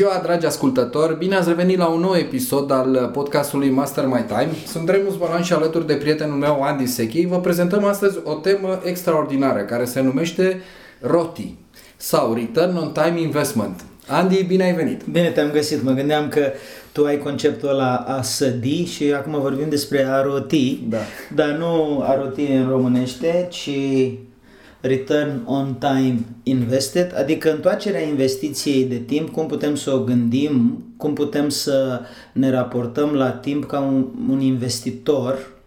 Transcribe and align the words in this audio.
Ziua, 0.00 0.20
dragi 0.22 0.46
ascultători! 0.46 1.18
Bine 1.18 1.36
ați 1.36 1.48
revenit 1.48 1.78
la 1.78 1.86
un 1.86 2.00
nou 2.00 2.14
episod 2.14 2.70
al 2.70 3.10
podcastului 3.12 3.70
Master 3.70 4.06
My 4.06 4.24
Time. 4.26 4.50
Sunt 4.66 4.88
Remus 4.88 5.16
Balan 5.16 5.42
și 5.42 5.52
alături 5.52 5.86
de 5.86 5.94
prietenul 5.94 6.36
meu, 6.36 6.62
Andy 6.62 6.86
Sechi. 6.86 7.26
Vă 7.26 7.40
prezentăm 7.40 7.84
astăzi 7.84 8.18
o 8.24 8.32
temă 8.32 8.80
extraordinară 8.84 9.60
care 9.60 9.84
se 9.84 10.00
numește 10.00 10.60
ROTI 11.00 11.54
sau 11.96 12.34
Return 12.34 12.76
on 12.76 12.92
Time 12.92 13.20
Investment. 13.20 13.84
Andy, 14.06 14.42
bine 14.42 14.64
ai 14.64 14.74
venit! 14.74 15.02
Bine 15.04 15.28
te-am 15.28 15.50
găsit. 15.50 15.82
Mă 15.82 15.92
gândeam 15.92 16.28
că 16.28 16.52
tu 16.92 17.04
ai 17.04 17.18
conceptul 17.18 17.68
ăla 17.68 17.96
a 17.96 18.22
sădi 18.22 18.84
și 18.84 19.12
acum 19.12 19.40
vorbim 19.40 19.68
despre 19.68 20.04
a 20.04 20.22
roti. 20.22 20.82
Da. 20.88 20.98
Dar 21.34 21.48
nu 21.48 22.00
a 22.02 22.14
roti 22.14 22.42
în 22.42 22.68
românește, 22.68 23.46
ci 23.50 23.70
return 24.80 25.42
on 25.44 25.74
time 25.78 26.18
invested, 26.42 27.14
adică 27.18 27.52
întoarcerea 27.52 28.00
investiției 28.00 28.84
de 28.84 28.96
timp, 28.96 29.30
cum 29.30 29.46
putem 29.46 29.74
să 29.74 29.94
o 29.94 30.04
gândim, 30.04 30.84
cum 30.96 31.12
putem 31.12 31.48
să 31.48 32.00
ne 32.32 32.50
raportăm 32.50 33.12
la 33.12 33.30
timp 33.30 33.66
ca 33.66 33.80
un, 33.80 34.06
un 34.28 34.40
investitor, 34.40 35.58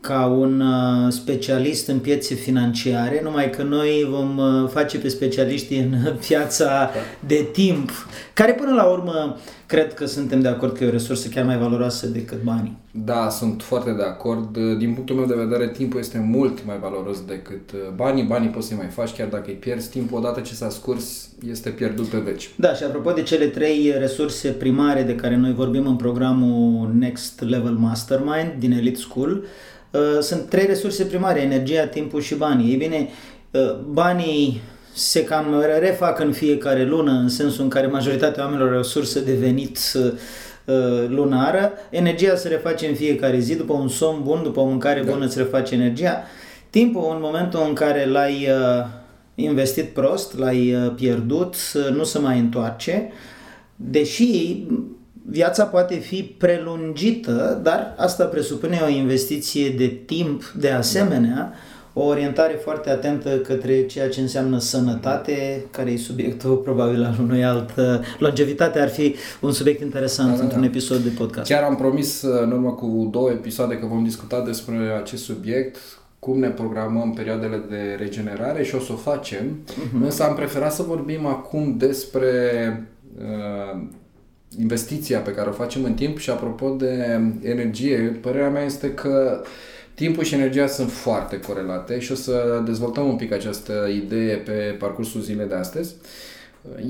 ca 0.00 0.26
un 0.26 0.60
uh, 0.60 1.12
specialist 1.12 1.88
în 1.88 1.98
piețe 1.98 2.34
financiare, 2.34 3.20
numai 3.22 3.50
că 3.50 3.62
noi 3.62 4.06
vom 4.10 4.38
uh, 4.38 4.68
face 4.72 4.98
pe 4.98 5.08
specialiști 5.08 5.74
în 5.74 5.94
piața 6.26 6.90
de 7.26 7.48
timp, 7.52 7.90
care 8.32 8.52
până 8.52 8.74
la 8.74 8.84
urmă 8.84 9.36
cred 9.70 9.94
că 9.94 10.06
suntem 10.06 10.40
de 10.40 10.48
acord 10.48 10.76
că 10.76 10.84
e 10.84 10.86
o 10.86 10.90
resursă 10.90 11.28
chiar 11.28 11.44
mai 11.44 11.58
valoroasă 11.58 12.06
decât 12.06 12.42
banii. 12.42 12.76
Da, 12.90 13.28
sunt 13.28 13.62
foarte 13.62 13.92
de 13.92 14.02
acord. 14.02 14.56
Din 14.78 14.94
punctul 14.94 15.16
meu 15.16 15.26
de 15.26 15.34
vedere, 15.34 15.68
timpul 15.68 16.00
este 16.00 16.18
mult 16.18 16.66
mai 16.66 16.78
valoros 16.80 17.24
decât 17.24 17.72
uh, 17.72 17.78
banii. 17.94 18.22
Banii 18.24 18.48
poți 18.48 18.68
să 18.68 18.74
mai 18.74 18.86
faci 18.86 19.10
chiar 19.10 19.28
dacă 19.28 19.44
îi 19.46 19.54
pierzi. 19.54 19.90
Timpul, 19.90 20.18
odată 20.18 20.40
ce 20.40 20.54
s-a 20.54 20.68
scurs, 20.68 21.28
este 21.50 21.70
pierdut 21.70 22.06
pe 22.06 22.18
veci. 22.18 22.50
Da, 22.56 22.74
și 22.74 22.84
apropo 22.84 23.12
de 23.12 23.22
cele 23.22 23.46
trei 23.46 23.94
resurse 23.98 24.48
primare 24.48 25.02
de 25.02 25.14
care 25.14 25.36
noi 25.36 25.54
vorbim 25.54 25.86
în 25.86 25.96
programul 25.96 26.90
Next 26.98 27.40
Level 27.40 27.72
Mastermind 27.72 28.52
din 28.58 28.72
Elite 28.72 28.98
School, 28.98 29.44
uh, 29.90 30.00
sunt 30.20 30.48
trei 30.48 30.66
resurse 30.66 31.04
primare, 31.04 31.40
energia, 31.40 31.86
timpul 31.86 32.20
și 32.20 32.34
banii. 32.34 32.70
Ei 32.70 32.76
bine, 32.76 33.08
uh, 33.50 33.76
banii 33.90 34.60
se 34.94 35.24
cam 35.24 35.64
refac 35.78 36.20
în 36.20 36.32
fiecare 36.32 36.84
lună, 36.84 37.10
în 37.10 37.28
sensul 37.28 37.62
în 37.62 37.68
care 37.68 37.86
majoritatea 37.86 38.42
oamenilor 38.42 38.72
au 38.72 38.78
o 38.78 38.82
sursă 38.82 39.20
de 39.20 39.32
venit 39.32 39.78
uh, 39.94 40.12
lunară. 41.08 41.72
Energia 41.90 42.36
se 42.36 42.48
reface 42.48 42.86
în 42.86 42.94
fiecare 42.94 43.38
zi, 43.38 43.56
după 43.56 43.72
un 43.72 43.88
somn 43.88 44.22
bun, 44.22 44.42
după 44.42 44.60
o 44.60 44.64
mâncare 44.64 45.02
bună 45.02 45.24
îți 45.24 45.38
reface 45.38 45.74
energia. 45.74 46.22
Timpul, 46.70 47.12
în 47.14 47.20
momentul 47.20 47.64
în 47.68 47.72
care 47.72 48.06
l-ai 48.06 48.48
uh, 48.50 48.86
investit 49.34 49.88
prost, 49.88 50.38
l-ai 50.38 50.74
uh, 50.74 50.92
pierdut, 50.94 51.54
nu 51.92 52.04
se 52.04 52.18
mai 52.18 52.38
întoarce, 52.38 53.12
deși 53.76 54.62
viața 55.30 55.64
poate 55.64 55.94
fi 55.94 56.22
prelungită, 56.22 57.60
dar 57.62 57.94
asta 57.96 58.24
presupune 58.24 58.80
o 58.84 58.88
investiție 58.88 59.68
de 59.68 59.86
timp 59.86 60.54
de 60.58 60.70
asemenea, 60.70 61.52
o 61.92 62.04
orientare 62.04 62.52
foarte 62.62 62.90
atentă 62.90 63.38
către 63.38 63.86
ceea 63.86 64.08
ce 64.08 64.20
înseamnă 64.20 64.58
sănătate, 64.58 65.64
care 65.70 65.90
e 65.90 65.96
subiectul 65.96 66.56
probabil 66.66 67.04
al 67.04 67.16
unui 67.20 67.44
alt... 67.44 67.70
Longevitate 68.18 68.78
ar 68.78 68.88
fi 68.88 69.14
un 69.40 69.52
subiect 69.52 69.80
interesant 69.80 70.30
da, 70.30 70.36
da, 70.36 70.42
într-un 70.42 70.62
episod 70.62 70.98
de 70.98 71.10
podcast. 71.18 71.50
Chiar 71.50 71.62
am 71.62 71.76
promis 71.76 72.22
în 72.22 72.50
urmă 72.52 72.72
cu 72.72 73.08
două 73.10 73.30
episoade 73.30 73.78
că 73.78 73.86
vom 73.86 74.04
discuta 74.04 74.42
despre 74.42 74.76
acest 75.00 75.24
subiect, 75.24 75.76
cum 76.18 76.38
ne 76.38 76.48
programăm 76.48 77.12
perioadele 77.12 77.64
de 77.68 77.96
regenerare 77.98 78.62
și 78.62 78.74
o 78.74 78.80
să 78.80 78.92
o 78.92 78.96
facem, 78.96 79.58
uh-huh. 79.66 80.02
însă 80.02 80.22
am 80.22 80.34
preferat 80.34 80.72
să 80.72 80.82
vorbim 80.82 81.26
acum 81.26 81.76
despre 81.76 82.30
uh, 83.18 83.82
investiția 84.58 85.18
pe 85.18 85.30
care 85.30 85.48
o 85.48 85.52
facem 85.52 85.84
în 85.84 85.94
timp 85.94 86.18
și 86.18 86.30
apropo 86.30 86.68
de 86.68 87.20
energie, 87.42 88.18
părerea 88.20 88.50
mea 88.50 88.64
este 88.64 88.94
că 88.94 89.42
timpul 89.94 90.24
și 90.24 90.34
energia 90.34 90.66
sunt 90.66 90.90
foarte 90.90 91.40
corelate 91.40 91.98
și 91.98 92.12
o 92.12 92.14
să 92.14 92.62
dezvoltăm 92.64 93.08
un 93.08 93.16
pic 93.16 93.32
această 93.32 93.88
idee 93.94 94.36
pe 94.36 94.76
parcursul 94.78 95.20
zilei 95.20 95.46
de 95.46 95.54
astăzi. 95.54 95.94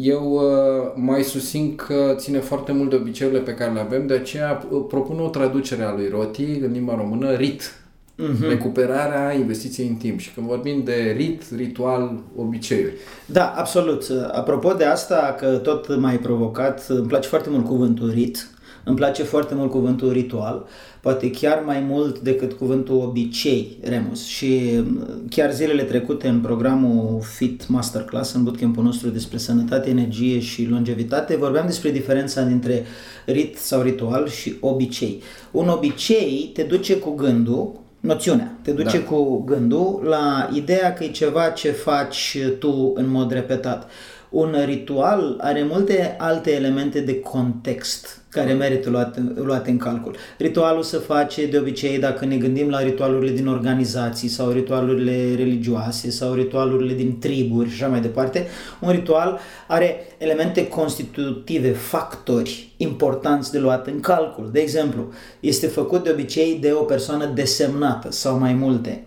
Eu 0.01 0.33
uh, 0.33 0.93
mai 0.95 1.23
susțin 1.23 1.77
că 1.77 2.15
ține 2.17 2.39
foarte 2.39 2.73
mult 2.73 2.91
de 2.91 2.97
obiceiurile 2.97 3.43
pe 3.43 3.55
care 3.55 3.73
le 3.73 3.81
avem, 3.81 4.07
de 4.07 4.15
aceea 4.15 4.67
uh, 4.71 4.85
propun 4.89 5.21
o 5.21 5.29
traducere 5.29 5.83
a 5.83 5.93
lui 5.93 6.09
Roti 6.09 6.45
în 6.45 6.73
limba 6.73 6.95
română, 6.95 7.33
RIT, 7.33 7.63
uh-huh. 7.63 8.49
recuperarea 8.49 9.35
investiției 9.35 9.89
în 9.89 9.95
timp. 9.95 10.19
Și 10.19 10.33
când 10.33 10.47
vorbim 10.47 10.83
de 10.85 11.15
rit, 11.17 11.43
ritual, 11.57 12.19
obiceiuri. 12.37 12.95
Da, 13.27 13.55
absolut. 13.57 14.05
Apropo 14.33 14.73
de 14.73 14.85
asta, 14.85 15.37
că 15.39 15.47
tot 15.47 15.97
mai 15.97 16.19
provocat, 16.19 16.87
îmi 16.89 17.07
place 17.07 17.29
foarte 17.29 17.51
mult 17.51 17.67
cuvântul 17.67 18.11
rit. 18.11 18.49
Îmi 18.85 18.97
place 18.97 19.23
foarte 19.23 19.55
mult 19.55 19.71
cuvântul 19.71 20.13
ritual, 20.13 20.67
poate 21.01 21.31
chiar 21.31 21.63
mai 21.67 21.85
mult 21.89 22.19
decât 22.19 22.53
cuvântul 22.53 22.97
obicei, 22.97 23.79
Remus. 23.83 24.27
Și 24.27 24.81
chiar 25.29 25.53
zilele 25.53 25.83
trecute 25.83 26.29
în 26.29 26.41
programul 26.41 27.21
Fit 27.23 27.69
Masterclass, 27.69 28.35
în 28.35 28.45
bootcamp-ul 28.45 28.85
nostru 28.85 29.09
despre 29.09 29.39
sănătate, 29.39 29.91
energie 29.91 30.41
și 30.41 30.69
longevitate, 30.69 31.37
vorbeam 31.37 31.67
despre 31.67 31.91
diferența 31.91 32.43
dintre 32.43 32.85
rit 33.27 33.57
sau 33.57 33.83
ritual 33.83 34.29
și 34.29 34.57
obicei. 34.61 35.23
Un 35.51 35.69
obicei 35.69 36.51
te 36.55 36.63
duce 36.63 36.97
cu 36.97 37.15
gândul 37.15 37.81
noțiunea. 38.01 38.59
Te 38.63 38.71
duce 38.71 38.99
da. 38.99 39.05
cu 39.05 39.43
gândul 39.47 40.01
la 40.05 40.51
ideea 40.55 40.93
că 40.93 41.05
e 41.05 41.09
ceva 41.09 41.49
ce 41.49 41.71
faci 41.71 42.39
tu 42.59 42.93
în 42.95 43.11
mod 43.11 43.33
repetat. 43.33 43.91
Un 44.31 44.57
ritual 44.65 45.37
are 45.41 45.63
multe 45.63 46.17
alte 46.19 46.55
elemente 46.55 47.01
de 47.01 47.21
context 47.21 48.21
care 48.29 48.53
merită 48.53 48.91
luate, 48.91 49.33
luate 49.35 49.71
în 49.71 49.77
calcul. 49.77 50.17
Ritualul 50.39 50.83
se 50.83 50.97
face 50.97 51.47
de 51.47 51.59
obicei 51.59 51.99
dacă 51.99 52.25
ne 52.25 52.37
gândim 52.37 52.69
la 52.69 52.83
ritualurile 52.83 53.33
din 53.33 53.47
organizații 53.47 54.29
sau 54.29 54.51
ritualurile 54.51 55.35
religioase 55.35 56.11
sau 56.11 56.33
ritualurile 56.33 56.95
din 56.95 57.19
triburi 57.19 57.69
și 57.69 57.83
așa 57.83 57.91
mai 57.91 58.01
departe. 58.01 58.47
Un 58.81 58.91
ritual 58.91 59.39
are 59.69 59.97
elemente 60.19 60.69
constitutive, 60.69 61.71
factori 61.71 62.73
importanți 62.77 63.53
de 63.53 63.59
luat 63.59 63.87
în 63.87 64.01
calcul. 64.01 64.49
De 64.53 64.61
exemplu, 64.61 65.09
este 65.41 65.67
făcut 65.67 66.05
de 66.05 66.11
obicei 66.11 66.59
de 66.61 66.73
o 66.73 66.83
persoană 66.83 67.27
desemnată 67.35 68.11
sau 68.11 68.39
mai 68.39 68.53
multe. 68.53 69.07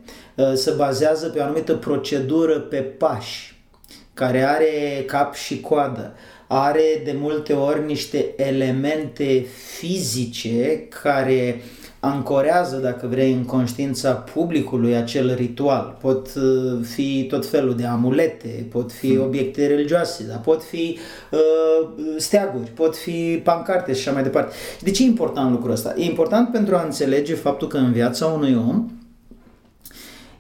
Se 0.54 0.74
bazează 0.78 1.28
pe 1.28 1.40
o 1.40 1.44
anumită 1.44 1.74
procedură 1.74 2.60
pe 2.60 2.78
pași 2.78 3.53
care 4.14 4.44
are 4.44 5.04
cap 5.06 5.34
și 5.34 5.60
coadă 5.60 6.16
are 6.48 7.02
de 7.04 7.16
multe 7.20 7.54
ori 7.54 7.86
niște 7.86 8.34
elemente 8.36 9.46
fizice 9.78 10.88
care 11.04 11.62
ancorează, 12.00 12.78
dacă 12.78 13.08
vrei, 13.08 13.34
în 13.34 13.46
conștiința 13.46 14.12
publicului 14.12 14.96
acel 14.96 15.34
ritual. 15.36 15.98
Pot 16.02 16.28
uh, 16.36 16.80
fi 16.82 17.26
tot 17.30 17.46
felul 17.46 17.76
de 17.76 17.86
amulete, 17.86 18.66
pot 18.72 18.92
fi 18.92 19.14
hmm. 19.14 19.24
obiecte 19.24 19.68
religioase, 19.68 20.26
dar 20.28 20.40
pot 20.40 20.64
fi 20.64 20.98
uh, 21.32 21.90
steaguri, 22.18 22.70
pot 22.70 22.96
fi 22.98 23.42
pancarte 23.44 23.94
și 23.94 24.00
așa 24.00 24.12
mai 24.12 24.24
departe. 24.24 24.54
De 24.80 24.92
ce 24.92 25.04
e 25.04 25.06
important 25.06 25.52
lucrul 25.52 25.72
ăsta? 25.72 25.94
E 25.98 26.04
important 26.04 26.52
pentru 26.52 26.76
a 26.76 26.84
înțelege 26.84 27.36
faptul 27.36 27.68
că 27.68 27.78
în 27.78 27.92
viața 27.92 28.26
unui 28.26 28.56
om 28.56 28.90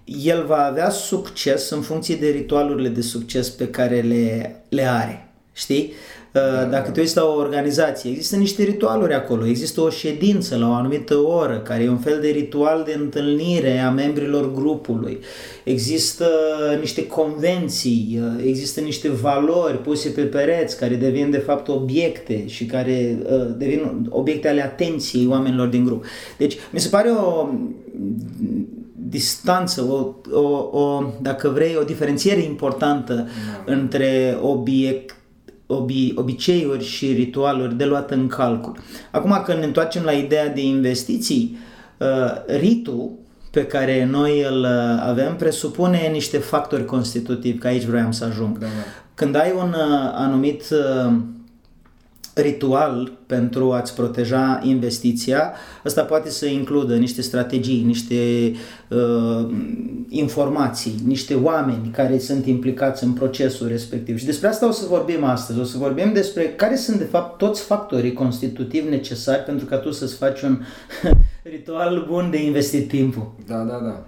el 0.05 0.45
va 0.45 0.65
avea 0.65 0.89
succes 0.89 1.69
în 1.69 1.81
funcție 1.81 2.15
de 2.15 2.27
ritualurile 2.27 2.89
de 2.89 3.01
succes 3.01 3.49
pe 3.49 3.67
care 3.67 4.01
le, 4.01 4.55
le 4.69 4.87
are. 4.87 5.27
Știi? 5.53 5.93
Uh, 6.35 6.69
dacă 6.69 6.89
te 6.89 6.99
uiți 6.99 7.15
la 7.15 7.23
o 7.23 7.37
organizație, 7.37 8.09
există 8.09 8.35
niște 8.35 8.63
ritualuri 8.63 9.13
acolo, 9.13 9.47
există 9.47 9.81
o 9.81 9.89
ședință 9.89 10.57
la 10.57 10.69
o 10.69 10.73
anumită 10.73 11.15
oră, 11.15 11.59
care 11.59 11.83
e 11.83 11.89
un 11.89 11.97
fel 11.97 12.19
de 12.21 12.27
ritual 12.27 12.83
de 12.85 12.95
întâlnire 12.99 13.79
a 13.79 13.89
membrilor 13.89 14.53
grupului, 14.53 15.19
există 15.63 16.27
niște 16.79 17.07
convenții, 17.07 18.19
uh, 18.21 18.43
există 18.45 18.79
niște 18.79 19.09
valori 19.09 19.81
puse 19.81 20.09
pe 20.09 20.21
pereți 20.21 20.77
care 20.77 20.95
devin 20.95 21.31
de 21.31 21.37
fapt 21.37 21.67
obiecte 21.67 22.47
și 22.47 22.65
care 22.65 23.17
uh, 23.23 23.47
devin 23.57 24.07
obiecte 24.09 24.47
ale 24.47 24.63
atenției 24.63 25.27
oamenilor 25.27 25.67
din 25.67 25.85
grup. 25.85 26.05
Deci, 26.37 26.57
mi 26.71 26.79
se 26.79 26.89
pare 26.89 27.09
o 27.09 27.47
distanță, 29.13 29.81
o, 29.81 30.15
o, 30.39 30.79
o, 30.79 31.03
dacă 31.21 31.49
vrei, 31.49 31.75
o 31.75 31.83
diferențiere 31.83 32.41
importantă 32.41 33.13
da. 33.13 33.73
între 33.73 34.37
obiect 34.41 35.15
obi, 35.65 36.13
obiceiuri 36.15 36.83
și 36.83 37.11
ritualuri 37.11 37.75
de 37.75 37.85
luat 37.85 38.11
în 38.11 38.27
calcul. 38.27 38.77
Acum 39.11 39.41
când 39.45 39.59
ne 39.59 39.65
întoarcem 39.65 40.03
la 40.03 40.11
ideea 40.11 40.49
de 40.49 40.61
investiții, 40.61 41.57
uh, 41.97 42.57
ritul 42.59 43.11
pe 43.51 43.65
care 43.65 44.05
noi 44.05 44.45
îl 44.49 44.65
avem 44.99 45.35
presupune 45.35 46.09
niște 46.11 46.37
factori 46.37 46.85
constitutivi, 46.85 47.57
că 47.57 47.67
aici 47.67 47.83
vreau 47.83 48.11
să 48.11 48.25
ajung. 48.25 48.57
Da, 48.57 48.65
da. 48.65 48.71
Când 49.13 49.35
ai 49.35 49.53
un 49.57 49.69
uh, 49.69 50.11
anumit 50.13 50.63
uh, 50.71 51.13
ritual 52.33 53.11
pentru 53.25 53.71
a-ți 53.71 53.95
proteja 53.95 54.59
investiția, 54.63 55.53
ăsta 55.85 56.03
poate 56.03 56.29
să 56.29 56.45
includă 56.45 56.95
niște 56.95 57.21
strategii, 57.21 57.83
niște 57.83 58.51
uh, 58.89 59.49
informații, 60.09 60.95
niște 61.05 61.35
oameni 61.35 61.89
care 61.91 62.19
sunt 62.19 62.45
implicați 62.45 63.03
în 63.03 63.11
procesul 63.11 63.67
respectiv. 63.67 64.17
Și 64.17 64.25
despre 64.25 64.47
asta 64.47 64.67
o 64.67 64.71
să 64.71 64.85
vorbim 64.87 65.23
astăzi. 65.23 65.59
O 65.59 65.63
să 65.63 65.77
vorbim 65.77 66.13
despre 66.13 66.43
care 66.43 66.75
sunt 66.75 66.97
de 66.97 67.03
fapt 67.03 67.37
toți 67.37 67.61
factorii 67.61 68.13
constitutivi 68.13 68.89
necesari 68.89 69.43
pentru 69.43 69.65
ca 69.65 69.77
tu 69.77 69.91
să-ți 69.91 70.15
faci 70.15 70.41
un 70.41 70.59
ritual 71.53 72.05
bun 72.09 72.29
de 72.29 72.43
investit 72.45 72.87
timpul. 72.87 73.35
Da, 73.47 73.57
da, 73.57 73.79
da. 73.83 74.05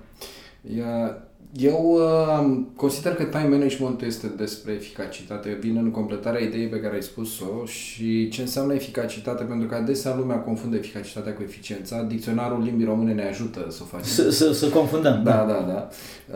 Ia, 0.77 1.24
eu 1.57 1.97
uh, 1.99 2.61
consider 2.75 3.15
că 3.15 3.23
time 3.23 3.47
management 3.47 4.01
este 4.01 4.27
despre 4.27 4.73
eficacitate. 4.73 5.57
Vine 5.59 5.79
în 5.79 5.91
completarea 5.91 6.41
ideii 6.41 6.67
pe 6.67 6.79
care 6.79 6.93
ai 6.93 7.01
spus-o 7.01 7.65
și 7.65 8.29
ce 8.29 8.41
înseamnă 8.41 8.73
eficacitate, 8.73 9.43
pentru 9.43 9.67
că 9.67 9.75
adesea 9.75 10.15
lumea 10.15 10.37
confundă 10.37 10.75
eficacitatea 10.75 11.33
cu 11.33 11.41
eficiența. 11.43 12.01
Dicționarul 12.01 12.63
limbii 12.63 12.85
române 12.85 13.13
ne 13.13 13.27
ajută 13.27 13.65
să 13.69 13.79
o 13.81 13.85
facem. 13.85 14.07
Să, 14.07 14.29
să, 14.31 14.53
să 14.53 14.69
confundăm. 14.69 15.21
Da, 15.23 15.45
da, 15.47 15.65
da. 15.67 15.89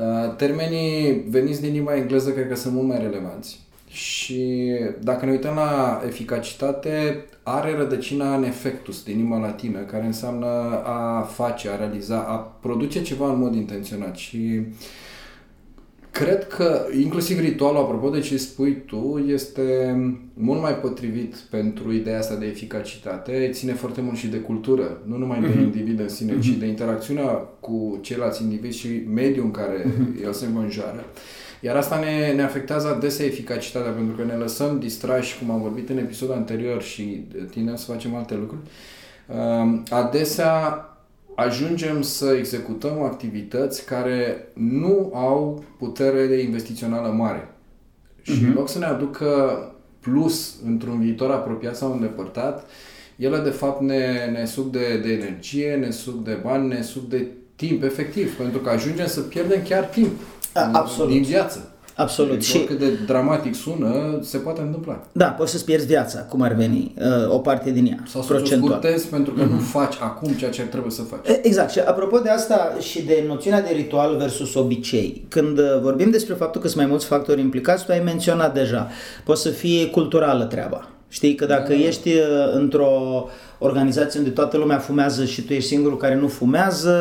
Uh, 0.03 0.35
termenii 0.35 1.23
veniți 1.29 1.61
din 1.61 1.73
limba 1.73 1.95
engleză 1.95 2.29
cred 2.31 2.47
că 2.47 2.55
sunt 2.55 2.73
mult 2.73 2.87
mai 2.87 2.99
relevanți. 2.99 3.67
Și 3.87 4.71
dacă 5.01 5.25
ne 5.25 5.31
uităm 5.31 5.55
la 5.55 6.01
eficacitate, 6.05 7.25
are 7.43 7.75
rădăcina 7.77 8.35
în 8.35 8.43
efectus 8.43 9.03
din 9.03 9.17
limba 9.17 9.37
latină, 9.37 9.79
care 9.79 10.05
înseamnă 10.05 10.47
a 10.83 11.21
face, 11.21 11.69
a 11.69 11.75
realiza, 11.75 12.17
a 12.17 12.35
produce 12.35 13.01
ceva 13.01 13.31
în 13.31 13.39
mod 13.39 13.55
intenționat. 13.55 14.15
Și 14.15 14.61
cred 16.11 16.47
că 16.47 16.85
inclusiv 17.01 17.39
ritualul, 17.39 17.81
apropo 17.81 18.09
de 18.09 18.19
ce 18.19 18.37
spui 18.37 18.83
tu, 18.85 19.25
este 19.27 19.95
mult 20.33 20.61
mai 20.61 20.75
potrivit 20.75 21.35
pentru 21.35 21.93
ideea 21.93 22.17
asta 22.17 22.35
de 22.35 22.45
eficacitate. 22.45 23.49
Ține 23.53 23.73
foarte 23.73 24.01
mult 24.01 24.17
și 24.17 24.27
de 24.27 24.37
cultură, 24.37 25.01
nu 25.05 25.17
numai 25.17 25.41
de 25.41 25.61
individ 25.61 25.99
în 25.99 26.09
sine, 26.09 26.39
ci 26.39 26.49
de 26.49 26.65
interacțiunea 26.65 27.27
cu 27.59 27.99
ceilalți 28.01 28.43
indivizi 28.43 28.77
și 28.77 29.01
mediul 29.13 29.45
în 29.45 29.51
care 29.51 29.85
el 30.23 30.33
se 30.33 30.45
înconjoară. 30.45 31.05
Iar 31.61 31.75
asta 31.75 31.99
ne, 31.99 32.33
ne 32.35 32.41
afectează 32.41 32.87
adesea 32.87 33.25
eficacitatea, 33.25 33.91
pentru 33.91 34.15
că 34.15 34.23
ne 34.23 34.33
lăsăm 34.33 34.79
distrași, 34.79 35.37
cum 35.39 35.51
am 35.51 35.61
vorbit 35.61 35.89
în 35.89 35.97
episodul 35.97 36.35
anterior 36.35 36.81
și 36.81 37.27
tindem 37.51 37.75
să 37.75 37.91
facem 37.91 38.15
alte 38.15 38.35
lucruri. 38.35 38.61
Uh, 39.27 39.79
Adesea 39.89 40.83
ajungem 41.39 42.01
să 42.01 42.35
executăm 42.37 43.01
activități 43.01 43.85
care 43.85 44.47
nu 44.53 45.11
au 45.13 45.63
putere 45.77 46.25
de 46.25 46.41
investițională 46.41 47.07
mare. 47.07 47.53
Și 48.21 48.43
în 48.43 48.53
loc 48.53 48.69
să 48.69 48.77
ne 48.77 48.85
aducă 48.85 49.63
plus 49.99 50.55
într-un 50.65 50.99
viitor 50.99 51.31
apropiat 51.31 51.75
sau 51.75 51.91
îndepărtat, 51.91 52.65
ele 53.15 53.37
de 53.37 53.49
fapt 53.49 53.81
ne, 53.81 54.29
ne 54.31 54.45
suc 54.45 54.71
de, 54.71 54.99
de 55.03 55.11
energie, 55.11 55.75
ne 55.75 55.91
suc 55.91 56.23
de 56.23 56.39
bani, 56.43 56.67
ne 56.67 56.81
suc 56.81 57.09
de 57.09 57.27
timp, 57.55 57.83
efectiv, 57.83 58.35
pentru 58.35 58.59
că 58.59 58.69
ajungem 58.69 59.07
să 59.07 59.21
pierdem 59.21 59.61
chiar 59.63 59.83
timp 59.83 60.11
A, 60.53 60.69
absolut. 60.73 61.11
din 61.11 61.21
viață. 61.21 61.73
Absolut. 61.99 62.31
Deci, 62.31 62.43
Și 62.43 62.55
oricât 62.57 62.79
de 62.79 62.89
dramatic 63.05 63.55
sună, 63.55 64.19
se 64.21 64.37
poate 64.37 64.61
întâmpla. 64.61 65.01
da, 65.11 65.25
poți 65.25 65.51
să-ți 65.51 65.65
pierzi 65.65 65.85
viața, 65.85 66.19
cum 66.19 66.41
ar 66.41 66.53
veni, 66.53 66.93
uh, 66.97 67.33
o 67.33 67.37
parte 67.37 67.71
din 67.71 67.85
ea, 67.85 68.03
Sau 68.07 68.21
să 68.21 68.27
o 68.33 68.35
procentual. 68.35 68.71
scurtezi 68.71 69.07
pentru 69.07 69.33
că 69.33 69.43
nu 69.43 69.57
faci 69.57 69.93
acum 70.01 70.31
ceea 70.31 70.51
ce 70.51 70.61
trebuie 70.61 70.91
să 70.91 71.01
faci. 71.01 71.27
E, 71.27 71.39
Exact. 71.47 71.69
Și 71.71 71.79
apropo 71.79 72.17
de 72.19 72.29
asta 72.29 72.75
și 72.79 73.01
de 73.05 73.23
noțiunea 73.27 73.61
de 73.61 73.69
ritual 73.73 74.15
versus 74.17 74.53
obicei, 74.55 75.25
când 75.27 75.57
uh, 75.57 75.65
vorbim 75.81 76.09
despre 76.09 76.33
faptul 76.33 76.61
că 76.61 76.67
sunt 76.67 76.79
mai 76.79 76.89
mulți 76.89 77.05
factori 77.05 77.41
implicați, 77.41 77.85
tu 77.85 77.91
ai 77.91 77.99
menționat 78.03 78.53
deja, 78.53 78.87
poate 79.23 79.41
să 79.41 79.49
fie 79.49 79.87
culturală 79.87 80.43
treaba. 80.43 80.87
Știi 81.11 81.35
că 81.35 81.45
dacă 81.45 81.73
ești 81.73 82.09
uh, 82.09 82.23
într-o 82.53 83.27
organizație 83.57 84.19
unde 84.19 84.31
toată 84.31 84.57
lumea 84.57 84.77
fumează 84.77 85.25
și 85.25 85.41
tu 85.41 85.53
ești 85.53 85.67
singurul 85.67 85.97
care 85.97 86.15
nu 86.15 86.27
fumează, 86.27 86.93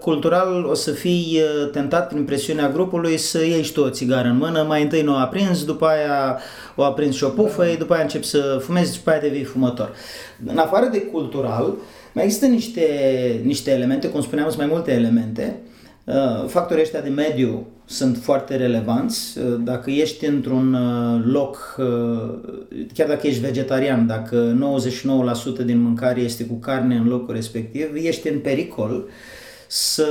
cultural 0.00 0.64
o 0.64 0.74
să 0.74 0.90
fii 0.90 1.40
uh, 1.40 1.70
tentat 1.70 2.08
prin 2.08 2.24
presiunea 2.24 2.70
grupului 2.70 3.16
să 3.16 3.44
iei 3.44 3.62
și 3.62 3.72
tu 3.72 3.80
o 3.80 3.90
țigară 3.90 4.28
în 4.28 4.36
mână, 4.36 4.62
mai 4.62 4.82
întâi 4.82 5.02
nu 5.02 5.12
o 5.12 5.16
aprinzi, 5.16 5.66
după 5.66 5.86
aia 5.86 6.38
o 6.74 6.82
aprinzi 6.82 7.16
și 7.16 7.24
o 7.24 7.28
pufă, 7.28 7.64
după 7.78 7.94
aia 7.94 8.02
începi 8.02 8.26
să 8.26 8.58
fumezi 8.62 8.92
și 8.92 8.98
după 8.98 9.10
aia 9.10 9.20
devii 9.20 9.44
fumător. 9.44 9.92
În 10.46 10.58
afară 10.58 10.88
de 10.92 11.00
cultural, 11.00 11.74
mai 12.12 12.24
există 12.24 12.46
niște, 12.46 12.86
niște 13.44 13.70
elemente, 13.70 14.08
cum 14.08 14.22
spuneam, 14.22 14.48
sunt 14.48 14.60
mai 14.60 14.70
multe 14.70 14.92
elemente. 14.92 15.60
Uh, 16.04 16.14
Factorii 16.46 16.82
ăștia 16.82 17.00
de 17.00 17.08
mediu 17.08 17.66
sunt 17.86 18.16
foarte 18.16 18.56
relevanți. 18.56 19.38
Uh, 19.38 19.60
Dacă 19.64 19.90
ești 19.90 20.26
într-un 20.26 20.74
uh, 20.74 21.22
loc, 21.24 21.76
uh, 21.78 22.34
chiar 22.94 23.08
dacă 23.08 23.26
ești 23.26 23.40
vegetarian, 23.40 24.06
dacă 24.06 24.56
99% 25.62 25.64
din 25.64 25.80
mâncare 25.82 26.20
este 26.20 26.44
cu 26.44 26.54
carne 26.54 26.94
în 26.96 27.08
locul 27.08 27.34
respectiv, 27.34 27.88
ești 27.94 28.28
în 28.28 28.38
pericol 28.38 29.08
să 29.68 30.06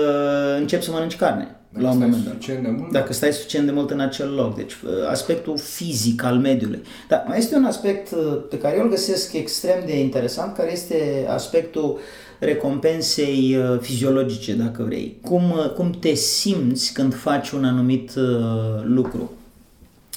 începi 0.59 0.83
să 0.83 0.91
mănânci 0.91 1.15
carne 1.15 1.55
Dacă 1.71 1.85
la 1.85 1.91
un 1.91 1.95
stai 1.95 2.07
moment 2.07 2.23
dat. 2.23 2.33
suficient 2.33 2.63
de 2.63 2.69
mult, 2.69 2.91
Dacă 2.91 3.13
stai 3.13 3.33
suficient 3.33 3.65
de 3.65 3.71
mult 3.71 3.89
în 3.89 3.99
acel 3.99 4.33
loc. 4.33 4.55
Deci 4.55 4.73
uh, 4.73 4.89
aspectul 5.09 5.57
fizic 5.57 6.23
al 6.23 6.37
mediului. 6.37 6.81
Dar 7.07 7.23
mai 7.27 7.37
este 7.37 7.55
un 7.55 7.63
aspect 7.65 8.11
uh, 8.11 8.37
pe 8.49 8.57
care 8.57 8.75
eu 8.77 8.83
îl 8.83 8.89
găsesc 8.89 9.33
extrem 9.33 9.83
de 9.85 9.99
interesant, 9.99 10.55
care 10.55 10.71
este 10.71 11.25
aspectul 11.29 11.99
recompensei 12.39 13.57
uh, 13.57 13.79
fiziologice, 13.79 14.53
dacă 14.53 14.83
vrei. 14.83 15.17
Cum, 15.21 15.51
uh, 15.51 15.69
cum 15.69 15.89
te 15.99 16.13
simți 16.13 16.93
când 16.93 17.15
faci 17.15 17.49
un 17.49 17.65
anumit 17.65 18.11
uh, 18.15 18.83
lucru. 18.83 19.31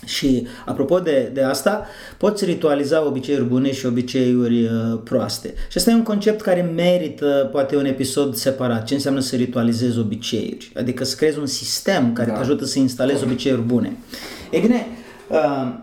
Și 0.05 0.47
apropo 0.67 0.99
de, 0.99 1.31
de 1.35 1.43
asta, 1.43 1.87
poți 2.19 2.45
ritualiza 2.45 3.07
obiceiuri 3.07 3.45
bune 3.45 3.73
și 3.73 3.87
obiceiuri 3.87 4.65
uh, 4.65 4.99
proaste. 5.05 5.55
Și 5.71 5.79
asta 5.79 5.91
e 5.91 5.95
un 5.95 6.03
concept 6.03 6.41
care 6.41 6.73
merită 6.75 7.49
poate 7.53 7.77
un 7.77 7.85
episod 7.85 8.35
separat. 8.35 8.85
Ce 8.85 8.95
înseamnă 8.95 9.21
să 9.21 9.37
ritualizezi 9.37 9.99
obiceiuri? 9.99 10.73
Adică 10.77 11.05
să 11.05 11.17
creezi 11.17 11.39
un 11.39 11.47
sistem 11.47 12.13
care 12.13 12.29
Da. 12.29 12.35
te 12.35 12.41
ajută 12.41 12.65
să 12.65 12.79
instalezi 12.79 13.25
obiceiuri 13.25 13.63
bune. 13.63 13.97
E 14.51 14.59
bine, 14.59 14.87
uh, 15.29 15.75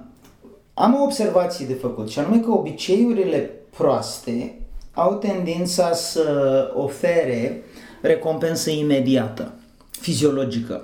am 0.74 0.98
o 1.00 1.04
observație 1.04 1.66
de 1.66 1.74
făcut 1.74 2.10
și 2.10 2.20
anume 2.20 2.40
că 2.40 2.52
obiceiurile 2.52 3.50
proaste 3.78 4.60
au 4.96 5.14
tendința 5.16 5.94
să 5.94 6.24
ofere 6.76 7.64
recompensă 8.02 8.70
imediată, 8.70 9.52
fiziologică. 10.00 10.82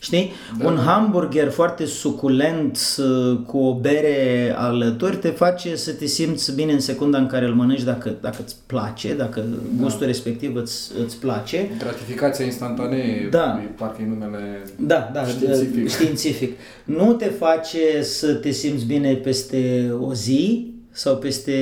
Știi? 0.00 0.32
Da. 0.58 0.66
Un 0.66 0.76
hamburger 0.76 1.50
foarte 1.50 1.84
suculent 1.84 2.78
uh, 2.98 3.38
cu 3.46 3.58
o 3.58 3.74
bere 3.74 4.52
alături 4.56 5.16
te 5.16 5.28
face 5.28 5.76
să 5.76 5.92
te 5.92 6.06
simți 6.06 6.54
bine 6.54 6.72
în 6.72 6.80
secunda 6.80 7.18
în 7.18 7.26
care 7.26 7.44
îl 7.46 7.54
mănânci 7.54 7.82
dacă, 7.82 8.16
dacă 8.20 8.36
îți 8.44 8.56
place, 8.66 9.14
dacă 9.14 9.44
gustul 9.80 10.06
respectiv 10.06 10.56
îți, 10.56 10.90
îți 11.04 11.16
place. 11.16 11.68
gratificația 11.78 12.44
instantanee, 12.44 13.28
Da. 13.30 13.60
e 13.64 13.66
parcă 13.76 14.02
e 14.02 14.06
numele 14.08 14.62
Da, 14.78 15.10
da, 15.12 15.26
științific. 15.26 15.88
științific. 15.88 16.58
Nu 16.84 17.12
te 17.12 17.24
face 17.28 18.02
să 18.02 18.34
te 18.34 18.50
simți 18.50 18.84
bine 18.84 19.14
peste 19.14 19.90
o 20.00 20.14
zi 20.14 20.71
sau 20.92 21.16
peste 21.16 21.52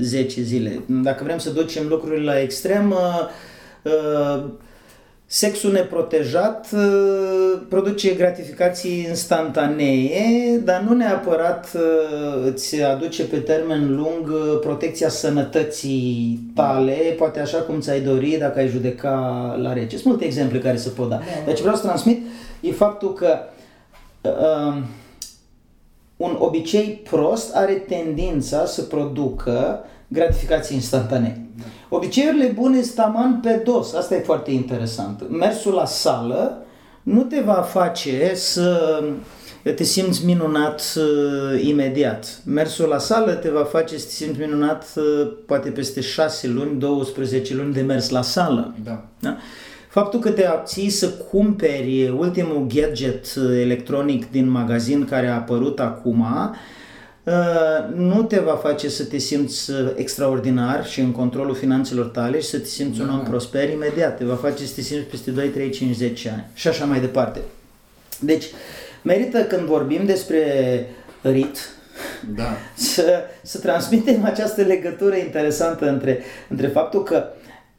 10 0.00 0.42
zile. 0.42 0.82
Dacă 0.86 1.24
vrem 1.24 1.38
să 1.38 1.50
ducem 1.50 1.86
lucrurile 1.88 2.24
la 2.24 2.40
extrem, 2.40 2.90
uh, 2.90 3.28
uh, 3.82 4.44
sexul 5.26 5.72
neprotejat 5.72 6.68
uh, 6.72 7.60
produce 7.68 8.14
gratificații 8.14 9.06
instantanee, 9.08 10.60
dar 10.64 10.80
nu 10.80 10.94
neapărat 10.94 11.68
uh, 11.74 12.50
îți 12.52 12.82
aduce 12.82 13.24
pe 13.24 13.36
termen 13.36 13.96
lung 13.96 14.28
uh, 14.28 14.58
protecția 14.60 15.08
sănătății 15.08 16.40
tale, 16.54 17.14
poate 17.18 17.40
așa 17.40 17.58
cum 17.58 17.80
ți-ai 17.80 18.00
dori 18.00 18.36
dacă 18.38 18.58
ai 18.58 18.68
judeca 18.68 19.14
la 19.62 19.72
rece. 19.72 19.96
Sunt 19.96 20.04
multe 20.04 20.24
exemple 20.24 20.58
care 20.58 20.76
se 20.76 20.88
pot 20.88 21.08
da. 21.08 21.20
Deci 21.46 21.60
vreau 21.60 21.76
să 21.76 21.82
transmit 21.82 22.26
e 22.60 22.72
faptul 22.72 23.12
că 23.12 23.38
uh, 24.22 24.82
un 26.24 26.36
obicei 26.38 27.02
prost 27.10 27.54
are 27.54 27.72
tendința 27.72 28.66
să 28.66 28.82
producă 28.82 29.84
gratificații 30.08 30.76
instantanee. 30.76 31.46
Obiceiurile 31.88 32.46
bune 32.46 32.82
sunt 32.82 32.94
taman 32.94 33.40
pe 33.42 33.62
dos, 33.64 33.94
asta 33.94 34.14
e 34.14 34.18
foarte 34.18 34.50
interesant. 34.50 35.30
Mersul 35.30 35.72
la 35.72 35.84
sală 35.84 36.64
nu 37.02 37.22
te 37.22 37.40
va 37.40 37.52
face 37.52 38.32
să 38.34 39.02
te 39.72 39.82
simți 39.82 40.24
minunat 40.24 40.82
uh, 40.96 41.62
imediat. 41.62 42.40
Mersul 42.44 42.88
la 42.88 42.98
sală 42.98 43.32
te 43.32 43.50
va 43.50 43.64
face 43.64 43.98
să 43.98 44.06
te 44.06 44.12
simți 44.12 44.40
minunat 44.40 44.86
uh, 44.96 45.32
poate 45.46 45.70
peste 45.70 46.00
6 46.00 46.48
luni, 46.48 46.78
12 46.78 47.54
luni 47.54 47.72
de 47.72 47.80
mers 47.80 48.08
la 48.08 48.22
sală. 48.22 48.74
Da. 48.84 49.04
Da? 49.20 49.36
Faptul 49.94 50.20
că 50.20 50.30
te 50.30 50.46
abții 50.46 50.90
să 50.90 51.08
cumperi 51.08 52.08
ultimul 52.08 52.66
gadget 52.74 53.26
electronic 53.60 54.30
din 54.30 54.48
magazin 54.48 55.04
care 55.04 55.26
a 55.26 55.34
apărut 55.34 55.80
acum 55.80 56.26
uh, 57.24 57.32
nu 57.96 58.22
te 58.22 58.38
va 58.38 58.54
face 58.54 58.88
să 58.88 59.04
te 59.04 59.18
simți 59.18 59.70
uh, 59.70 59.92
extraordinar 59.96 60.86
și 60.86 61.00
în 61.00 61.12
controlul 61.12 61.54
finanțelor 61.54 62.06
tale 62.06 62.40
și 62.40 62.46
să 62.46 62.58
te 62.58 62.64
simți 62.64 62.98
da. 62.98 63.04
un 63.04 63.10
om 63.10 63.22
prosper 63.22 63.70
imediat. 63.70 64.16
Te 64.16 64.24
va 64.24 64.34
face 64.34 64.64
să 64.64 64.74
te 64.74 64.80
simți 64.80 65.04
peste 65.04 65.30
2, 65.30 65.48
3, 65.48 65.70
5, 65.70 65.96
10 65.96 66.28
ani 66.28 66.44
și 66.54 66.68
așa 66.68 66.84
mai 66.84 67.00
departe. 67.00 67.40
Deci, 68.20 68.44
merită 69.02 69.38
când 69.38 69.62
vorbim 69.62 70.06
despre 70.06 70.40
rit, 71.20 71.58
da. 72.36 72.56
să, 72.92 73.20
să 73.42 73.58
transmitem 73.58 74.24
această 74.24 74.62
legătură 74.62 75.16
interesantă 75.16 75.88
între, 75.88 76.20
între 76.48 76.66
faptul 76.66 77.02
că 77.02 77.24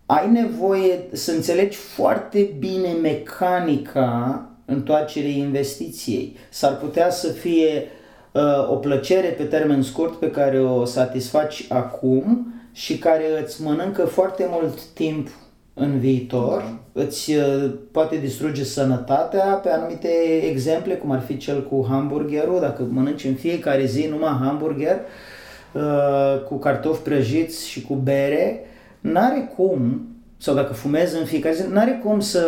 ai 0.05 0.31
nevoie 0.31 1.00
să 1.12 1.31
înțelegi 1.31 1.77
foarte 1.77 2.55
bine 2.59 2.91
mecanica 3.01 4.45
întoarcerii 4.65 5.38
investiției. 5.38 6.35
S-ar 6.50 6.77
putea 6.77 7.09
să 7.09 7.27
fie 7.27 7.83
uh, 8.31 8.71
o 8.71 8.75
plăcere 8.75 9.27
pe 9.27 9.43
termen 9.43 9.81
scurt 9.81 10.13
pe 10.13 10.31
care 10.31 10.62
o 10.62 10.85
satisfaci 10.85 11.65
acum 11.69 12.53
și 12.71 12.97
care 12.97 13.24
îți 13.43 13.63
mănâncă 13.63 14.05
foarte 14.05 14.47
mult 14.50 14.83
timp 14.83 15.27
în 15.74 16.00
viitor, 16.00 16.77
da. 16.93 17.01
îți 17.01 17.35
uh, 17.35 17.71
poate 17.91 18.17
distruge 18.17 18.63
sănătatea 18.63 19.45
pe 19.45 19.69
anumite 19.69 20.09
exemple, 20.50 20.93
cum 20.93 21.12
ar 21.12 21.21
fi 21.21 21.38
cel 21.38 21.67
cu 21.67 21.85
hamburgerul, 21.89 22.59
dacă 22.59 22.88
mănânci 22.89 23.24
în 23.24 23.33
fiecare 23.33 23.85
zi 23.85 24.07
numai 24.07 24.38
hamburger 24.41 25.00
uh, 25.74 26.43
cu 26.47 26.55
cartofi 26.57 27.01
prăjiți 27.01 27.67
și 27.67 27.81
cu 27.81 27.93
bere, 27.93 28.65
n-are 29.12 29.51
cum, 29.55 30.07
sau 30.38 30.55
dacă 30.55 30.74
fumezi 30.74 31.17
în 31.17 31.25
fiecare 31.25 31.55
zi, 31.55 31.63
n-are 31.71 32.01
cum 32.03 32.19
să 32.19 32.45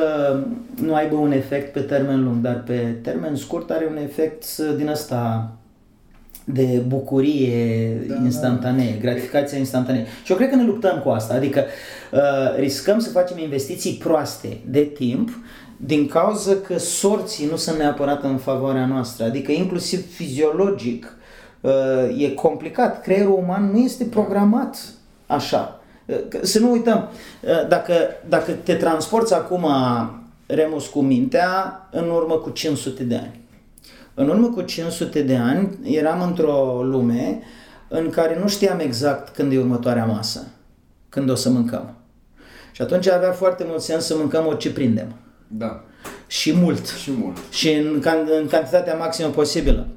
nu 0.81 0.93
aibă 0.93 1.15
un 1.15 1.31
efect 1.31 1.73
pe 1.73 1.79
termen 1.79 2.23
lung, 2.23 2.41
dar 2.41 2.63
pe 2.63 2.95
termen 3.01 3.35
scurt 3.35 3.71
are 3.71 3.87
un 3.89 3.97
efect 3.97 4.43
uh, 4.57 4.75
din 4.77 4.89
asta 4.89 5.51
de 6.43 6.83
bucurie 6.87 7.89
da, 8.07 8.15
instantanee, 8.23 8.91
da. 8.91 8.99
gratificația 8.99 9.57
instantanee. 9.57 10.05
Și 10.23 10.31
eu 10.31 10.37
cred 10.37 10.49
că 10.49 10.55
ne 10.55 10.65
luptăm 10.65 10.99
cu 10.99 11.09
asta, 11.09 11.33
adică 11.33 11.63
uh, 12.11 12.19
riscăm 12.59 12.99
să 12.99 13.09
facem 13.09 13.37
investiții 13.37 13.93
proaste 13.93 14.57
de 14.65 14.81
timp 14.81 15.29
din 15.77 16.07
cauza 16.07 16.55
că 16.55 16.77
sorții 16.77 17.47
nu 17.49 17.55
sunt 17.55 17.77
neapărat 17.77 18.23
în 18.23 18.37
favoarea 18.37 18.85
noastră, 18.85 19.25
adică 19.25 19.51
inclusiv 19.51 20.13
fiziologic 20.13 21.17
uh, 21.61 22.23
e 22.23 22.29
complicat. 22.29 23.01
Creierul 23.01 23.39
uman 23.43 23.71
nu 23.71 23.77
este 23.77 24.03
programat 24.03 24.77
așa. 25.27 25.76
Uh, 26.07 26.15
să 26.41 26.59
nu 26.59 26.71
uităm, 26.71 27.09
uh, 27.41 27.67
dacă, 27.67 27.93
dacă 28.29 28.51
te 28.51 28.73
transporți 28.73 29.33
acum 29.33 29.67
Remus 30.45 30.87
cu 30.87 31.01
mintea 31.01 31.87
în 31.91 32.09
urmă 32.09 32.33
cu 32.33 32.49
500 32.49 33.03
de 33.03 33.15
ani 33.15 33.45
în 34.19 34.29
urmă 34.29 34.47
cu 34.47 34.61
500 34.61 35.21
de 35.21 35.35
ani 35.35 35.77
eram 35.83 36.21
într-o 36.21 36.81
lume 36.83 37.41
în 37.87 38.09
care 38.09 38.39
nu 38.39 38.47
știam 38.47 38.79
exact 38.79 39.35
când 39.35 39.53
e 39.53 39.59
următoarea 39.59 40.05
masă, 40.05 40.47
când 41.09 41.29
o 41.29 41.35
să 41.35 41.49
mâncăm. 41.49 41.95
Și 42.71 42.81
atunci 42.81 43.07
avea 43.07 43.31
foarte 43.31 43.65
mult 43.67 43.81
sens 43.81 44.05
să 44.05 44.15
mâncăm 44.15 44.45
orice 44.45 44.71
prindem. 44.71 45.13
Da. 45.47 45.83
Și 46.27 46.53
mult. 46.55 46.87
Și 46.87 47.11
mult. 47.11 47.37
Și 47.49 47.71
în, 47.71 48.03
în 48.41 48.47
cantitatea 48.47 48.95
maximă 48.95 49.29
posibilă. 49.29 49.87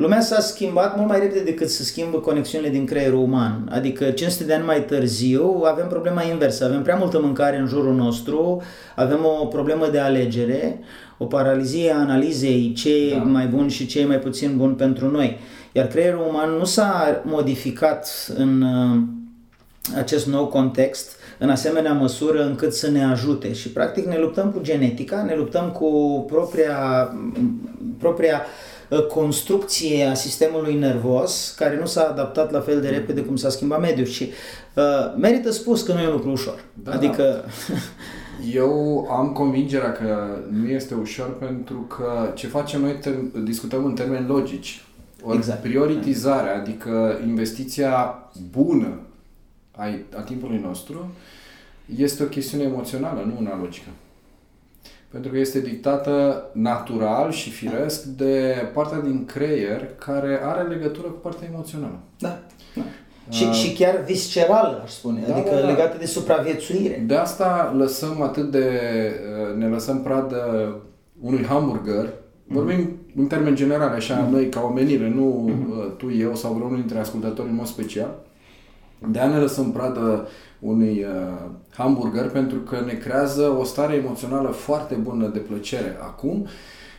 Lumea 0.00 0.20
s-a 0.20 0.40
schimbat 0.40 0.96
mult 0.96 1.08
mai 1.08 1.18
repede 1.18 1.40
decât 1.40 1.68
să 1.68 1.84
schimbă 1.84 2.18
conexiunile 2.18 2.70
din 2.70 2.86
creierul 2.86 3.22
uman. 3.22 3.68
Adică 3.70 4.10
500 4.10 4.44
de 4.44 4.54
ani 4.54 4.64
mai 4.64 4.84
târziu 4.84 5.62
avem 5.64 5.86
problema 5.88 6.22
inversă. 6.22 6.64
Avem 6.64 6.82
prea 6.82 6.96
multă 6.96 7.20
mâncare 7.20 7.56
în 7.56 7.66
jurul 7.66 7.94
nostru, 7.94 8.62
avem 8.96 9.18
o 9.40 9.46
problemă 9.46 9.88
de 9.88 9.98
alegere, 9.98 10.80
o 11.18 11.24
paralizie 11.24 11.92
a 11.92 11.98
analizei 11.98 12.72
ce 12.72 13.10
da. 13.10 13.16
e 13.16 13.24
mai 13.24 13.46
bun 13.46 13.68
și 13.68 13.86
ce 13.86 14.00
e 14.00 14.06
mai 14.06 14.18
puțin 14.18 14.56
bun 14.56 14.74
pentru 14.74 15.10
noi. 15.10 15.38
Iar 15.72 15.86
creierul 15.86 16.26
uman 16.28 16.50
nu 16.50 16.64
s-a 16.64 17.20
modificat 17.24 18.32
în 18.36 18.62
uh, 18.62 19.00
acest 19.96 20.26
nou 20.26 20.46
context 20.46 21.16
în 21.38 21.50
asemenea 21.50 21.92
măsură 21.92 22.44
încât 22.44 22.72
să 22.72 22.90
ne 22.90 23.04
ajute 23.04 23.52
și 23.52 23.68
practic 23.68 24.06
ne 24.06 24.18
luptăm 24.18 24.50
cu 24.50 24.60
genetica, 24.62 25.22
ne 25.22 25.34
luptăm 25.34 25.70
cu 25.70 26.24
propria, 26.28 27.10
propria 27.98 28.34
uh, 28.34 28.69
construcție 28.98 30.04
a 30.04 30.14
sistemului 30.14 30.74
nervos 30.74 31.54
care 31.56 31.78
nu 31.78 31.86
s-a 31.86 32.08
adaptat 32.08 32.50
la 32.50 32.60
fel 32.60 32.80
de 32.80 32.88
repede 32.88 33.20
cum 33.20 33.36
s-a 33.36 33.48
schimbat 33.48 33.80
mediul 33.80 34.06
și 34.06 34.30
uh, 34.74 34.82
merită 35.18 35.50
spus 35.50 35.82
că 35.82 35.92
nu 35.92 36.00
e 36.00 36.06
un 36.06 36.12
lucru 36.12 36.30
ușor. 36.30 36.64
Da, 36.82 36.92
adică 36.92 37.22
da. 37.22 37.74
Eu 38.52 39.06
am 39.10 39.32
convingerea 39.32 39.92
că 39.92 40.38
nu 40.50 40.68
este 40.68 40.94
ușor 40.94 41.38
pentru 41.38 41.76
că 41.76 42.32
ce 42.34 42.46
facem 42.46 42.80
noi 42.80 42.98
ter- 42.98 43.42
discutăm 43.44 43.84
în 43.84 43.94
termeni 43.94 44.26
logici. 44.26 44.84
O 45.22 45.34
exact. 45.34 45.62
prioritizare, 45.62 46.50
adică 46.50 47.20
investiția 47.26 48.14
bună 48.50 48.98
a, 49.70 49.84
a 50.16 50.20
timpului 50.20 50.60
nostru 50.64 51.10
este 51.96 52.22
o 52.22 52.26
chestiune 52.26 52.64
emoțională, 52.64 53.24
nu 53.26 53.34
una 53.38 53.58
logică. 53.62 53.88
Pentru 55.10 55.30
că 55.30 55.38
este 55.38 55.60
dictată 55.60 56.44
natural 56.52 57.30
și 57.30 57.50
firesc 57.50 58.04
de 58.04 58.54
partea 58.74 59.00
din 59.00 59.24
creier 59.24 59.88
care 59.98 60.40
are 60.44 60.62
legătură 60.62 61.06
cu 61.06 61.18
partea 61.18 61.48
emoțională. 61.52 61.98
Da. 62.18 62.38
da. 62.74 62.82
Și, 63.28 63.44
uh, 63.44 63.52
și 63.52 63.72
chiar 63.72 64.02
viscerală, 64.06 64.80
aș 64.84 64.90
spune, 64.90 65.20
da, 65.28 65.34
adică 65.34 65.54
da, 65.54 65.60
da. 65.60 65.66
legată 65.66 65.96
de 65.98 66.06
supraviețuire. 66.06 67.04
De 67.06 67.14
asta 67.14 67.74
lăsăm 67.76 68.22
atât 68.22 68.50
de, 68.50 68.68
uh, 69.48 69.56
ne 69.56 69.66
lăsăm 69.66 70.02
pradă 70.02 70.74
unui 71.20 71.44
hamburger, 71.44 72.06
mm-hmm. 72.06 72.46
vorbim 72.46 72.96
în 73.16 73.26
termen 73.26 73.54
general, 73.54 73.88
așa, 73.94 74.26
mm-hmm. 74.26 74.30
noi 74.30 74.48
ca 74.48 74.60
omenire, 74.60 75.08
nu 75.08 75.50
mm-hmm. 75.50 75.96
tu, 75.96 76.10
eu 76.10 76.34
sau 76.34 76.52
vreunul 76.52 76.76
dintre 76.76 76.98
ascultători 76.98 77.48
în 77.48 77.54
mod 77.54 77.66
special, 77.66 78.14
de 79.08 79.18
a 79.18 79.26
ne 79.26 79.38
lăsăm 79.38 79.72
pradă 79.72 80.28
unui 80.60 81.04
uh, 81.04 81.50
hamburger 81.70 82.30
pentru 82.30 82.58
că 82.58 82.82
ne 82.86 82.92
creează 82.92 83.56
o 83.58 83.64
stare 83.64 83.94
emoțională 83.94 84.48
foarte 84.48 84.94
bună 84.94 85.28
de 85.28 85.38
plăcere 85.38 85.96
acum 86.00 86.46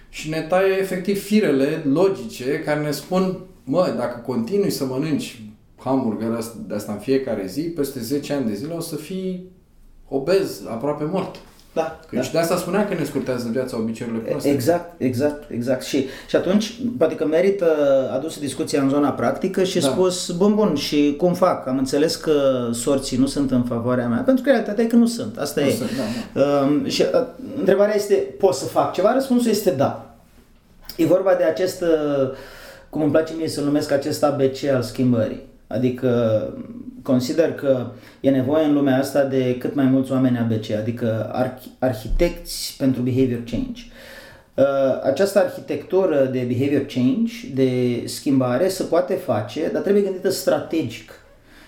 și 0.10 0.30
ne 0.30 0.42
taie 0.42 0.78
efectiv 0.80 1.24
firele 1.24 1.84
logice 1.86 2.60
care 2.60 2.82
ne 2.82 2.92
spun 2.92 3.38
mă, 3.64 3.94
dacă 3.98 4.20
continui 4.20 4.70
să 4.70 4.86
mănânci 4.86 5.42
hamburger 5.76 6.44
de 6.68 6.76
asta 6.76 6.92
în 6.92 7.00
fiecare 7.00 7.46
zi, 7.46 7.62
peste 7.62 8.00
10 8.00 8.34
ani 8.34 8.46
de 8.46 8.54
zile 8.54 8.74
o 8.74 8.80
să 8.80 8.96
fii 8.96 9.50
obez, 10.08 10.66
aproape 10.70 11.04
mort. 11.04 11.36
Da. 11.74 12.00
Că 12.10 12.16
da. 12.16 12.22
Și 12.22 12.32
de 12.32 12.38
asta 12.38 12.58
spunea 12.58 12.88
că 12.88 12.94
ne 12.94 13.04
scurtează 13.04 13.48
viața 13.52 13.78
obiceiurile 13.78 14.24
proaste. 14.24 14.50
Exact, 14.50 15.02
exact, 15.02 15.44
exact. 15.52 15.84
Și, 15.84 16.06
și 16.28 16.36
atunci, 16.36 16.74
poate 16.98 17.16
că 17.16 17.26
merită 17.26 17.66
adusă 18.14 18.40
discuția 18.40 18.82
în 18.82 18.90
zona 18.90 19.10
practică 19.10 19.64
și 19.64 19.80
da. 19.80 19.88
spus, 19.88 20.32
bun, 20.32 20.56
bun, 20.56 20.76
și 20.76 21.16
cum 21.18 21.34
fac? 21.34 21.68
Am 21.68 21.78
înțeles 21.78 22.16
că 22.16 22.68
sorții 22.72 23.18
nu 23.18 23.26
sunt 23.26 23.52
în 23.52 23.64
favoarea 23.64 24.08
mea, 24.08 24.20
pentru 24.20 24.44
că 24.44 24.50
realitatea 24.50 24.84
e 24.84 24.88
că 24.88 24.96
nu 24.96 25.08
sunt. 25.08 25.38
Asta 25.38 25.62
nu 25.62 25.68
e. 25.68 25.74
Sunt, 25.74 25.90
da, 25.90 26.42
da. 26.42 26.66
Uh, 26.66 26.92
și 26.92 27.02
uh, 27.14 27.26
întrebarea 27.58 27.96
este, 27.96 28.14
pot 28.14 28.54
să 28.54 28.66
fac 28.66 28.94
ceva? 28.94 29.14
Răspunsul 29.14 29.50
este 29.50 29.72
da. 29.72 30.16
E 30.96 31.06
vorba 31.06 31.34
de 31.34 31.44
acest, 31.44 31.82
uh, 31.82 32.30
cum 32.90 33.02
îmi 33.02 33.12
place 33.12 33.34
mie 33.38 33.48
să 33.48 33.62
numesc 33.62 33.92
acest 33.92 34.24
ABC 34.24 34.64
al 34.74 34.82
schimbării. 34.82 35.42
Adică 35.68 36.42
consider 37.04 37.54
că 37.54 37.92
e 38.20 38.30
nevoie 38.30 38.66
în 38.66 38.74
lumea 38.74 38.98
asta 38.98 39.24
de 39.24 39.58
cât 39.58 39.76
mai 39.76 39.86
mulți 39.86 40.12
oameni 40.12 40.38
ABC, 40.38 40.72
adică 40.72 41.32
arch- 41.36 41.80
arhitecți 41.80 42.76
pentru 42.78 43.02
behavior 43.02 43.44
change. 43.52 43.82
Uh, 44.54 44.66
această 45.04 45.40
arhitectură 45.40 46.30
de 46.32 46.40
behavior 46.48 46.86
change, 46.86 47.34
de 47.54 48.02
schimbare, 48.06 48.68
se 48.68 48.84
poate 48.84 49.14
face, 49.14 49.70
dar 49.74 49.82
trebuie 49.82 50.04
gândită 50.04 50.30
strategic 50.30 51.12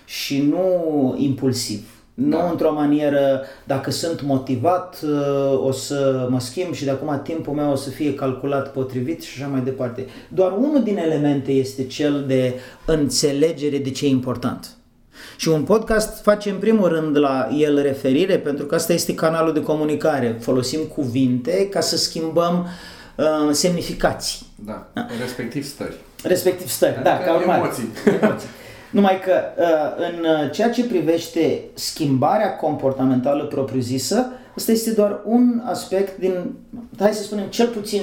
și 0.04 0.42
nu 0.42 1.14
impulsiv. 1.18 1.88
Nu 2.14 2.36
da. 2.36 2.50
într-o 2.50 2.72
manieră, 2.72 3.42
dacă 3.66 3.90
sunt 3.90 4.22
motivat, 4.22 5.00
uh, 5.02 5.66
o 5.66 5.72
să 5.72 6.26
mă 6.30 6.40
schimb 6.40 6.74
și 6.74 6.84
de 6.84 6.90
acum 6.90 7.20
timpul 7.22 7.54
meu 7.54 7.70
o 7.70 7.74
să 7.74 7.90
fie 7.90 8.14
calculat 8.14 8.72
potrivit 8.72 9.22
și 9.22 9.42
așa 9.42 9.50
mai 9.50 9.60
departe. 9.60 10.06
Doar 10.28 10.52
unul 10.52 10.82
din 10.82 10.96
elemente 10.96 11.52
este 11.52 11.86
cel 11.86 12.24
de 12.26 12.54
înțelegere 12.86 13.78
de 13.78 13.90
ce 13.90 14.06
e 14.06 14.08
important. 14.08 14.76
Și 15.36 15.48
un 15.48 15.62
podcast 15.62 16.22
face 16.22 16.50
în 16.50 16.56
primul 16.56 16.88
rând 16.88 17.18
la 17.18 17.48
el 17.56 17.82
referire, 17.82 18.38
pentru 18.38 18.66
că 18.66 18.74
asta 18.74 18.92
este 18.92 19.14
canalul 19.14 19.52
de 19.52 19.62
comunicare. 19.62 20.38
Folosim 20.40 20.80
cuvinte 20.80 21.68
ca 21.68 21.80
să 21.80 21.96
schimbăm 21.96 22.68
uh, 23.16 23.24
semnificații. 23.50 24.46
Da, 24.54 24.86
da, 24.92 25.06
respectiv 25.20 25.64
stări. 25.64 25.94
Respectiv 26.22 26.68
stări, 26.68 27.02
da, 27.02 27.14
adică 27.14 27.30
ca 27.30 27.36
urmare. 27.36 27.60
Emoții. 27.60 27.88
emoții. 28.20 28.48
Numai 28.94 29.20
că 29.20 29.40
uh, 29.58 30.06
în 30.08 30.24
uh, 30.24 30.50
ceea 30.50 30.70
ce 30.70 30.84
privește 30.84 31.60
schimbarea 31.74 32.56
comportamentală 32.56 33.44
propriu-zisă, 33.44 34.26
ăsta 34.56 34.72
este 34.72 34.92
doar 34.92 35.20
un 35.24 35.62
aspect 35.64 36.18
din, 36.18 36.54
hai 36.98 37.12
să 37.12 37.22
spunem, 37.22 37.46
cel 37.46 37.66
puțin 37.66 38.02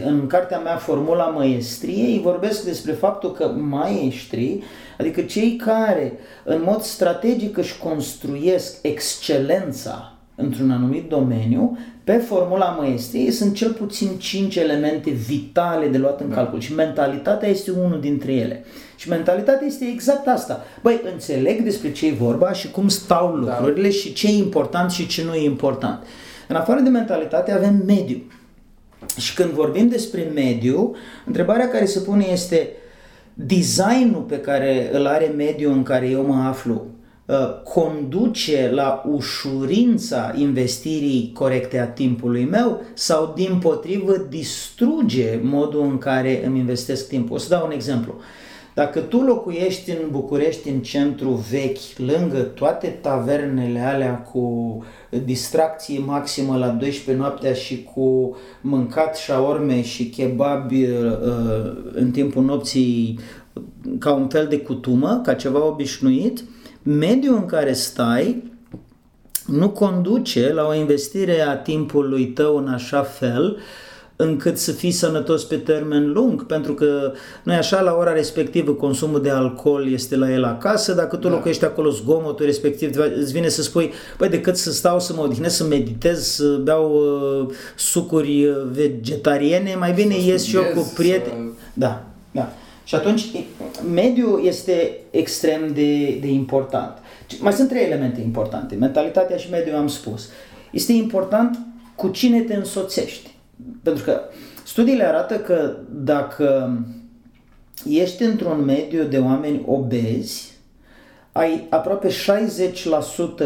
5-6. 0.00 0.04
În 0.04 0.26
cartea 0.26 0.58
mea, 0.58 0.76
Formula 0.76 1.24
Maestriei, 1.24 2.20
vorbesc 2.20 2.64
despre 2.64 2.92
faptul 2.92 3.32
că 3.32 3.46
maestrii, 3.46 4.62
adică 4.98 5.20
cei 5.20 5.56
care 5.56 6.12
în 6.44 6.62
mod 6.64 6.82
strategic 6.82 7.56
își 7.56 7.78
construiesc 7.78 8.76
excelența 8.82 10.13
într-un 10.34 10.70
anumit 10.70 11.08
domeniu, 11.08 11.78
pe 12.04 12.12
formula 12.12 12.66
măestriei 12.80 13.30
sunt 13.30 13.54
cel 13.54 13.72
puțin 13.72 14.08
5 14.18 14.56
elemente 14.56 15.10
vitale 15.10 15.88
de 15.88 15.98
luat 15.98 16.20
în 16.20 16.28
da. 16.28 16.34
calcul 16.34 16.60
și 16.60 16.74
mentalitatea 16.74 17.48
este 17.48 17.70
unul 17.70 18.00
dintre 18.00 18.32
ele. 18.32 18.64
Și 18.96 19.08
mentalitatea 19.08 19.66
este 19.66 19.84
exact 19.92 20.26
asta. 20.26 20.64
Băi, 20.82 21.00
înțeleg 21.12 21.62
despre 21.62 21.92
ce 21.92 22.06
e 22.06 22.12
vorba 22.12 22.52
și 22.52 22.70
cum 22.70 22.88
stau 22.88 23.38
da. 23.38 23.56
lucrurile 23.56 23.88
da. 23.88 23.94
și 23.94 24.12
ce 24.12 24.26
e 24.26 24.36
important 24.36 24.90
și 24.90 25.06
ce 25.06 25.24
nu 25.24 25.34
e 25.34 25.44
important. 25.44 26.02
În 26.48 26.56
afară 26.56 26.80
de 26.80 26.88
mentalitate 26.88 27.52
avem 27.52 27.82
mediu. 27.86 28.22
Și 29.18 29.34
când 29.34 29.50
vorbim 29.50 29.88
despre 29.88 30.30
mediu, 30.34 30.94
întrebarea 31.26 31.68
care 31.68 31.84
se 31.84 32.00
pune 32.00 32.24
este 32.32 32.68
designul 33.34 34.24
pe 34.28 34.40
care 34.40 34.90
îl 34.92 35.06
are 35.06 35.32
mediul 35.36 35.72
în 35.72 35.82
care 35.82 36.08
eu 36.08 36.26
mă 36.26 36.34
aflu 36.34 36.74
uh, 36.74 36.93
conduce 37.64 38.70
la 38.74 39.02
ușurința 39.10 40.32
investirii 40.36 41.30
corecte 41.34 41.78
a 41.78 41.86
timpului 41.86 42.44
meu 42.44 42.80
sau 42.94 43.32
din 43.36 43.58
potrivă 43.58 44.16
distruge 44.28 45.40
modul 45.42 45.82
în 45.82 45.98
care 45.98 46.46
îmi 46.46 46.58
investesc 46.58 47.08
timpul. 47.08 47.36
O 47.36 47.38
să 47.38 47.48
dau 47.48 47.66
un 47.66 47.72
exemplu. 47.72 48.14
Dacă 48.74 49.00
tu 49.00 49.20
locuiești 49.20 49.90
în 49.90 50.10
București, 50.10 50.68
în 50.68 50.80
centru 50.80 51.44
vechi, 51.50 51.96
lângă 51.96 52.38
toate 52.38 52.86
tavernele 52.86 53.80
alea 53.80 54.14
cu 54.14 54.84
distracție 55.24 55.98
maximă 55.98 56.56
la 56.56 56.68
12 56.68 57.24
noaptea 57.24 57.52
și 57.52 57.88
cu 57.94 58.36
mâncat 58.60 59.16
șaorme 59.16 59.82
și 59.82 60.08
kebabi 60.08 60.82
uh, 60.82 60.98
uh, 61.26 61.76
în 61.92 62.10
timpul 62.10 62.44
nopții 62.44 63.18
ca 63.98 64.12
un 64.12 64.28
fel 64.28 64.46
de 64.46 64.58
cutumă, 64.58 65.20
ca 65.24 65.34
ceva 65.34 65.66
obișnuit, 65.66 66.44
mediul 66.84 67.36
în 67.36 67.46
care 67.46 67.72
stai 67.72 68.52
nu 69.46 69.70
conduce 69.70 70.52
la 70.52 70.66
o 70.66 70.74
investire 70.74 71.40
a 71.40 71.56
timpului 71.56 72.26
tău 72.26 72.56
în 72.56 72.68
așa 72.68 73.02
fel 73.02 73.58
încât 74.16 74.58
să 74.58 74.72
fii 74.72 74.90
sănătos 74.90 75.44
pe 75.44 75.56
termen 75.56 76.12
lung, 76.12 76.46
pentru 76.46 76.74
că 76.74 77.12
nu 77.42 77.52
e 77.52 77.56
așa, 77.56 77.80
la 77.80 77.94
ora 77.94 78.12
respectivă 78.12 78.72
consumul 78.72 79.22
de 79.22 79.30
alcool 79.30 79.92
este 79.92 80.16
la 80.16 80.32
el 80.32 80.44
acasă, 80.44 80.92
dacă 80.92 81.16
tu 81.16 81.28
da. 81.28 81.34
locuiești 81.34 81.64
acolo 81.64 81.90
zgomotul 81.90 82.44
respectiv, 82.44 82.96
îți 83.16 83.32
vine 83.32 83.48
să 83.48 83.62
spui, 83.62 83.92
păi 84.18 84.28
decât 84.28 84.56
să 84.56 84.72
stau 84.72 85.00
să 85.00 85.12
mă 85.12 85.22
odihnesc, 85.22 85.56
să 85.56 85.64
meditez, 85.64 86.26
să 86.26 86.60
beau 86.62 86.92
uh, 86.92 87.54
sucuri 87.76 88.46
uh, 88.46 88.56
vegetariene, 88.72 89.74
mai 89.78 89.92
bine 89.92 90.14
ies 90.18 90.44
și 90.44 90.56
eu 90.56 90.62
cu 90.74 90.92
prieteni. 90.94 91.52
Să... 91.56 91.62
Da, 91.72 92.04
da. 92.30 92.52
Și 92.84 92.94
atunci 92.94 93.24
mediul 93.94 94.44
este 94.44 94.96
extrem 95.10 95.72
de, 95.72 96.18
de 96.20 96.26
important. 96.26 96.98
Mai 97.40 97.52
sunt 97.52 97.68
trei 97.68 97.84
elemente 97.84 98.20
importante. 98.20 98.74
Mentalitatea 98.74 99.36
și 99.36 99.50
mediul 99.50 99.76
am 99.76 99.88
spus. 99.88 100.28
Este 100.70 100.92
important 100.92 101.58
cu 101.94 102.08
cine 102.08 102.40
te 102.40 102.54
însoțești. 102.54 103.34
Pentru 103.82 104.04
că 104.04 104.20
studiile 104.64 105.04
arată 105.04 105.34
că 105.34 105.76
dacă 105.90 106.78
ești 107.88 108.22
într-un 108.22 108.64
mediu 108.64 109.04
de 109.04 109.18
oameni 109.18 109.62
obezi, 109.66 110.52
ai 111.32 111.66
aproape 111.70 112.08
60% 112.08 112.12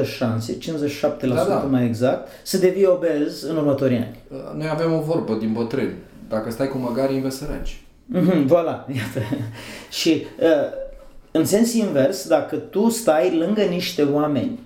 șanse, 0.04 0.59
57% 0.59 0.61
da, 1.21 1.45
da. 1.49 1.54
mai 1.71 1.85
exact, 1.85 2.28
să 2.42 2.59
devii 2.59 2.87
obez 2.87 3.42
în 3.42 3.57
următorii 3.57 3.97
ani. 3.97 4.18
Noi 4.57 4.68
avem 4.68 4.92
o 4.92 5.00
vorbă 5.00 5.35
din 5.35 5.52
bătrâni. 5.52 5.95
Dacă 6.28 6.50
stai 6.50 6.68
cu 6.68 6.78
măgari, 6.78 7.14
înveți 7.14 7.37
să 7.37 7.45
Mm-hmm, 8.14 8.46
voilà, 8.46 8.86
iată. 8.94 9.20
Și 10.00 10.26
uh, 10.40 10.86
în 11.30 11.44
sens 11.44 11.72
invers, 11.72 12.28
dacă 12.28 12.56
tu 12.56 12.88
stai 12.88 13.36
lângă 13.38 13.62
niște 13.62 14.02
oameni 14.02 14.58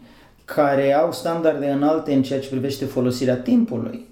care 0.45 0.95
au 0.95 1.13
standarde 1.13 1.67
înalte 1.67 2.13
în 2.13 2.23
ceea 2.23 2.41
ce 2.41 2.49
privește 2.49 2.85
folosirea 2.85 3.37
timpului, 3.37 4.07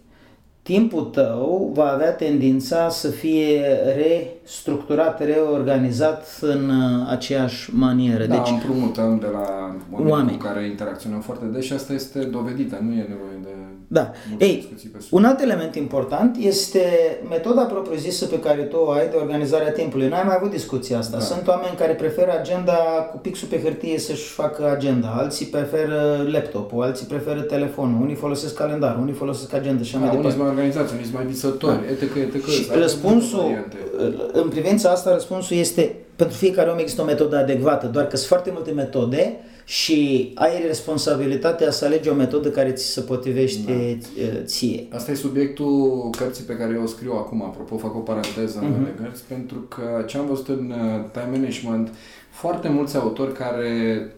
timpul 0.63 1.03
tău 1.05 1.71
va 1.75 1.93
avea 1.93 2.13
tendința 2.13 2.89
să 2.89 3.09
fie 3.09 3.61
restructurat, 3.97 5.25
reorganizat 5.25 6.39
în 6.41 6.69
uh, 6.69 7.07
aceeași 7.09 7.75
manieră. 7.75 8.27
Da, 8.27 8.37
deci, 8.37 8.49
împrumutăm 8.49 9.19
de 9.19 9.27
la 9.33 9.77
oameni, 9.91 10.11
oameni 10.11 10.37
cu 10.37 10.45
care 10.45 10.67
interacționăm 10.67 11.21
foarte 11.21 11.45
des 11.45 11.65
și 11.65 11.73
asta 11.73 11.93
este 11.93 12.19
dovedită, 12.19 12.79
nu 12.83 12.93
e 12.93 13.07
nevoie 13.09 13.39
de 13.43 13.49
da. 13.93 14.11
Ei, 14.39 14.69
un 15.11 15.25
alt 15.25 15.41
element 15.41 15.75
important 15.75 16.37
este 16.41 16.81
metoda 17.29 17.63
propriu-zisă 17.63 18.27
pe 18.27 18.41
care 18.41 18.63
tu 18.63 18.77
o 18.77 18.91
ai 18.91 19.09
de 19.09 19.17
organizare 19.17 19.69
a 19.69 19.73
timpului. 19.73 20.09
Noi 20.09 20.19
am 20.19 20.27
mai 20.27 20.37
avut 20.39 20.51
discuția 20.51 20.99
asta. 20.99 21.17
Da. 21.17 21.23
Sunt 21.23 21.47
oameni 21.47 21.77
care 21.77 21.93
preferă 21.93 22.39
agenda 22.41 22.73
cu 23.11 23.17
pixul 23.17 23.49
pe 23.49 23.61
hârtie 23.63 23.99
să-și 23.99 24.29
facă 24.29 24.71
agenda, 24.71 25.09
alții 25.19 25.47
preferă 25.47 26.27
laptopul, 26.33 26.83
alții 26.83 27.07
preferă 27.07 27.41
telefonul, 27.41 28.03
unii 28.03 28.15
folosesc 28.15 28.55
calendar, 28.55 28.99
unii 29.01 29.15
folosesc 29.15 29.53
agenda 29.53 29.83
și 29.83 29.93
da, 29.93 29.99
mai 29.99 30.09
departe. 30.09 30.27
Unii 30.27 30.37
sunt 30.37 30.49
mai 30.49 30.57
organizați, 30.57 30.93
unii 30.93 31.05
sunt 31.05 31.17
mai 31.17 31.27
visători, 31.27 31.81
da. 31.87 31.91
etc. 31.91 32.35
etc. 32.35 32.49
Și 32.49 32.67
răspunsul, 32.81 33.67
în 34.33 34.49
privința 34.49 34.91
asta, 34.91 35.13
răspunsul 35.13 35.57
este 35.57 35.95
pentru 36.17 36.37
fiecare 36.37 36.71
om 36.71 36.79
există 36.79 37.03
o 37.03 37.05
metodă 37.05 37.37
adecvată, 37.37 37.87
doar 37.87 38.07
că 38.07 38.17
sunt 38.17 38.29
foarte 38.29 38.51
multe 38.53 38.71
metode 38.71 39.37
și 39.71 40.33
ai 40.35 40.63
responsabilitatea 40.67 41.71
să 41.71 41.85
alegi 41.85 42.09
o 42.09 42.15
metodă 42.15 42.51
care 42.51 42.73
ți 42.73 42.85
se 42.85 43.01
potrivește 43.01 44.01
da. 44.17 44.43
ție. 44.45 44.87
Asta 44.95 45.11
e 45.11 45.15
subiectul 45.15 46.11
cărții 46.17 46.45
pe 46.45 46.57
care 46.57 46.73
eu 46.75 46.83
o 46.83 46.87
scriu 46.87 47.13
acum, 47.13 47.43
apropo, 47.43 47.77
fac 47.77 47.97
o 47.97 47.99
paranteză 47.99 48.59
uh-huh. 48.59 48.77
în 48.77 48.81
mhm. 48.81 49.03
cărți, 49.03 49.25
pentru 49.29 49.59
că 49.59 50.05
ce 50.07 50.19
am 50.19 50.27
văzut 50.27 50.49
în 50.49 50.75
uh, 50.77 51.05
time 51.13 51.39
management, 51.39 51.95
foarte 52.31 52.69
mulți 52.69 52.97
autori 52.97 53.33
care 53.33 54.13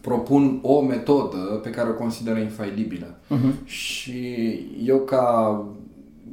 propun 0.00 0.58
o 0.62 0.80
metodă 0.80 1.60
pe 1.62 1.70
care 1.70 1.88
o 1.88 1.94
consideră 1.94 2.38
infailibilă. 2.38 3.18
Uh-huh. 3.30 3.64
Și 3.64 4.26
eu 4.84 4.98
ca 4.98 5.54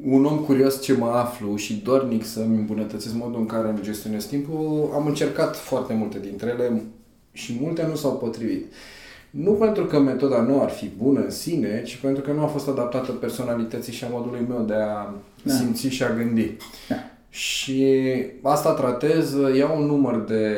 un 0.04 0.26
om 0.26 0.38
curios 0.38 0.82
ce 0.82 0.94
mă 0.94 1.08
aflu 1.08 1.56
și 1.56 1.82
dornic 1.84 2.26
să-mi 2.26 2.58
îmbunătățesc 2.58 3.14
modul 3.14 3.40
în 3.40 3.46
care 3.46 3.70
îmi 3.70 3.82
gestionez 3.82 4.26
timpul, 4.26 4.92
am 4.94 5.08
încercat 5.08 5.56
foarte 5.56 5.94
multe 5.94 6.20
dintre 6.20 6.50
ele, 6.50 6.82
și 7.38 7.58
multe 7.62 7.86
nu 7.90 7.96
s-au 7.96 8.18
potrivit. 8.18 8.74
Nu 9.30 9.52
pentru 9.52 9.86
că 9.86 10.00
metoda 10.00 10.42
nu 10.42 10.62
ar 10.62 10.70
fi 10.70 10.90
bună 10.98 11.20
în 11.20 11.30
sine, 11.30 11.84
ci 11.86 11.96
pentru 11.96 12.24
că 12.24 12.32
nu 12.32 12.42
a 12.42 12.48
fost 12.48 12.68
adaptată 12.68 13.12
personalității 13.12 13.94
și 13.94 14.04
a 14.04 14.08
modului 14.12 14.46
meu 14.50 14.64
de 14.68 14.74
a 14.74 15.14
da. 15.44 15.54
simți 15.54 15.88
și 15.88 16.04
a 16.04 16.14
gândi. 16.14 16.52
Da. 16.90 16.96
Și 17.30 18.04
asta 18.42 18.74
tratez, 18.74 19.36
iau 19.56 19.82
un 19.82 19.86
număr 19.86 20.24
de 20.24 20.56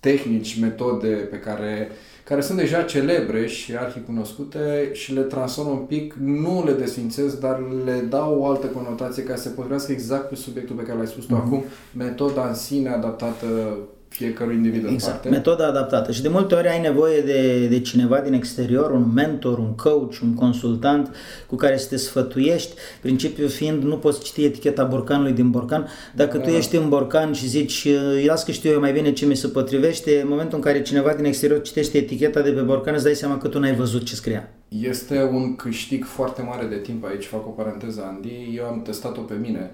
tehnici, 0.00 0.60
metode 0.60 1.08
pe 1.08 1.36
care, 1.38 1.88
care 2.24 2.40
sunt 2.40 2.58
deja 2.58 2.82
celebre 2.82 3.46
și 3.46 3.76
arhicunoscute 3.76 4.90
și 4.92 5.14
le 5.14 5.20
transform 5.20 5.68
un 5.68 5.84
pic, 5.84 6.14
nu 6.20 6.64
le 6.64 6.72
desfințez, 6.72 7.34
dar 7.34 7.62
le 7.84 8.06
dau 8.08 8.38
o 8.38 8.46
altă 8.46 8.66
conotație 8.66 9.22
ca 9.22 9.36
să 9.36 9.42
se 9.42 9.48
potrivească 9.48 9.92
exact 9.92 10.28
pe 10.28 10.34
subiectul 10.34 10.76
pe 10.76 10.82
care 10.82 10.96
l-ai 10.96 11.06
spus 11.06 11.24
tu 11.24 11.34
mm-hmm. 11.34 11.44
acum, 11.44 11.64
metoda 11.96 12.48
în 12.48 12.54
sine 12.54 12.88
adaptată 12.88 13.78
fiecărui 14.08 14.54
individ 14.54 14.84
exact. 14.84 15.04
în 15.04 15.10
parte. 15.10 15.28
Metoda 15.28 15.66
adaptată. 15.66 16.12
Și 16.12 16.22
de 16.22 16.28
multe 16.28 16.54
ori 16.54 16.68
ai 16.68 16.80
nevoie 16.80 17.20
de, 17.20 17.66
de 17.66 17.80
cineva 17.80 18.20
din 18.20 18.32
exterior, 18.32 18.90
un 18.90 19.12
mentor, 19.14 19.58
un 19.58 19.74
coach, 19.74 20.14
un 20.22 20.34
consultant 20.34 21.14
cu 21.46 21.56
care 21.56 21.76
să 21.76 21.88
te 21.88 21.96
sfătuiești. 21.96 22.74
Principiul 23.00 23.48
fiind, 23.48 23.82
nu 23.82 23.96
poți 23.96 24.24
citi 24.24 24.44
eticheta 24.44 24.84
borcanului 24.84 25.32
din 25.32 25.50
borcan. 25.50 25.88
Dacă 26.14 26.38
da. 26.38 26.44
tu 26.44 26.50
ești 26.50 26.76
în 26.76 26.88
borcan 26.88 27.32
și 27.32 27.46
zici, 27.46 27.88
las 28.26 28.44
că 28.44 28.50
știu 28.50 28.70
eu 28.70 28.80
mai 28.80 28.92
bine 28.92 29.12
ce 29.12 29.26
mi 29.26 29.36
se 29.36 29.48
potrivește, 29.48 30.20
în 30.20 30.28
momentul 30.28 30.56
în 30.56 30.62
care 30.62 30.82
cineva 30.82 31.12
din 31.12 31.24
exterior 31.24 31.62
citește 31.62 31.98
eticheta 31.98 32.40
de 32.40 32.50
pe 32.50 32.60
borcan, 32.60 32.94
îți 32.94 33.04
dai 33.04 33.14
seama 33.14 33.38
că 33.38 33.48
tu 33.48 33.58
n-ai 33.58 33.74
văzut 33.74 34.04
ce 34.04 34.14
scria. 34.14 34.48
Este 34.68 35.22
un 35.22 35.56
câștig 35.56 36.04
foarte 36.04 36.42
mare 36.42 36.66
de 36.66 36.76
timp 36.76 37.04
aici, 37.04 37.24
fac 37.24 37.46
o 37.46 37.50
paranteză, 37.50 38.04
Andy. 38.14 38.54
Eu 38.56 38.64
am 38.64 38.82
testat-o 38.82 39.20
pe 39.20 39.34
mine. 39.40 39.70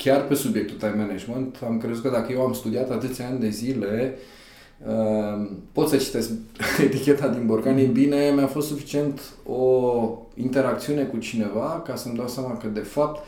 Uh, 0.00 0.06
chiar 0.06 0.26
pe 0.26 0.34
subiectul 0.34 0.76
time 0.76 0.94
management, 0.96 1.58
am 1.66 1.78
crezut 1.78 2.02
că 2.02 2.08
dacă 2.08 2.32
eu 2.32 2.42
am 2.42 2.52
studiat 2.52 2.90
atâția 2.90 3.26
ani 3.26 3.40
de 3.40 3.48
zile, 3.48 4.14
uh, 4.86 5.50
pot 5.72 5.88
să 5.88 5.96
citesc 5.96 6.30
eticheta 6.86 7.28
din 7.28 7.46
borcan, 7.46 7.78
e 7.78 7.84
bine, 7.84 8.32
mi-a 8.34 8.46
fost 8.46 8.68
suficient 8.68 9.20
o 9.44 10.12
interacțiune 10.34 11.02
cu 11.02 11.16
cineva 11.16 11.82
ca 11.86 11.96
să-mi 11.96 12.16
dau 12.16 12.28
seama 12.28 12.56
că 12.56 12.66
de 12.66 12.80
fapt 12.80 13.24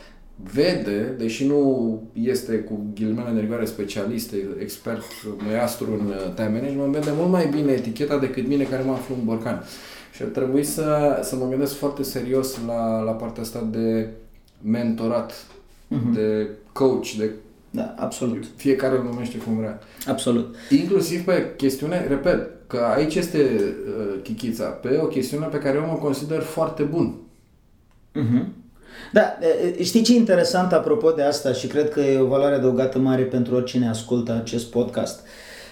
vede, 0.53 1.15
deși 1.17 1.45
nu 1.45 2.01
este 2.13 2.55
cu 2.55 2.79
ghilimele 2.93 3.31
de 3.33 3.39
rigoare 3.39 3.65
specialist, 3.65 4.33
expert, 4.59 5.03
măiastru 5.45 5.87
în 5.99 6.07
uh, 6.07 6.33
time 6.35 6.59
management, 6.59 6.93
vede 6.93 7.11
mult 7.15 7.31
mai 7.31 7.47
bine 7.47 7.71
eticheta 7.71 8.17
decât 8.17 8.47
mine 8.47 8.63
care 8.63 8.83
mă 8.83 8.91
aflu 8.91 9.15
în 9.19 9.25
borcan. 9.25 9.63
Și 10.13 10.21
ar 10.21 10.27
trebui 10.27 10.63
să, 10.63 11.19
să 11.23 11.35
mă 11.35 11.47
gândesc 11.49 11.75
foarte 11.75 12.03
serios 12.03 12.57
la, 12.67 13.01
la 13.01 13.11
partea 13.11 13.43
asta 13.43 13.67
de 13.71 14.09
mentorat, 14.61 15.45
uh-huh. 15.93 16.13
de 16.13 16.47
coach, 16.71 17.11
de 17.17 17.31
da, 17.75 17.95
absolut. 17.97 18.43
Fiecare 18.55 18.97
îl 18.97 19.03
numește 19.03 19.37
cum 19.37 19.57
vrea. 19.57 19.79
Absolut. 20.07 20.55
Inclusiv 20.69 21.25
pe 21.25 21.53
chestiune, 21.57 22.05
repet, 22.07 22.49
că 22.67 22.77
aici 22.95 23.15
este 23.15 23.37
uh, 23.37 24.21
chichița, 24.23 24.65
pe 24.65 24.99
o 25.01 25.05
chestiune 25.05 25.45
pe 25.45 25.57
care 25.57 25.77
eu 25.77 25.85
mă 25.85 25.97
consider 26.01 26.41
foarte 26.41 26.83
bun. 26.83 27.15
Uh-huh. 28.15 28.45
Da, 29.11 29.37
știi 29.81 30.01
ce 30.01 30.13
e 30.13 30.17
interesant 30.17 30.71
apropo 30.71 31.11
de 31.11 31.21
asta 31.21 31.51
și 31.51 31.67
cred 31.67 31.89
că 31.89 31.99
e 31.99 32.19
o 32.19 32.27
valoare 32.27 32.55
adăugată 32.55 32.99
mare 32.99 33.23
pentru 33.23 33.55
oricine 33.55 33.89
ascultă 33.89 34.33
acest 34.33 34.69
podcast. 34.69 35.25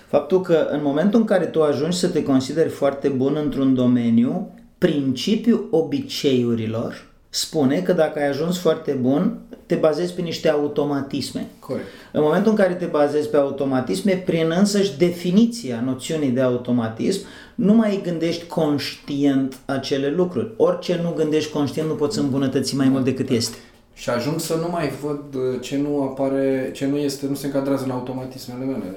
Faptul 0.08 0.42
că 0.42 0.68
în 0.72 0.80
momentul 0.84 1.20
în 1.20 1.26
care 1.26 1.46
tu 1.46 1.64
ajungi 1.64 1.98
să 1.98 2.08
te 2.08 2.24
consideri 2.24 2.70
foarte 2.70 3.08
bun 3.08 3.38
într-un 3.44 3.76
domeniu, 3.76 4.52
principiul 4.78 5.68
obiceiurilor 5.72 7.11
spune 7.34 7.82
că 7.82 7.94
dacă 7.94 8.20
ai 8.20 8.28
ajuns 8.28 8.58
foarte 8.58 8.92
bun, 8.92 9.38
te 9.66 9.76
bazezi 9.76 10.14
pe 10.14 10.22
niște 10.22 10.50
automatisme. 10.50 11.48
Corect. 11.60 11.86
În 12.12 12.22
momentul 12.22 12.52
în 12.52 12.58
care 12.58 12.74
te 12.74 12.86
bazezi 12.86 13.30
pe 13.30 13.38
automatisme, 13.38 14.24
prin 14.26 14.54
însăși 14.58 14.98
definiția 14.98 15.82
noțiunii 15.86 16.30
de 16.30 16.42
automatism, 16.42 17.26
nu 17.56 17.74
mai 17.74 18.02
gândești 18.04 18.46
conștient 18.46 19.58
acele 19.66 20.10
lucruri. 20.10 20.52
Orice 20.58 21.00
nu 21.04 21.14
gândești 21.16 21.52
conștient 21.52 21.88
nu 21.88 21.96
poți 21.96 22.20
îmbunătăți 22.20 22.76
mai 22.76 22.88
mult 22.88 23.04
decât 23.04 23.30
este. 23.30 23.58
Și 23.94 24.10
ajung 24.10 24.40
să 24.40 24.56
nu 24.56 24.68
mai 24.72 24.90
văd 24.90 25.36
uh, 25.36 25.62
ce 25.62 25.78
nu 25.78 26.02
apare, 26.02 26.70
ce 26.74 26.86
nu 26.86 26.98
este, 26.98 27.26
nu 27.28 27.36
se 27.36 27.46
încadrează 27.46 27.84
în 27.84 27.92
automatismele 27.92 28.66
mele. 28.66 28.96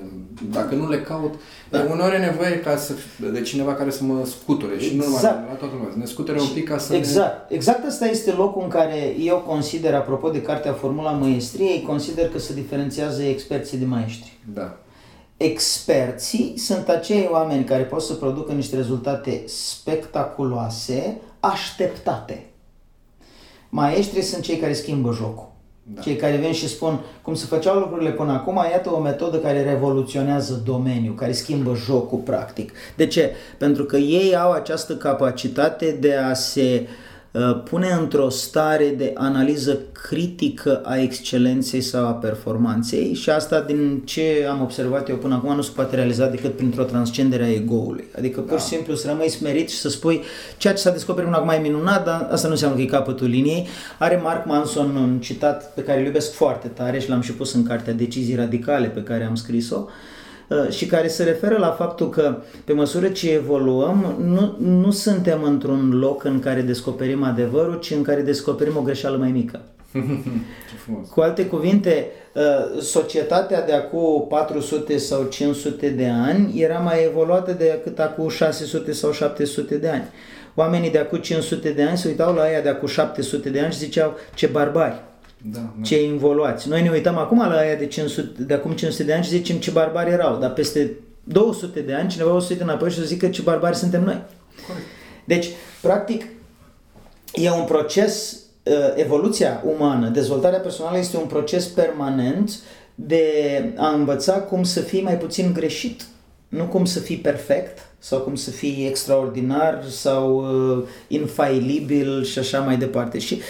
Dacă 0.51 0.75
nu 0.75 0.89
le 0.89 1.01
caut, 1.01 1.35
da. 1.71 1.87
uneori 1.91 2.15
e 2.15 2.19
nevoie 2.19 2.61
ca 2.61 2.77
să, 2.77 2.93
de 3.33 3.41
cineva 3.41 3.75
care 3.75 3.91
să 3.91 4.05
mă 4.05 4.25
scuture 4.25 4.79
și 4.79 4.97
nu 4.97 5.03
numai 5.03 5.15
Exact. 5.15 5.49
la 5.49 5.55
toată 5.55 5.75
lumea, 5.75 5.91
să 5.93 5.99
ne 5.99 6.05
scuture 6.05 6.41
un 6.41 6.49
pic 6.55 6.69
ca 6.69 6.79
să 6.79 6.95
Exact. 6.95 7.51
Exact 7.51 7.87
asta 7.87 8.07
este 8.07 8.31
locul 8.31 8.63
în 8.63 8.69
care 8.69 9.15
eu 9.19 9.37
consider, 9.37 9.95
apropo 9.95 10.31
de 10.31 10.43
cartea 10.43 10.73
Formula 10.73 11.11
Maestriei, 11.11 11.83
consider 11.83 12.29
că 12.29 12.39
se 12.39 12.55
diferențiază 12.55 13.23
experții 13.23 13.79
de 13.79 13.85
maestri. 13.85 14.39
ne... 14.45 14.61
Da. 14.61 14.77
Experții 15.37 16.55
sunt 16.57 16.89
acei 16.89 17.29
oameni 17.33 17.65
care 17.65 17.83
pot 17.83 18.03
să 18.03 18.15
producă 18.15 18.53
niște 18.53 18.77
rezultate 18.77 19.43
spectaculoase, 19.47 21.21
așteptate. 21.41 22.47
Maestrii 23.77 24.23
sunt 24.23 24.43
cei 24.43 24.57
care 24.57 24.73
schimbă 24.73 25.13
jocul. 25.13 25.53
Da. 25.83 26.01
Cei 26.01 26.17
care 26.17 26.37
vin 26.37 26.53
și 26.53 26.69
spun 26.69 27.01
cum 27.23 27.35
se 27.35 27.47
făceau 27.47 27.79
lucrurile 27.79 28.11
până 28.11 28.33
acum, 28.33 28.57
iată 28.71 28.93
o 28.93 29.01
metodă 29.01 29.37
care 29.37 29.63
revoluționează 29.63 30.63
domeniul, 30.65 31.15
care 31.15 31.33
schimbă 31.33 31.75
jocul 31.75 32.19
practic. 32.19 32.73
De 32.97 33.07
ce? 33.07 33.33
Pentru 33.59 33.85
că 33.85 33.97
ei 33.97 34.37
au 34.37 34.51
această 34.51 34.97
capacitate 34.97 35.97
de 36.01 36.15
a 36.15 36.35
se 36.35 36.81
uh, 36.83 36.89
pune 37.65 37.91
într-o 38.01 38.29
stare 38.29 38.95
de 38.97 39.13
analiză 39.15 39.79
critică 40.09 40.81
a 40.85 40.97
excelenței 40.97 41.81
sau 41.81 42.07
a 42.07 42.13
performanței 42.13 43.15
și 43.15 43.31
asta 43.31 43.61
din 43.61 44.03
ce 44.05 44.47
am 44.51 44.63
observat 44.63 45.09
eu 45.09 45.17
până 45.17 45.35
acum 45.35 45.55
nu 45.55 45.63
se 45.63 45.71
poate 45.75 45.95
realiza 45.95 46.27
decât 46.27 46.57
printr-o 46.57 46.83
transcendere 46.83 47.45
a 47.45 47.53
ego-ului. 47.53 48.05
Adică 48.19 48.41
pur 48.41 48.61
și 48.61 48.65
simplu 48.65 48.95
să 48.95 49.07
rămâi 49.07 49.29
smerit 49.29 49.71
și 49.71 49.77
să 49.77 49.89
spui 49.89 50.23
ceea 50.57 50.75
ce 50.75 50.81
s-a 50.81 50.91
descoperit 50.91 51.31
până 51.31 51.41
acum 51.41 51.55
e 51.55 51.69
minunat, 51.69 52.05
dar 52.05 52.29
asta 52.31 52.47
nu 52.47 52.53
înseamnă 52.53 52.77
că 52.77 52.83
e 52.83 52.87
capătul 52.87 53.29
liniei. 53.29 53.67
Are 53.99 54.21
Mark 54.23 54.47
Manson 54.47 54.97
un 54.97 55.21
citat 55.21 55.75
pe 55.75 55.83
care 55.83 56.01
îl 56.01 56.07
iubesc 56.07 56.33
foarte 56.33 56.69
tare 56.69 57.01
și 57.01 57.09
l-am 57.09 57.21
și 57.21 57.33
pus 57.33 57.55
în 57.55 57.63
cartea 57.63 57.93
Decizii 57.93 58.35
Radicale 58.35 58.87
pe 58.87 59.03
care 59.03 59.25
am 59.25 59.35
scris-o 59.35 59.85
uh, 59.87 59.93
și 60.71 60.87
care 60.87 61.09
se 61.09 61.25
referă 61.25 61.57
la 61.59 61.71
faptul 61.71 62.11
că 62.11 62.37
pe 62.65 62.73
măsură 62.73 63.09
ce 63.09 63.33
evoluăm, 63.33 64.15
nu, 64.25 64.57
nu 64.59 64.91
suntem 64.91 65.43
într-un 65.43 65.99
loc 65.99 66.25
în 66.25 66.39
care 66.39 66.61
descoperim 66.61 67.23
adevărul, 67.23 67.79
ci 67.79 67.91
în 67.91 68.03
care 68.03 68.21
descoperim 68.21 68.77
o 68.77 68.83
greșeală 68.83 69.17
mai 69.17 69.31
mică. 69.31 69.61
Ce 70.71 70.77
frumos. 70.85 71.09
Cu 71.09 71.21
alte 71.21 71.47
cuvinte, 71.47 72.07
uh, 72.35 72.81
societatea 72.81 73.67
de 73.67 73.73
acum 73.73 74.27
400 74.29 74.97
sau 74.97 75.23
500 75.23 75.89
de 75.89 76.07
ani 76.07 76.61
era 76.61 76.79
mai 76.79 77.05
evoluată 77.05 77.53
decât 77.53 77.99
acum 77.99 78.29
600 78.29 78.93
sau 78.93 79.13
700 79.13 79.77
de 79.77 79.89
ani. 79.89 80.05
Oamenii 80.55 80.91
de 80.91 80.99
acum 80.99 81.19
500 81.19 81.71
de 81.71 81.83
ani 81.83 81.99
se 81.99 82.09
uitau 82.09 82.35
la 82.35 82.43
aia 82.43 82.61
de 82.61 82.69
acum 82.69 82.89
700 82.89 83.49
de 83.49 83.61
ani 83.61 83.73
și 83.73 83.79
ziceau 83.79 84.15
ce 84.35 84.47
barbari, 84.47 85.03
Da, 85.53 85.59
da. 85.59 85.83
ce 85.83 86.05
involuați. 86.05 86.69
Noi 86.69 86.83
ne 86.83 86.91
uităm 86.91 87.17
acum 87.17 87.39
la 87.39 87.57
aia 87.57 87.75
de, 87.75 87.87
500, 87.87 88.43
de 88.43 88.55
acum 88.55 88.73
500 88.73 89.05
de 89.05 89.13
ani 89.13 89.25
și 89.25 89.31
zicem 89.31 89.57
ce 89.57 89.71
barbari 89.71 90.11
erau, 90.11 90.39
dar 90.39 90.53
peste 90.53 90.91
200 91.25 91.81
de 91.81 91.95
ani 91.95 92.09
cineva 92.09 92.35
o 92.35 92.39
să 92.39 92.47
uite 92.51 92.63
înapoi 92.63 92.91
și 92.91 92.99
o 92.99 93.01
să 93.01 93.07
zică 93.07 93.29
ce 93.29 93.43
barbari 93.43 93.77
suntem 93.77 94.05
noi. 94.05 94.23
Corect. 94.67 94.87
Deci, 95.25 95.49
practic, 95.81 96.25
e 97.35 97.51
un 97.51 97.65
proces, 97.65 98.41
uh, 98.63 98.73
evoluția 98.95 99.63
umană, 99.77 100.09
dezvoltarea 100.09 100.59
personală 100.59 100.99
este 100.99 101.17
un 101.17 101.27
proces 101.27 101.67
permanent 101.67 102.61
de 102.95 103.25
a 103.77 103.89
învăța 103.89 104.33
cum 104.33 104.63
să 104.63 104.81
fii 104.81 105.03
mai 105.03 105.19
puțin 105.19 105.53
greșit, 105.53 106.07
nu 106.49 106.65
cum 106.65 106.85
să 106.85 106.99
fii 106.99 107.17
perfect 107.17 107.79
sau 107.99 108.21
cum 108.21 108.35
să 108.35 108.51
fii 108.51 108.87
extraordinar 108.87 109.85
sau 109.89 110.37
uh, 110.37 110.85
infailibil 111.09 112.25
și 112.25 112.39
așa 112.39 112.61
mai 112.61 112.77
departe. 112.77 113.19
Și 113.19 113.41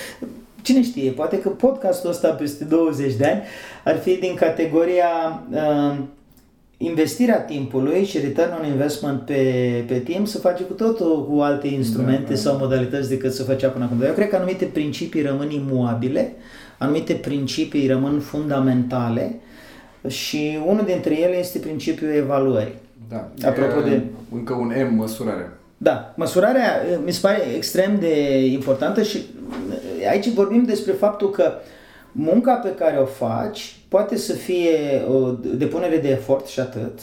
cine 0.65 0.83
știe, 0.83 1.11
poate 1.11 1.39
că 1.41 1.49
podcastul 1.49 2.11
ăsta 2.11 2.29
peste 2.29 2.65
20 2.65 3.15
de 3.15 3.27
ani 3.27 3.43
ar 3.85 3.97
fi 3.99 4.17
din 4.17 4.35
categoria 4.35 5.43
uh, 5.51 5.97
investirea 6.77 7.41
timpului 7.41 8.05
și 8.05 8.19
return 8.19 8.53
on 8.63 8.67
investment 8.71 9.21
pe, 9.21 9.43
pe 9.87 9.99
timp 9.99 10.27
se 10.27 10.39
face 10.39 10.63
cu 10.63 10.73
totul 10.73 11.27
cu 11.31 11.41
alte 11.41 11.67
instrumente 11.67 12.23
Da, 12.23 12.29
da. 12.29 12.35
sau 12.37 12.57
modalități 12.59 13.09
decât 13.09 13.33
se 13.33 13.43
făcea 13.43 13.69
până 13.69 13.85
acum. 13.85 13.99
Dar 13.99 14.09
eu 14.09 14.15
cred 14.15 14.29
că 14.29 14.37
anumite 14.37 14.65
principii 14.65 15.23
rămân 15.23 15.51
imuabile, 15.51 16.33
anumite 16.79 17.13
principii 17.13 17.87
rămân 17.87 18.21
fundamentale 18.21 19.41
și 20.09 20.59
unul 20.67 20.85
dintre 20.85 21.21
ele 21.21 21.39
este 21.39 21.59
principiul 21.59 22.11
evaluării. 22.11 22.75
Da. 23.09 23.29
Apropo 23.49 23.79
E, 23.87 23.91
de- 23.91 24.03
Încă 24.35 24.53
un 24.55 24.73
M, 24.91 24.95
măsurare. 24.95 25.53
Da, 25.77 26.15
măsurarea 26.17 26.83
eh, 26.93 26.99
mi 27.05 27.13
se 27.13 27.19
pare 27.23 27.39
extrem 27.57 27.97
de 28.01 28.45
importantă 28.47 29.03
și 29.03 29.17
eh, 29.17 29.25
aici 30.11 30.29
vorbim 30.29 30.65
despre 30.65 30.93
faptul 30.93 31.31
că 31.31 31.53
munca 32.13 32.55
pe 32.55 32.75
care 32.75 32.99
o 32.99 33.05
faci 33.05 33.77
poate 33.89 34.17
să 34.17 34.33
fie 34.33 35.05
o 35.09 35.31
depunere 35.33 35.97
de 35.97 36.09
efort 36.09 36.47
și 36.47 36.61
atât, 36.61 37.01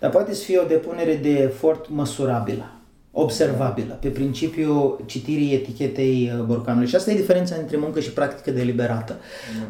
dar 0.00 0.10
poate 0.10 0.34
să 0.34 0.42
fie 0.42 0.58
o 0.58 0.66
depunere 0.66 1.14
de 1.14 1.28
efort 1.28 1.88
măsurabilă, 1.88 2.70
observabilă, 3.12 3.98
pe 4.00 4.08
principiul 4.08 5.00
citirii 5.06 5.54
etichetei 5.54 6.30
eh, 6.32 6.42
borcanului. 6.44 6.88
Și 6.88 6.96
asta 6.96 7.10
e 7.10 7.14
diferența 7.14 7.54
între 7.60 7.76
muncă 7.76 8.00
și 8.00 8.12
practică 8.12 8.50
deliberată. 8.50 9.16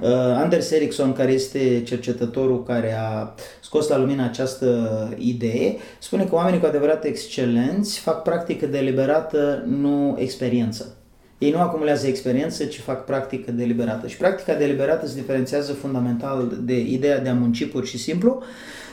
Uh, 0.01 0.09
Anders 0.15 0.71
Ericsson, 0.71 1.13
care 1.13 1.33
este 1.33 1.83
cercetătorul 1.83 2.63
care 2.63 2.97
a 2.99 3.35
scos 3.61 3.89
la 3.89 3.99
lumină 3.99 4.25
această 4.25 4.89
idee, 5.17 5.77
spune 5.99 6.25
că 6.25 6.35
oamenii 6.35 6.61
cu 6.61 6.67
adevărat 6.67 7.05
excelenți 7.05 7.99
fac 7.99 8.23
practică 8.23 8.67
deliberată, 8.67 9.65
nu 9.67 10.17
experiență. 10.19 10.96
Ei 11.39 11.51
nu 11.51 11.59
acumulează 11.59 12.07
experiență, 12.07 12.65
ci 12.65 12.81
fac 12.81 13.05
practică 13.05 13.51
deliberată. 13.51 14.07
Și 14.07 14.17
practica 14.17 14.55
deliberată 14.55 15.07
se 15.07 15.15
diferențiază 15.15 15.73
fundamental 15.73 16.59
de 16.61 16.81
ideea 16.81 17.19
de 17.19 17.29
a 17.29 17.35
munci 17.35 17.71
pur 17.71 17.87
și 17.87 17.99
simplu, 17.99 18.43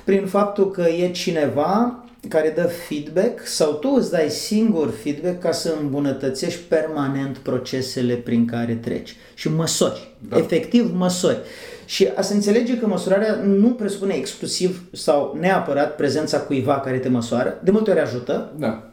prin 0.04 0.26
faptul 0.26 0.72
că 0.72 0.82
e 0.82 1.12
cineva 1.12 2.04
care 2.28 2.54
dă 2.56 2.62
feedback 2.62 3.48
sau 3.48 3.74
tu 3.74 3.96
îți 3.98 4.12
dai 4.12 4.30
singur 4.30 4.94
feedback 5.04 5.40
ca 5.40 5.52
să 5.52 5.76
îmbunătățești 5.82 6.60
permanent 6.62 7.38
procesele 7.38 8.14
prin 8.14 8.46
care 8.46 8.74
treci 8.74 9.16
și 9.34 9.50
măsori, 9.50 10.14
Da. 10.30 10.38
efectiv 10.38 10.92
măsori. 10.96 11.38
Și 11.86 12.08
a 12.16 12.22
se 12.22 12.34
înțelege 12.34 12.78
că 12.78 12.88
măsurarea 12.88 13.36
nu 13.46 13.70
presupune 13.70 14.14
exclusiv 14.14 14.84
sau 14.92 15.38
neapărat 15.40 15.96
prezența 15.96 16.40
cuiva 16.40 16.80
care 16.80 16.98
te 16.98 17.10
măsoară, 17.10 17.60
de 17.64 17.72
multe 17.72 17.92
ori 17.92 18.00
ajută, 18.00 18.52
Da. 18.58 18.93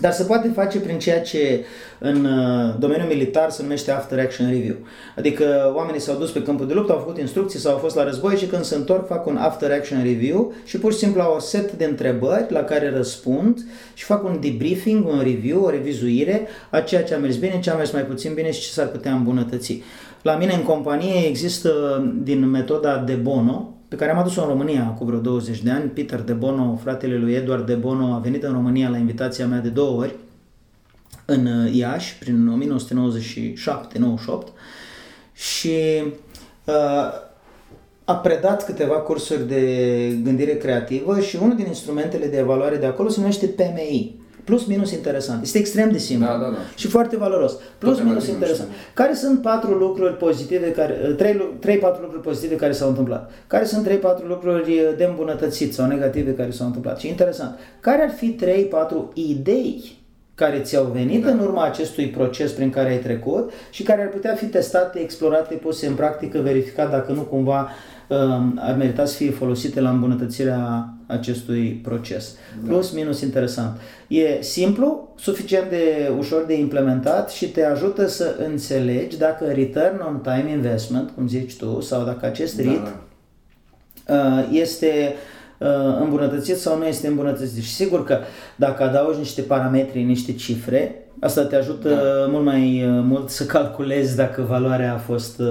Dar 0.00 0.12
se 0.12 0.22
poate 0.22 0.50
face 0.54 0.78
prin 0.78 0.98
ceea 0.98 1.20
ce 1.20 1.64
în 1.98 2.24
uh, 2.24 2.74
domeniul 2.78 3.08
militar 3.08 3.50
se 3.50 3.62
numește 3.62 3.90
After 3.90 4.18
Action 4.18 4.50
Review. 4.50 4.74
Adică 5.16 5.72
oamenii 5.74 6.00
s-au 6.00 6.16
dus 6.16 6.30
pe 6.30 6.42
câmpul 6.42 6.66
de 6.66 6.74
luptă, 6.74 6.92
au 6.92 6.98
făcut 6.98 7.18
instrucții 7.18 7.58
sau 7.58 7.72
au 7.72 7.78
fost 7.78 7.96
la 7.96 8.04
război 8.04 8.36
și 8.36 8.46
când 8.46 8.64
se 8.64 8.74
întorc 8.74 9.06
fac 9.06 9.26
un 9.26 9.36
After 9.36 9.72
Action 9.72 10.02
Review 10.02 10.52
și 10.64 10.78
pur 10.78 10.92
și 10.92 10.98
simplu 10.98 11.20
au 11.20 11.34
o 11.34 11.38
set 11.38 11.72
de 11.72 11.84
întrebări 11.84 12.46
la 12.48 12.62
care 12.62 12.90
răspund 12.90 13.66
și 13.94 14.04
fac 14.04 14.24
un 14.24 14.38
debriefing, 14.40 15.06
un 15.06 15.20
review, 15.22 15.62
o 15.62 15.70
revizuire 15.70 16.46
a 16.70 16.80
ceea 16.80 17.04
ce 17.04 17.14
a 17.14 17.18
mers 17.18 17.36
bine, 17.36 17.60
ce 17.60 17.70
a 17.70 17.74
mers 17.74 17.90
mai 17.90 18.02
puțin 18.02 18.34
bine 18.34 18.50
și 18.50 18.60
ce 18.60 18.70
s-ar 18.70 18.86
putea 18.86 19.12
îmbunătăți. 19.12 19.82
La 20.22 20.36
mine 20.36 20.54
în 20.54 20.62
companie 20.62 21.26
există 21.26 22.02
din 22.22 22.50
metoda 22.50 22.96
de 22.96 23.12
Bono, 23.12 23.77
pe 23.88 23.96
care 23.96 24.10
am 24.10 24.18
adus-o 24.18 24.42
în 24.42 24.48
România 24.48 24.84
cu 24.98 25.04
vreo 25.04 25.18
20 25.18 25.62
de 25.62 25.70
ani. 25.70 25.90
Peter 25.90 26.20
De 26.20 26.32
Bono, 26.32 26.76
fratele 26.76 27.16
lui 27.16 27.32
Eduard 27.34 27.66
De 27.66 27.74
Bono, 27.74 28.14
a 28.14 28.18
venit 28.18 28.42
în 28.42 28.52
România 28.52 28.88
la 28.88 28.96
invitația 28.96 29.46
mea 29.46 29.58
de 29.58 29.68
două 29.68 30.00
ori 30.00 30.14
în 31.24 31.46
uh, 31.46 31.74
Iași, 31.74 32.18
prin 32.18 32.62
1997-98 34.44 34.48
și 35.32 35.76
uh, 36.64 37.26
a 38.04 38.16
predat 38.16 38.64
câteva 38.64 38.94
cursuri 38.94 39.48
de 39.48 39.62
gândire 40.22 40.56
creativă 40.56 41.20
și 41.20 41.36
unul 41.36 41.56
din 41.56 41.66
instrumentele 41.66 42.26
de 42.26 42.38
evaluare 42.38 42.76
de 42.76 42.86
acolo 42.86 43.08
se 43.08 43.20
numește 43.20 43.46
PMI. 43.46 44.17
Plus 44.48 44.66
minus 44.66 44.90
interesant. 44.92 45.42
Este 45.42 45.58
extrem 45.58 45.90
de 45.90 45.98
simplu 45.98 46.26
Da, 46.26 46.32
da, 46.32 46.38
da. 46.50 46.56
și 46.76 46.86
foarte 46.86 47.16
valoros. 47.16 47.52
Plus 47.78 47.96
Tot 47.96 48.04
minus 48.04 48.22
relativ, 48.22 48.34
interesant. 48.34 48.68
nu 48.68 48.74
știu. 48.74 48.86
Care 48.94 49.14
sunt 49.14 49.42
patru 49.42 49.72
lucruri 49.74 50.16
pozitive, 50.16 50.70
care, 50.72 50.92
trei, 51.16 51.34
lu- 51.34 51.52
trei, 51.60 51.76
patru 51.78 52.02
lucruri 52.02 52.22
pozitive 52.22 52.54
care 52.54 52.72
s-au 52.72 52.88
întâmplat? 52.88 53.30
Care 53.46 53.64
sunt 53.64 53.84
trei, 53.84 53.96
patru 53.96 54.26
lucruri 54.26 54.94
de 54.96 55.04
îmbunătățit 55.04 55.74
sau 55.74 55.86
negative 55.86 56.34
care 56.34 56.50
s-au 56.50 56.66
întâmplat? 56.66 56.98
Și 56.98 57.08
interesant, 57.08 57.58
care 57.80 58.02
ar 58.02 58.10
fi 58.10 58.28
trei, 58.28 58.62
patru 58.64 59.10
idei 59.14 59.96
care 60.34 60.58
ți-au 60.60 60.84
venit 60.84 61.24
Da. 61.24 61.30
în 61.30 61.38
urma 61.38 61.64
acestui 61.64 62.06
proces 62.08 62.50
prin 62.52 62.70
care 62.70 62.88
ai 62.88 62.98
trecut 62.98 63.50
și 63.70 63.82
care 63.82 64.02
ar 64.02 64.08
putea 64.08 64.34
fi 64.34 64.44
testate, 64.46 64.98
explorate, 64.98 65.54
puse 65.54 65.86
în 65.86 65.94
practică, 65.94 66.38
verificat 66.38 66.90
dacă 66.90 67.12
nu 67.12 67.20
cumva 67.20 67.60
um, 67.60 67.68
ar 68.56 68.76
merita 68.76 69.04
să 69.04 69.16
fie 69.16 69.30
folosite 69.30 69.80
la 69.80 69.90
îmbunătățirea 69.90 70.92
acestui 71.06 71.80
proces. 71.82 72.36
Da. 72.62 72.72
Plus, 72.72 72.90
minus 72.90 73.20
interesant. 73.20 73.80
E 74.08 74.42
simplu, 74.42 75.08
suficient 75.16 75.68
de 75.70 76.12
ușor 76.18 76.44
de 76.46 76.58
implementat 76.58 77.30
și 77.30 77.50
te 77.50 77.64
ajută 77.64 78.06
să 78.06 78.36
înțelegi 78.46 79.18
dacă 79.18 79.44
return 79.44 80.00
on 80.06 80.20
time 80.22 80.50
investment, 80.50 81.10
cum 81.10 81.28
zici 81.28 81.56
tu, 81.56 81.80
sau 81.80 82.04
dacă 82.04 82.26
acest 82.26 82.56
da, 82.56 82.62
RIT 82.62 82.82
da, 82.84 84.14
da. 84.14 84.46
este 84.52 85.14
uh, 85.58 85.68
îmbunătățit 86.00 86.56
sau 86.56 86.78
nu 86.78 86.86
este 86.86 87.06
îmbunătățit. 87.06 87.62
Și 87.62 87.74
sigur 87.74 88.04
că 88.04 88.18
dacă 88.56 88.82
adaugi 88.82 89.18
niște 89.18 89.40
parametri, 89.40 90.02
niște 90.02 90.32
cifre, 90.32 91.07
Asta 91.20 91.44
te 91.44 91.56
ajută 91.56 91.88
da. 91.88 92.30
mult 92.30 92.44
mai 92.44 92.84
uh, 92.84 93.02
mult 93.04 93.28
să 93.28 93.44
calculezi 93.44 94.16
dacă 94.16 94.44
valoarea 94.48 94.94
a 94.94 94.98
fost 94.98 95.38
uh, 95.38 95.46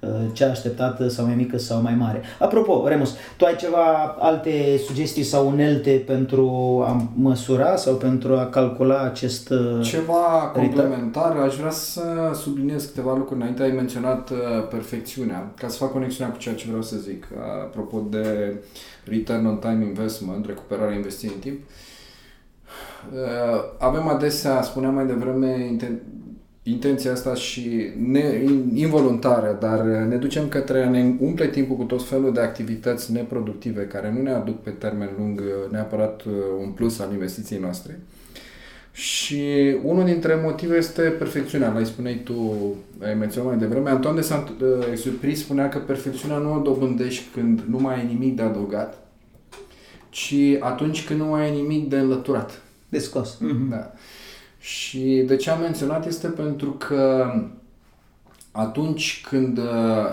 uh, 0.00 0.08
cea 0.32 0.50
așteptată 0.50 1.08
sau 1.08 1.24
mai 1.24 1.34
mică 1.34 1.58
sau 1.58 1.82
mai 1.82 1.94
mare. 1.94 2.22
Apropo, 2.38 2.88
Remus, 2.88 3.14
tu 3.36 3.44
ai 3.44 3.56
ceva 3.56 4.16
alte 4.18 4.80
sugestii 4.86 5.22
sau 5.22 5.48
unelte 5.48 6.02
pentru 6.06 6.48
a 6.86 7.10
măsura 7.14 7.76
sau 7.76 7.94
pentru 7.94 8.36
a 8.36 8.46
calcula 8.46 9.00
acest 9.00 9.52
Ceva 9.82 10.52
complementar, 10.54 11.36
aș 11.36 11.56
vrea 11.56 11.70
să 11.70 12.02
subliniez 12.34 12.84
câteva 12.84 13.16
lucruri. 13.16 13.40
Înainte 13.40 13.62
ai 13.62 13.70
menționat 13.70 14.32
perfecțiunea, 14.70 15.52
ca 15.60 15.68
să 15.68 15.76
fac 15.76 15.92
conexiunea 15.92 16.32
cu 16.32 16.38
ceea 16.38 16.54
ce 16.54 16.64
vreau 16.66 16.82
să 16.82 16.96
zic. 16.96 17.26
Apropo 17.64 18.02
de 18.10 18.54
return 19.04 19.46
on 19.46 19.56
time 19.56 19.84
investment, 19.84 20.46
recuperarea 20.46 20.94
investiției 20.94 21.32
în 21.34 21.40
timp, 21.40 21.58
Uh, 21.58 21.85
avem 23.78 24.08
adesea, 24.08 24.62
spuneam 24.62 24.94
mai 24.94 25.06
devreme, 25.06 25.76
inten- 25.76 26.02
intenția 26.62 27.12
asta 27.12 27.34
și 27.34 27.90
ne, 28.10 28.42
involuntară, 28.74 29.56
dar 29.60 29.80
ne 29.80 30.16
ducem 30.16 30.48
către 30.48 30.82
a 30.82 30.90
ne 30.90 31.14
umple 31.20 31.46
timpul 31.46 31.76
cu 31.76 31.84
tot 31.84 32.08
felul 32.08 32.32
de 32.32 32.40
activități 32.40 33.12
neproductive 33.12 33.82
care 33.82 34.12
nu 34.16 34.22
ne 34.22 34.30
aduc 34.30 34.62
pe 34.62 34.70
termen 34.70 35.08
lung 35.18 35.40
uh, 35.40 35.72
neapărat 35.72 36.22
uh, 36.22 36.32
un 36.60 36.70
plus 36.70 36.98
al 36.98 37.12
investiției 37.12 37.60
noastre. 37.60 38.00
Și 38.92 39.76
unul 39.82 40.04
dintre 40.04 40.40
motive 40.42 40.76
este 40.76 41.02
perfecțiunea. 41.02 41.72
L-ai 41.72 41.86
spuneai 41.86 42.20
tu, 42.24 42.74
ai 43.02 43.14
menționat 43.14 43.48
mai 43.48 43.58
devreme. 43.58 43.90
Antoine 43.90 44.20
de 44.20 44.24
Saint-Exupéry 44.24 45.34
spunea 45.34 45.68
că 45.68 45.78
perfecțiunea 45.78 46.36
nu 46.36 46.54
o 46.54 46.58
dobândești 46.58 47.24
când 47.34 47.62
nu 47.68 47.78
mai 47.78 47.94
ai 47.94 48.06
nimic 48.06 48.36
de 48.36 48.42
adăugat, 48.42 49.05
ci 50.16 50.34
atunci 50.60 51.04
când 51.04 51.20
nu 51.20 51.26
mai 51.26 51.42
ai 51.42 51.54
nimic 51.54 51.88
de 51.88 51.98
înlăturat 51.98 52.62
de 52.88 52.98
scos. 52.98 53.34
Mm-hmm. 53.34 53.70
Da. 53.70 53.92
Și 54.58 55.22
de 55.26 55.36
ce 55.36 55.50
am 55.50 55.60
menționat 55.60 56.06
este 56.06 56.26
pentru 56.26 56.70
că 56.70 57.32
atunci 58.50 59.24
când 59.28 59.58
uh, 59.58 59.64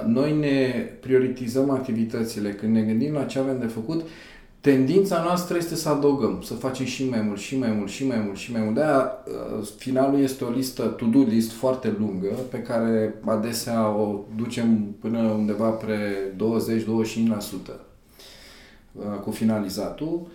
noi 0.05 0.37
ne 0.37 0.69
prioritizăm 0.99 1.69
activitățile, 1.69 2.49
când 2.49 2.73
ne 2.73 2.81
gândim 2.81 3.13
la 3.13 3.23
ce 3.23 3.39
avem 3.39 3.59
de 3.59 3.65
făcut, 3.65 4.01
tendința 4.61 5.21
noastră 5.21 5.57
este 5.57 5.75
să 5.75 5.89
adăugăm, 5.89 6.41
să 6.41 6.53
facem 6.53 6.85
și 6.85 7.09
mai 7.09 7.21
mult, 7.21 7.39
și 7.39 7.57
mai 7.57 7.71
mult, 7.71 7.89
și 7.89 8.07
mai 8.07 8.21
mult, 8.25 8.37
și 8.37 8.51
mai 8.51 8.61
mult. 8.61 8.75
De-aia 8.75 9.11
uh, 9.27 9.67
finalul 9.77 10.19
este 10.19 10.43
o 10.43 10.49
listă, 10.49 10.83
to-do 10.83 11.19
list 11.19 11.51
foarte 11.51 11.95
lungă, 11.99 12.35
pe 12.49 12.61
care 12.61 13.13
adesea 13.25 13.89
o 13.89 14.19
ducem 14.35 14.95
până 14.99 15.19
undeva 15.19 15.69
pre 15.69 16.15
20-25% 16.35 16.39
uh, 16.39 17.91
cu 19.23 19.31
finalizatul 19.31 20.27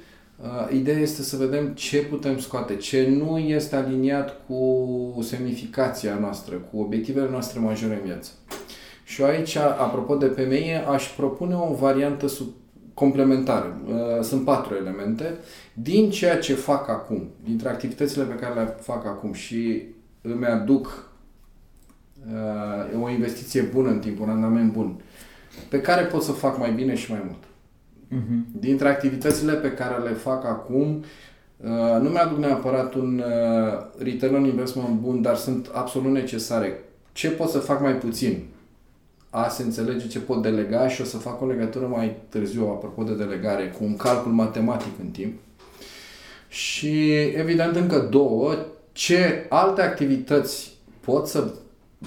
Uh, 0.43 0.73
ideea 0.73 0.99
este 0.99 1.23
să 1.23 1.37
vedem 1.37 1.69
ce 1.69 2.03
putem 2.03 2.39
scoate, 2.39 2.77
ce 2.77 3.09
nu 3.09 3.39
este 3.39 3.77
aliniat 3.77 4.37
cu 4.47 5.23
semnificația 5.23 6.19
noastră, 6.19 6.57
cu 6.57 6.81
obiectivele 6.81 7.31
noastre 7.31 7.61
majore 7.61 7.95
în 7.95 8.01
viață. 8.05 8.31
Și 9.05 9.23
aici, 9.23 9.57
apropo 9.57 10.17
de 10.17 10.27
PMI, 10.27 10.75
aș 10.93 11.09
propune 11.17 11.55
o 11.55 11.75
variantă 11.75 12.27
sub 12.27 12.47
complementară. 12.95 13.81
Uh, 13.87 14.23
sunt 14.23 14.45
patru 14.45 14.75
elemente. 14.75 15.35
Din 15.73 16.11
ceea 16.11 16.39
ce 16.39 16.55
fac 16.55 16.89
acum, 16.89 17.29
dintre 17.45 17.69
activitățile 17.69 18.25
pe 18.25 18.35
care 18.35 18.55
le 18.55 18.77
fac 18.81 19.07
acum 19.07 19.33
și 19.33 19.83
îmi 20.21 20.47
aduc 20.47 21.11
uh, 22.33 23.03
o 23.03 23.11
investiție 23.11 23.63
bună 23.63 23.89
în 23.89 23.99
timp, 23.99 24.21
un 24.21 24.27
randament 24.27 24.73
bun, 24.73 25.01
pe 25.69 25.81
care 25.81 26.05
pot 26.05 26.23
să 26.23 26.33
fac 26.33 26.59
mai 26.59 26.73
bine 26.73 26.95
și 26.95 27.11
mai 27.11 27.23
mult. 27.25 27.48
Uh-huh. 28.13 28.61
Dintre 28.61 28.89
activitățile 28.89 29.53
pe 29.53 29.73
care 29.73 30.03
le 30.03 30.11
fac 30.11 30.45
acum, 30.45 31.05
uh, 31.57 32.01
nu 32.01 32.09
mi-aduc 32.09 32.39
neapărat 32.39 32.95
un 32.95 33.23
uh, 33.27 33.87
return 33.99 34.35
on 34.35 34.45
investment 34.45 35.01
bun, 35.01 35.23
dar 35.23 35.37
sunt 35.37 35.71
absolut 35.73 36.13
necesare. 36.13 36.85
Ce 37.13 37.31
pot 37.31 37.49
să 37.49 37.59
fac 37.59 37.81
mai 37.81 37.95
puțin? 37.95 38.45
A 39.31 39.49
se 39.49 39.63
înțelege 39.63 40.07
ce 40.07 40.19
pot 40.19 40.43
delega 40.43 40.89
și 40.89 41.01
o 41.01 41.05
să 41.05 41.17
fac 41.17 41.43
o 41.43 41.47
legătură 41.47 41.87
mai 41.87 42.17
târziu, 42.29 42.67
apropo 42.67 43.03
de 43.03 43.15
delegare, 43.15 43.75
cu 43.79 43.85
un 43.85 43.97
calcul 43.97 44.33
matematic 44.33 44.93
în 45.01 45.09
timp. 45.09 45.39
Și 46.49 47.13
evident 47.21 47.77
încă 47.77 48.09
două, 48.11 48.55
ce 48.93 49.47
alte 49.49 49.83
activități 49.83 50.77
pot 51.01 51.27
să 51.27 51.53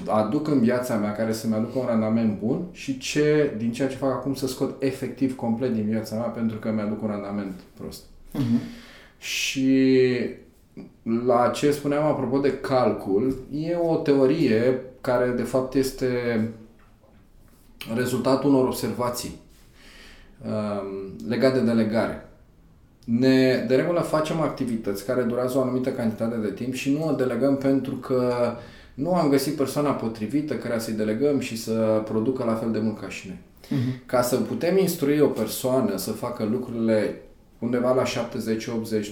aduc 0.05 0.47
în 0.47 0.59
viața 0.59 0.95
mea 0.95 1.11
care 1.11 1.33
să-mi 1.33 1.53
aducă 1.53 1.79
un 1.79 1.85
randament 1.85 2.39
bun 2.39 2.65
și 2.71 2.97
ce 2.97 3.53
din 3.57 3.71
ceea 3.71 3.87
ce 3.87 3.95
fac 3.95 4.11
acum 4.11 4.33
să 4.33 4.47
scot 4.47 4.83
efectiv 4.83 5.35
complet 5.35 5.73
din 5.73 5.85
viața 5.85 6.15
mea 6.15 6.27
pentru 6.27 6.57
că 6.57 6.71
mi-aduc 6.71 7.01
un 7.01 7.07
randament 7.07 7.59
prost. 7.77 8.03
Uh-huh. 8.33 8.79
Și 9.17 10.09
la 11.25 11.47
ce 11.47 11.71
spuneam 11.71 12.03
apropo 12.03 12.37
de 12.37 12.57
calcul, 12.59 13.37
e 13.51 13.75
o 13.75 13.95
teorie 13.95 14.81
care 15.01 15.29
de 15.29 15.43
fapt 15.43 15.73
este 15.73 16.07
rezultatul 17.95 18.49
unor 18.49 18.65
observații 18.65 19.39
um, 20.45 21.27
legate 21.27 21.59
de 21.59 21.65
delegare. 21.65 22.25
Ne, 23.05 23.65
de 23.67 23.75
regulă 23.75 23.99
facem 23.99 24.41
activități 24.41 25.05
care 25.05 25.21
durează 25.21 25.57
o 25.57 25.61
anumită 25.61 25.91
cantitate 25.91 26.35
de 26.35 26.51
timp 26.51 26.73
și 26.73 26.91
nu 26.91 27.07
o 27.07 27.11
delegăm 27.11 27.57
pentru 27.57 27.95
că 27.95 28.33
uh, 28.55 28.61
nu 29.01 29.13
am 29.13 29.29
găsit 29.29 29.55
persoana 29.55 29.91
potrivită 29.91 30.53
care 30.53 30.79
să-i 30.79 30.93
delegăm 30.93 31.39
și 31.39 31.57
să 31.57 32.01
producă 32.05 32.43
la 32.43 32.55
fel 32.55 32.71
de 32.71 32.79
mult 32.79 32.99
ca 32.99 33.09
și 33.09 33.27
noi. 33.27 33.37
Uh-huh. 33.79 34.05
Ca 34.05 34.21
să 34.21 34.35
putem 34.35 34.77
instrui 34.77 35.19
o 35.19 35.27
persoană 35.27 35.97
să 35.97 36.11
facă 36.11 36.43
lucrurile 36.51 37.21
undeva 37.59 37.93
la 37.93 38.05
70, 38.05 38.67
80, 38.67 39.09
90% 39.09 39.11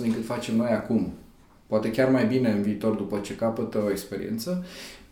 din 0.00 0.12
cât 0.12 0.24
facem 0.24 0.56
noi 0.56 0.70
acum, 0.70 1.12
poate 1.66 1.90
chiar 1.90 2.10
mai 2.10 2.26
bine 2.26 2.50
în 2.50 2.62
viitor 2.62 2.94
după 2.94 3.18
ce 3.18 3.36
capătă 3.36 3.82
o 3.86 3.90
experiență, 3.90 4.64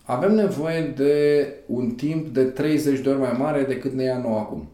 avem 0.02 0.34
nevoie 0.34 0.92
de 0.96 1.46
un 1.66 1.90
timp 1.90 2.26
de 2.26 2.42
30 2.42 2.98
de 3.00 3.08
ori 3.08 3.18
mai 3.18 3.36
mare 3.38 3.62
decât 3.62 3.92
ne 3.92 4.02
ia 4.02 4.18
nou 4.18 4.38
acum. 4.38 4.68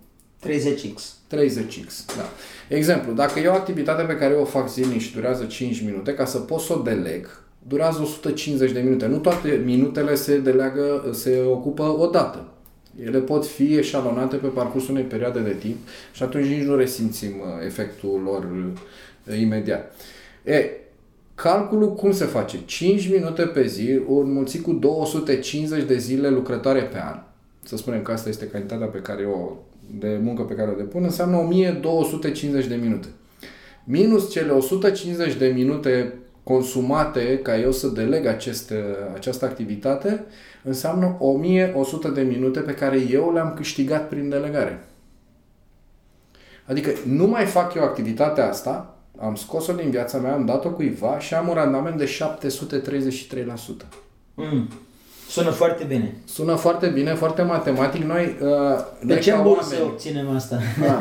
30x. 0.47 1.01
30x, 1.37 2.05
da. 2.17 2.29
Exemplu, 2.69 3.13
dacă 3.13 3.39
e 3.39 3.49
o 3.49 3.53
activitate 3.53 4.03
pe 4.03 4.17
care 4.17 4.35
o 4.35 4.45
fac 4.45 4.69
zilnic 4.69 5.01
și 5.01 5.15
durează 5.15 5.45
5 5.45 5.81
minute, 5.81 6.15
ca 6.15 6.25
să 6.25 6.39
pot 6.39 6.61
să 6.61 6.73
o 6.73 6.83
deleg, 6.83 7.43
durează 7.69 8.03
150 8.03 8.73
de 8.73 8.81
minute. 8.81 9.07
Nu 9.07 9.17
toate 9.17 9.63
minutele 9.65 10.15
se 10.15 10.39
deleagă, 10.39 11.11
se 11.13 11.43
ocupă 11.47 11.83
odată. 11.83 12.45
Ele 13.05 13.19
pot 13.19 13.47
fi 13.47 13.77
eșalonate 13.77 14.37
pe 14.37 14.47
parcursul 14.47 14.91
unei 14.95 15.05
perioade 15.05 15.41
de 15.41 15.57
timp 15.61 15.77
și 16.13 16.23
atunci 16.23 16.47
nici 16.47 16.67
nu 16.67 16.77
resimțim 16.77 17.29
uh, 17.29 17.65
efectul 17.65 18.21
lor 18.25 18.49
uh, 19.29 19.39
imediat. 19.41 19.93
E, 20.45 20.71
calculul 21.35 21.95
cum 21.95 22.13
se 22.13 22.25
face? 22.25 22.59
5 22.65 23.11
minute 23.11 23.43
pe 23.43 23.67
zi, 23.67 24.01
înmulțit 24.09 24.63
cu 24.63 24.73
250 24.73 25.85
de 25.85 25.99
zile 25.99 26.29
lucrătoare 26.29 26.81
pe 26.81 27.01
an. 27.01 27.19
Să 27.63 27.77
spunem 27.77 28.03
că 28.03 28.13
asta 28.13 28.29
este 28.29 28.47
cantitatea 28.47 28.87
pe 28.87 28.99
care 28.99 29.25
o, 29.25 29.53
de 29.99 30.19
muncă 30.23 30.43
pe 30.43 30.55
care 30.55 30.71
o 30.71 30.75
depun, 30.75 31.03
înseamnă 31.03 31.37
1250 31.37 32.67
de 32.67 32.75
minute. 32.75 33.09
Minus 33.85 34.31
cele 34.31 34.51
150 34.51 35.35
de 35.35 35.47
minute 35.47 36.20
consumate 36.43 37.39
ca 37.39 37.59
eu 37.59 37.73
să 37.73 37.89
deleg 37.89 38.27
aceste, 38.27 38.85
această 39.15 39.45
activitate 39.45 40.25
înseamnă 40.63 41.17
1100 41.19 42.09
de 42.09 42.23
minute 42.23 42.61
pe 42.61 42.75
care 42.75 42.99
eu 43.11 43.33
le-am 43.33 43.55
câștigat 43.55 44.09
prin 44.09 44.29
delegare. 44.29 44.85
Adică 46.67 46.91
nu 47.07 47.27
mai 47.27 47.45
fac 47.45 47.75
eu 47.75 47.83
activitatea 47.83 48.49
asta, 48.49 48.99
am 49.19 49.35
scos-o 49.35 49.73
din 49.73 49.91
viața 49.91 50.19
mea, 50.19 50.35
am 50.35 50.45
dat-o 50.45 50.71
cuiva 50.71 51.19
și 51.19 51.35
am 51.35 51.49
un 51.49 51.55
randament 51.55 51.99
de 51.99 52.11
733%. 53.85 53.87
Mm. 54.35 54.69
Sună 55.31 55.51
foarte 55.51 55.85
bine. 55.85 56.15
Sună 56.25 56.55
foarte 56.55 56.87
bine, 56.87 57.15
foarte 57.15 57.43
matematic. 57.43 58.05
Noi, 58.05 58.37
uh, 58.43 58.49
de 59.05 59.19
ce 59.19 59.33
în 59.33 59.43
bursă 59.43 59.75
oameni, 59.75 59.91
obținem 59.91 60.31
asta? 60.31 60.59
Da. 60.81 60.99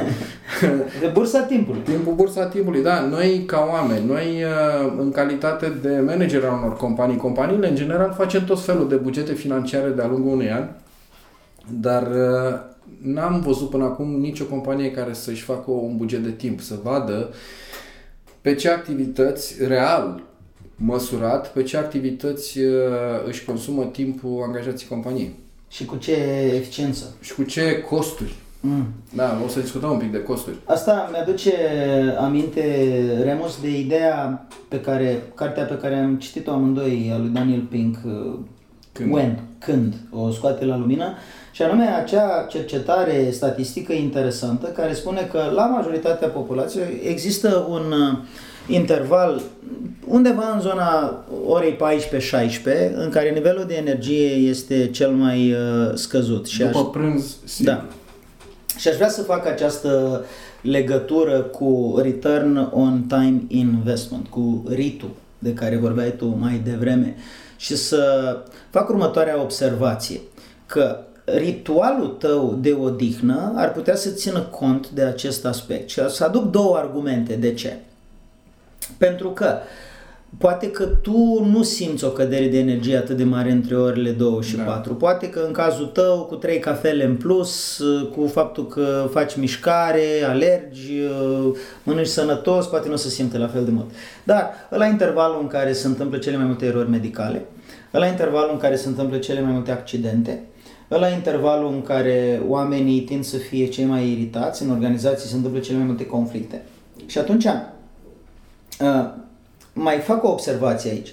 de 1.02 1.08
bursa 1.14 1.42
timpului. 1.42 1.82
Timpul 1.82 2.14
bursa 2.14 2.46
timpului, 2.46 2.82
da. 2.82 3.00
Noi 3.00 3.44
ca 3.46 3.68
oameni, 3.72 4.06
noi 4.06 4.44
uh, 4.44 4.94
în 4.98 5.12
calitate 5.12 5.78
de 5.82 6.04
manager 6.06 6.44
al 6.44 6.58
unor 6.64 6.78
companii, 6.78 7.18
companiile 7.18 7.70
în 7.70 7.76
general 7.76 8.14
facem 8.18 8.46
tot 8.46 8.62
felul 8.62 8.88
de 8.90 8.96
bugete 8.96 9.34
financiare 9.34 9.90
de-a 9.90 10.08
lungul 10.08 10.32
unui 10.32 10.52
an, 10.52 10.68
dar 11.80 12.08
uh, 12.08 12.60
n-am 13.02 13.42
văzut 13.42 13.70
până 13.70 13.84
acum 13.84 14.20
nicio 14.20 14.46
companie 14.46 14.92
care 14.92 15.14
să-și 15.14 15.44
facă 15.44 15.72
un 15.72 15.98
buget 15.98 16.24
de 16.24 16.32
timp, 16.32 16.60
să 16.60 16.76
vadă 16.84 17.30
pe 18.42 18.56
ce 18.56 18.70
activități 18.70 19.56
real 19.68 20.22
măsurat 20.86 21.52
pe 21.52 21.64
ce 21.64 21.78
activități 21.78 22.60
uh, 22.60 22.74
își 23.28 23.46
consumă 23.46 23.84
timpul 23.84 24.44
angajații 24.48 24.88
companiei. 24.88 25.36
Și 25.68 25.86
cu 25.86 25.96
ce 25.96 26.14
eficiență. 26.54 27.16
Și 27.22 27.34
cu 27.34 27.44
ce 27.44 27.82
costuri. 27.90 28.34
Mm. 28.60 28.88
Da, 29.16 29.42
o 29.46 29.48
să 29.48 29.60
discutăm 29.60 29.92
un 29.92 29.98
pic 29.98 30.12
de 30.12 30.24
costuri. 30.24 30.56
Asta 30.66 31.10
mi-aduce 31.12 31.54
aminte, 32.20 32.62
Remus, 33.24 33.62
de 33.62 33.80
ideea 33.80 34.48
pe 34.68 34.82
care, 34.82 35.24
cartea 35.36 35.64
pe 35.64 35.78
care 35.78 35.96
am 35.96 36.16
citit-o 36.16 36.52
amândoi, 36.52 37.12
a 37.14 37.18
lui 37.18 37.30
Daniel 37.30 37.62
Pink, 37.62 37.98
Când? 38.92 39.14
When, 39.14 39.40
când 39.60 39.94
o 40.12 40.32
scoate 40.32 40.66
la 40.66 40.78
lumină, 40.78 41.14
și 41.52 41.62
anume 41.62 41.84
acea 41.84 42.46
cercetare 42.50 43.30
statistică 43.32 43.94
interesantă 43.94 44.68
care 44.68 44.94
spune 44.94 45.28
că 45.32 45.52
la 45.56 45.66
majoritatea 45.66 46.28
populației 46.28 47.02
există 47.04 47.66
un 47.70 47.92
uh, 47.92 48.18
interval 48.70 49.42
undeva 50.08 50.52
în 50.54 50.62
zona 50.62 51.24
orei 51.48 51.76
14-16 51.76 52.94
în 52.96 53.10
care 53.10 53.30
nivelul 53.30 53.66
de 53.68 53.76
energie 53.76 54.28
este 54.30 54.88
cel 54.90 55.10
mai 55.12 55.52
uh, 55.52 55.92
scăzut. 55.94 56.48
Și 56.48 56.60
După 56.64 56.78
aș- 56.78 56.84
prânz, 56.92 57.36
sigur. 57.44 57.72
da. 57.74 57.86
Și 58.78 58.88
aș 58.88 58.96
vrea 58.96 59.10
să 59.10 59.22
fac 59.22 59.48
această 59.48 60.24
legătură 60.62 61.40
cu 61.40 62.00
Return 62.02 62.70
on 62.74 63.04
Time 63.08 63.42
Investment, 63.48 64.28
cu 64.28 64.64
RITU, 64.70 65.16
de 65.40 65.54
care 65.54 65.78
vorbeai 65.78 66.14
tu 66.18 66.38
mai 66.40 66.62
devreme, 66.66 67.16
și 67.58 67.76
să 67.76 68.04
fac 68.70 68.90
următoarea 68.90 69.42
observație, 69.42 70.20
că 70.66 70.98
ritualul 71.26 72.08
tău 72.08 72.58
de 72.62 72.78
odihnă 72.82 73.54
ar 73.56 73.72
putea 73.72 73.96
să 73.96 74.10
țină 74.10 74.40
cont 74.40 74.90
de 74.90 75.02
acest 75.02 75.46
aspect. 75.46 75.90
Și 75.90 76.00
să 76.10 76.24
aduc 76.24 76.52
două 76.52 76.78
argumente 76.78 77.34
de 77.34 77.54
ce. 77.54 77.78
Pentru 78.98 79.30
că 79.30 79.58
poate 80.38 80.72
că 80.72 80.84
tu 80.84 81.48
nu 81.52 81.64
simți 81.64 82.06
o 82.06 82.10
cădere 82.10 82.48
de 82.48 82.60
energie 82.60 82.98
atât 82.98 83.18
de 83.18 83.24
mare 83.24 83.52
între 83.52 83.76
orele 83.76 84.10
2 84.10 84.42
și 84.42 84.56
Da. 84.56 84.64
4. 84.64 84.96
Poate 84.96 85.30
că 85.30 85.44
în 85.46 85.52
cazul 85.52 85.86
tău, 85.86 86.26
cu 86.30 86.36
3 86.36 86.60
cafele 86.60 87.06
în 87.06 87.16
plus, 87.16 87.82
cu 88.16 88.28
faptul 88.28 88.68
că 88.68 89.08
faci 89.12 89.36
mișcare, 89.36 90.06
alergi, 90.28 90.94
mănânci 91.84 92.08
sănătos, 92.08 92.66
poate 92.66 92.90
nu 92.90 92.96
se 92.96 93.10
simte 93.10 93.38
la 93.38 93.48
fel 93.48 93.66
de 93.66 93.72
mult. 93.72 93.90
Dar 94.24 94.50
la 94.70 94.86
intervalul 94.86 95.38
în 95.42 95.48
care 95.48 95.74
se 95.74 95.88
întâmplă 95.88 96.18
cele 96.18 96.38
mai 96.38 96.46
multe 96.46 96.66
erori 96.66 96.90
medicale, 96.90 97.46
la 97.92 98.06
intervalul 98.06 98.52
în 98.52 98.60
care 98.60 98.76
se 98.76 98.88
întâmplă 98.88 99.18
cele 99.18 99.42
mai 99.42 99.52
multe 99.52 99.72
accidente, 99.72 100.44
la 100.88 101.08
intervalul 101.08 101.72
în 101.74 101.82
care 101.82 102.42
oamenii 102.48 103.02
tind 103.02 103.24
să 103.24 103.38
fie 103.38 103.68
cei 103.68 103.86
mai 103.86 104.12
iritați, 104.12 104.64
în 104.64 104.70
organizații 104.70 105.30
se 105.30 105.36
întâmplă 105.36 105.60
cele 105.60 105.78
mai 105.78 105.88
multe 105.88 106.06
conflicte. 106.06 106.62
Și 107.06 107.18
atunci, 107.18 107.46
Uh, 108.80 109.10
mai 109.74 109.98
fac 109.98 110.24
o 110.24 110.32
observație 110.32 110.92
aici. 110.92 111.10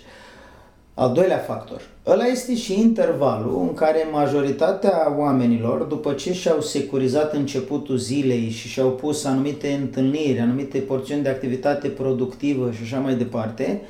Al 0.94 1.12
doilea 1.12 1.38
factor. 1.38 1.80
Ăla 2.06 2.24
este 2.24 2.56
și 2.56 2.80
intervalul 2.80 3.58
în 3.68 3.74
care 3.74 4.08
majoritatea 4.12 5.14
oamenilor, 5.18 5.82
după 5.82 6.12
ce 6.12 6.32
și-au 6.32 6.60
securizat 6.60 7.34
începutul 7.34 7.96
zilei 7.96 8.50
și 8.50 8.68
și-au 8.68 8.90
pus 8.90 9.24
anumite 9.24 9.72
întâlniri, 9.80 10.38
anumite 10.38 10.78
porțiuni 10.78 11.22
de 11.22 11.28
activitate 11.28 11.88
productivă 11.88 12.70
și 12.70 12.82
așa 12.82 12.98
mai 12.98 13.14
departe, 13.14 13.80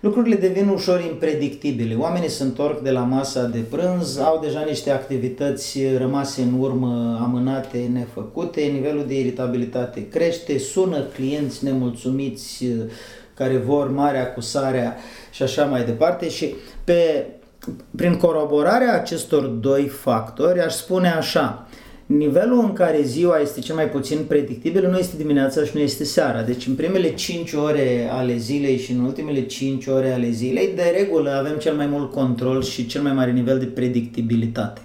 lucrurile 0.00 0.36
devin 0.36 0.68
ușor 0.68 1.00
impredictibile. 1.00 1.94
Oamenii 1.94 2.28
se 2.28 2.42
întorc 2.42 2.82
de 2.82 2.90
la 2.90 3.00
masa 3.00 3.44
de 3.44 3.58
prânz, 3.58 4.18
au 4.18 4.40
deja 4.42 4.64
niște 4.68 4.90
activități 4.90 5.78
rămase 5.98 6.42
în 6.42 6.60
urmă, 6.60 7.18
amânate, 7.22 7.90
nefăcute, 7.92 8.60
nivelul 8.60 9.04
de 9.06 9.18
iritabilitate 9.18 10.08
crește, 10.08 10.58
sună 10.58 11.00
clienți 11.00 11.64
nemulțumiți 11.64 12.64
care 13.34 13.56
vor 13.56 13.90
marea 13.90 14.32
cu 14.32 14.40
sarea 14.40 14.96
și 15.30 15.42
așa 15.42 15.64
mai 15.64 15.84
departe 15.84 16.28
și 16.28 16.54
pe, 16.84 17.26
prin 17.96 18.16
coroborarea 18.16 18.94
acestor 18.94 19.44
doi 19.44 19.88
factori 19.88 20.60
aș 20.60 20.74
spune 20.74 21.10
așa, 21.10 21.68
nivelul 22.06 22.58
în 22.58 22.72
care 22.72 23.02
ziua 23.02 23.38
este 23.38 23.60
cel 23.60 23.74
mai 23.74 23.88
puțin 23.88 24.18
predictibil 24.28 24.88
nu 24.90 24.98
este 24.98 25.16
dimineața 25.16 25.64
și 25.64 25.70
nu 25.74 25.80
este 25.80 26.04
seara. 26.04 26.42
Deci 26.42 26.66
în 26.66 26.74
primele 26.74 27.14
5 27.14 27.52
ore 27.52 28.08
ale 28.12 28.36
zilei 28.36 28.78
și 28.78 28.92
în 28.92 29.00
ultimele 29.00 29.46
5 29.46 29.86
ore 29.86 30.12
ale 30.12 30.30
zilei, 30.30 30.72
de 30.74 30.94
regulă 30.98 31.30
avem 31.30 31.56
cel 31.56 31.74
mai 31.74 31.86
mult 31.86 32.12
control 32.12 32.62
și 32.62 32.86
cel 32.86 33.02
mai 33.02 33.12
mare 33.12 33.30
nivel 33.30 33.58
de 33.58 33.64
predictibilitate. 33.64 34.80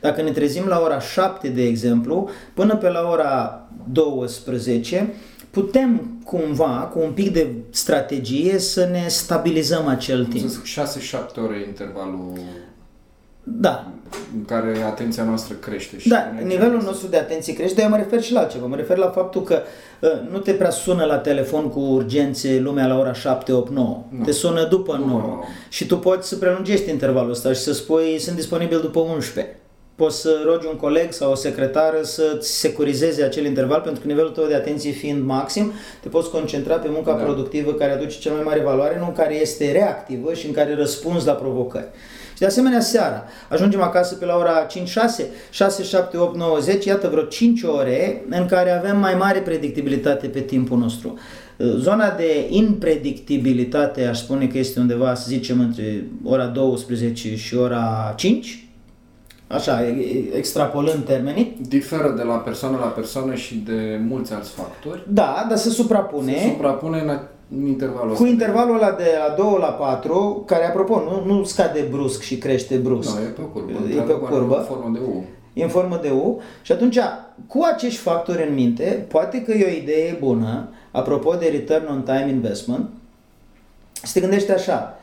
Dacă 0.00 0.22
ne 0.22 0.30
trezim 0.30 0.64
la 0.66 0.80
ora 0.80 1.00
7, 1.00 1.48
de 1.48 1.62
exemplu, 1.62 2.28
până 2.54 2.76
pe 2.76 2.88
la 2.88 3.08
ora 3.10 3.68
12, 3.92 5.12
putem 5.50 6.19
cumva, 6.36 6.88
cu 6.92 6.98
un 6.98 7.10
pic 7.12 7.32
de 7.32 7.46
strategie, 7.70 8.58
să 8.58 8.88
ne 8.90 9.04
stabilizăm 9.08 9.86
acel 9.86 10.24
timp. 10.24 10.50
6-7 10.64 11.36
ore 11.46 11.64
intervalul 11.66 12.32
Da, 13.42 13.86
în 14.36 14.44
care 14.44 14.82
atenția 14.86 15.24
noastră 15.24 15.54
crește. 15.54 15.98
Și 15.98 16.08
Da, 16.08 16.16
energia 16.28 16.46
nivelul 16.46 16.70
noastră- 16.70 16.90
nostru 16.90 17.08
de 17.08 17.16
atenție 17.16 17.52
crește, 17.54 17.74
dar 17.74 17.84
eu 17.84 17.90
mă 17.90 17.96
refer 17.96 18.22
și 18.22 18.32
la 18.32 18.40
altceva. 18.40 18.66
Mă 18.66 18.76
refer 18.76 18.96
la 18.96 19.10
faptul 19.10 19.42
că 19.42 19.62
uh, 20.00 20.10
nu 20.30 20.38
te 20.38 20.52
prea 20.52 20.70
sună 20.70 21.04
la 21.04 21.18
telefon 21.18 21.68
cu 21.68 21.78
urgențe 21.80 22.58
lumea 22.58 22.86
la 22.86 22.98
ora 22.98 23.12
7, 23.12 23.52
8, 23.52 23.70
9. 23.72 24.02
Nu. 24.08 24.24
Te 24.24 24.32
sună 24.32 24.66
după 24.68 24.92
După 24.96 25.08
9. 25.08 25.20
nouă. 25.20 25.42
Și 25.68 25.86
tu 25.86 25.98
poți 25.98 26.28
să 26.28 26.36
prelungești 26.36 26.90
intervalul 26.90 27.30
ăsta 27.30 27.52
și 27.52 27.60
să 27.60 27.72
spui 27.72 28.18
sunt 28.18 28.36
disponibil 28.36 28.80
după 28.80 29.00
11. 29.00 29.59
Poți 30.00 30.20
să 30.20 30.30
rogi 30.44 30.66
un 30.70 30.76
coleg 30.76 31.12
sau 31.12 31.30
o 31.30 31.34
secretară 31.34 31.98
să-ți 32.02 32.58
securizeze 32.58 33.22
acel 33.22 33.44
interval 33.44 33.80
pentru 33.80 34.00
că 34.00 34.06
nivelul 34.06 34.30
tău 34.30 34.46
de 34.46 34.54
atenție 34.54 34.90
fiind 34.90 35.24
maxim, 35.24 35.72
te 36.02 36.08
poți 36.08 36.30
concentra 36.30 36.74
pe 36.74 36.88
munca 36.90 37.12
Da. 37.12 37.22
productivă 37.22 37.72
care 37.72 37.92
aduce 37.92 38.18
cea 38.18 38.32
mai 38.32 38.42
mare 38.44 38.60
valoare, 38.60 38.98
nu 38.98 39.12
care 39.16 39.40
este 39.40 39.72
reactivă 39.72 40.34
și 40.34 40.46
în 40.46 40.52
care 40.52 40.74
răspunzi 40.74 41.26
la 41.26 41.32
provocări. 41.32 41.88
Și 42.32 42.38
de 42.38 42.46
asemenea 42.46 42.80
seara, 42.80 43.24
ajungem 43.48 43.82
acasă 43.82 44.14
pe 44.14 44.24
la 44.24 44.36
ora 44.36 44.66
5-6, 44.66 45.24
6, 45.50 45.82
7, 45.82 46.16
8, 46.16 46.36
9, 46.36 46.58
10, 46.58 46.88
iată 46.88 47.08
vreo 47.08 47.22
5 47.22 47.62
ore 47.62 48.24
în 48.30 48.46
care 48.46 48.70
avem 48.70 48.98
mai 48.98 49.14
mare 49.14 49.38
predictibilitate 49.38 50.26
pe 50.26 50.40
timpul 50.40 50.78
nostru. 50.78 51.18
Zona 51.58 52.10
de 52.10 52.46
impredictibilitate 52.48 54.04
aș 54.04 54.18
spune 54.18 54.46
că 54.46 54.58
este 54.58 54.80
undeva, 54.80 55.14
să 55.14 55.24
zicem, 55.28 55.60
între 55.60 56.06
ora 56.24 56.44
12 56.44 57.36
și 57.36 57.56
ora 57.56 58.14
5, 58.16 58.64
așa, 59.50 59.86
e- 59.86 59.90
e- 59.90 60.36
extrapolând 60.36 61.04
termenii. 61.04 61.56
Diferă 61.68 62.10
de 62.16 62.22
la 62.22 62.34
persoană 62.34 62.76
la 62.80 62.86
persoană 62.86 63.34
și 63.34 63.54
de 63.56 64.00
mulți 64.08 64.32
alți 64.32 64.50
factori. 64.50 65.02
Da, 65.08 65.46
dar 65.48 65.58
se 65.58 65.70
suprapune. 65.70 66.32
Se 66.38 66.48
suprapune 66.48 67.00
în, 67.00 67.08
a- 67.08 67.28
în 67.58 67.66
intervalul 67.66 68.06
Cu 68.08 68.12
ăsta. 68.22 68.26
intervalul 68.26 68.74
ăla 68.76 68.90
de 68.90 69.04
la 69.28 69.34
2 69.36 69.56
la 69.58 69.66
4, 69.66 70.42
care 70.46 70.66
apropo 70.66 71.00
nu, 71.00 71.34
nu 71.34 71.44
scade 71.44 71.86
brusc 71.90 72.20
și 72.22 72.38
crește 72.38 72.76
brusc. 72.76 73.14
Da, 73.14 73.20
e 73.20 73.24
pe 73.24 73.40
curbă. 73.52 73.70
E 73.70 73.74
pe 73.74 73.82
Într-adevăr, 73.98 74.28
curbă. 74.30 74.56
În 74.56 74.64
formă 74.64 74.90
de 74.92 75.00
U. 75.06 75.24
E 75.52 75.62
în 75.62 75.68
formă 75.68 75.98
de 76.02 76.10
U 76.10 76.40
și 76.62 76.72
atunci 76.72 76.98
cu 77.46 77.60
acești 77.74 77.98
factori 78.00 78.48
în 78.48 78.54
minte, 78.54 79.04
poate 79.08 79.42
că 79.42 79.52
e 79.52 79.64
o 79.74 79.82
idee 79.82 80.16
bună, 80.20 80.68
apropo 80.90 81.34
de 81.34 81.46
return 81.46 81.86
on 81.90 82.02
time 82.02 82.26
investment, 82.28 82.88
să 83.92 84.10
te 84.14 84.20
gândești 84.20 84.50
așa, 84.52 84.98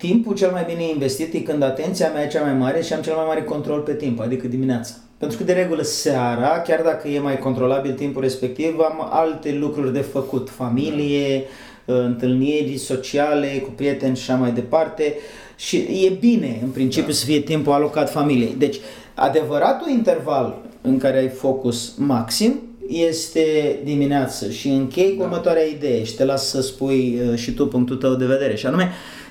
timpul 0.00 0.34
cel 0.34 0.50
mai 0.50 0.64
bine 0.68 0.88
investit 0.88 1.34
e 1.34 1.38
când 1.38 1.62
atenția 1.62 2.10
mea 2.10 2.22
e 2.22 2.28
cea 2.28 2.42
mai 2.42 2.54
mare 2.54 2.82
și 2.82 2.92
am 2.92 3.02
cel 3.02 3.14
mai 3.14 3.24
mare 3.26 3.42
control 3.42 3.80
pe 3.80 3.92
timp, 3.92 4.20
adică 4.20 4.46
dimineața. 4.46 4.94
Pentru 5.18 5.38
că 5.38 5.44
de 5.44 5.52
regulă 5.52 5.82
seara, 5.82 6.60
chiar 6.60 6.80
dacă 6.82 7.08
e 7.08 7.18
mai 7.18 7.38
controlabil 7.38 7.92
timpul 7.92 8.22
respectiv, 8.22 8.78
am 8.78 9.08
alte 9.10 9.52
lucruri 9.52 9.92
de 9.92 10.00
făcut, 10.00 10.50
familie, 10.50 11.44
întâlniri 11.84 12.76
sociale 12.76 13.46
cu 13.46 13.70
prieteni 13.70 14.16
și 14.16 14.30
așa 14.30 14.40
mai 14.40 14.52
departe. 14.52 15.16
Și 15.56 15.76
e 15.76 16.16
bine 16.20 16.58
în 16.62 16.68
principiu 16.68 17.12
să 17.12 17.24
fie 17.24 17.40
timpul 17.40 17.72
alocat 17.72 18.10
familiei. 18.10 18.54
Deci 18.58 18.76
adevăratul 19.14 19.90
interval 19.90 20.62
în 20.80 20.98
care 20.98 21.18
ai 21.18 21.28
focus 21.28 21.94
maxim 21.96 22.60
este 22.88 23.78
dimineață 23.84 24.50
și 24.50 24.68
închei 24.68 25.14
cu 25.16 25.22
următoarea 25.22 25.62
idee 25.62 26.04
și 26.04 26.14
te 26.14 26.24
las 26.24 26.48
să 26.48 26.60
spui 26.60 27.20
uh, 27.28 27.38
și 27.38 27.50
tu 27.50 27.66
punctul 27.66 27.96
tău 27.96 28.14
de 28.14 28.24
vedere 28.24 28.56
și 28.56 28.66
anume 28.66 28.90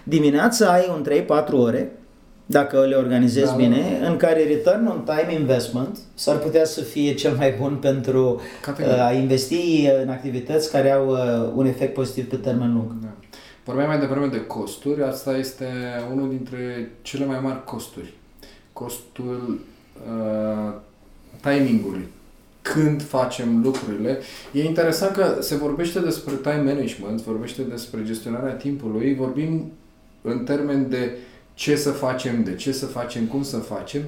dimineața 0.09 0.71
ai 0.71 0.91
un 0.95 1.05
3-4 1.47 1.51
ore 1.51 1.91
dacă 2.51 2.85
le 2.85 2.95
organizezi 2.95 3.45
Da, 3.45 3.51
da, 3.51 3.57
bine, 3.57 3.99
în 4.07 4.17
care 4.17 4.43
return 4.43 4.85
on 4.87 5.03
time 5.05 5.33
investment 5.39 5.97
s-ar 6.13 6.37
putea 6.37 6.65
să 6.65 6.81
fie 6.81 7.13
cel 7.13 7.35
mai 7.35 7.55
bun 7.59 7.77
pentru 7.81 8.41
Categoric. 8.61 8.97
uh, 8.97 9.05
a 9.05 9.11
investi 9.13 9.87
în 10.03 10.09
activități 10.09 10.71
care 10.71 10.91
au 10.91 11.09
uh, 11.09 11.51
un 11.55 11.65
efect 11.65 11.93
pozitiv 11.93 12.29
pe 12.29 12.35
termen 12.35 12.73
lung. 12.73 12.91
Da. 13.01 13.07
Vorbeam 13.65 13.87
mai 13.87 13.99
devreme 13.99 14.27
de 14.27 14.45
costuri, 14.45 15.03
asta 15.03 15.37
este 15.37 15.65
unul 16.13 16.29
dintre 16.29 16.91
cele 17.01 17.25
mai 17.25 17.39
mari 17.43 17.63
costuri. 17.63 18.13
Costul 18.73 19.59
uh, 20.07 20.73
timingului. 21.41 22.07
Când 22.61 23.01
facem 23.01 23.61
lucrurile. 23.63 24.19
E 24.51 24.63
interesant 24.63 25.15
că 25.15 25.37
se 25.39 25.55
vorbește 25.55 25.99
despre 25.99 26.33
time 26.33 26.61
management, 26.73 27.19
se 27.19 27.25
vorbește 27.27 27.61
despre 27.61 28.03
gestionarea 28.03 28.53
timpului, 28.53 29.15
vorbim 29.15 29.71
în 30.21 30.43
termen 30.43 30.89
de 30.89 31.17
ce 31.53 31.75
să 31.75 31.91
facem, 31.91 32.43
de 32.43 32.55
ce 32.55 32.71
să 32.71 32.85
facem, 32.85 33.25
cum 33.25 33.43
să 33.43 33.57
facem, 33.57 34.01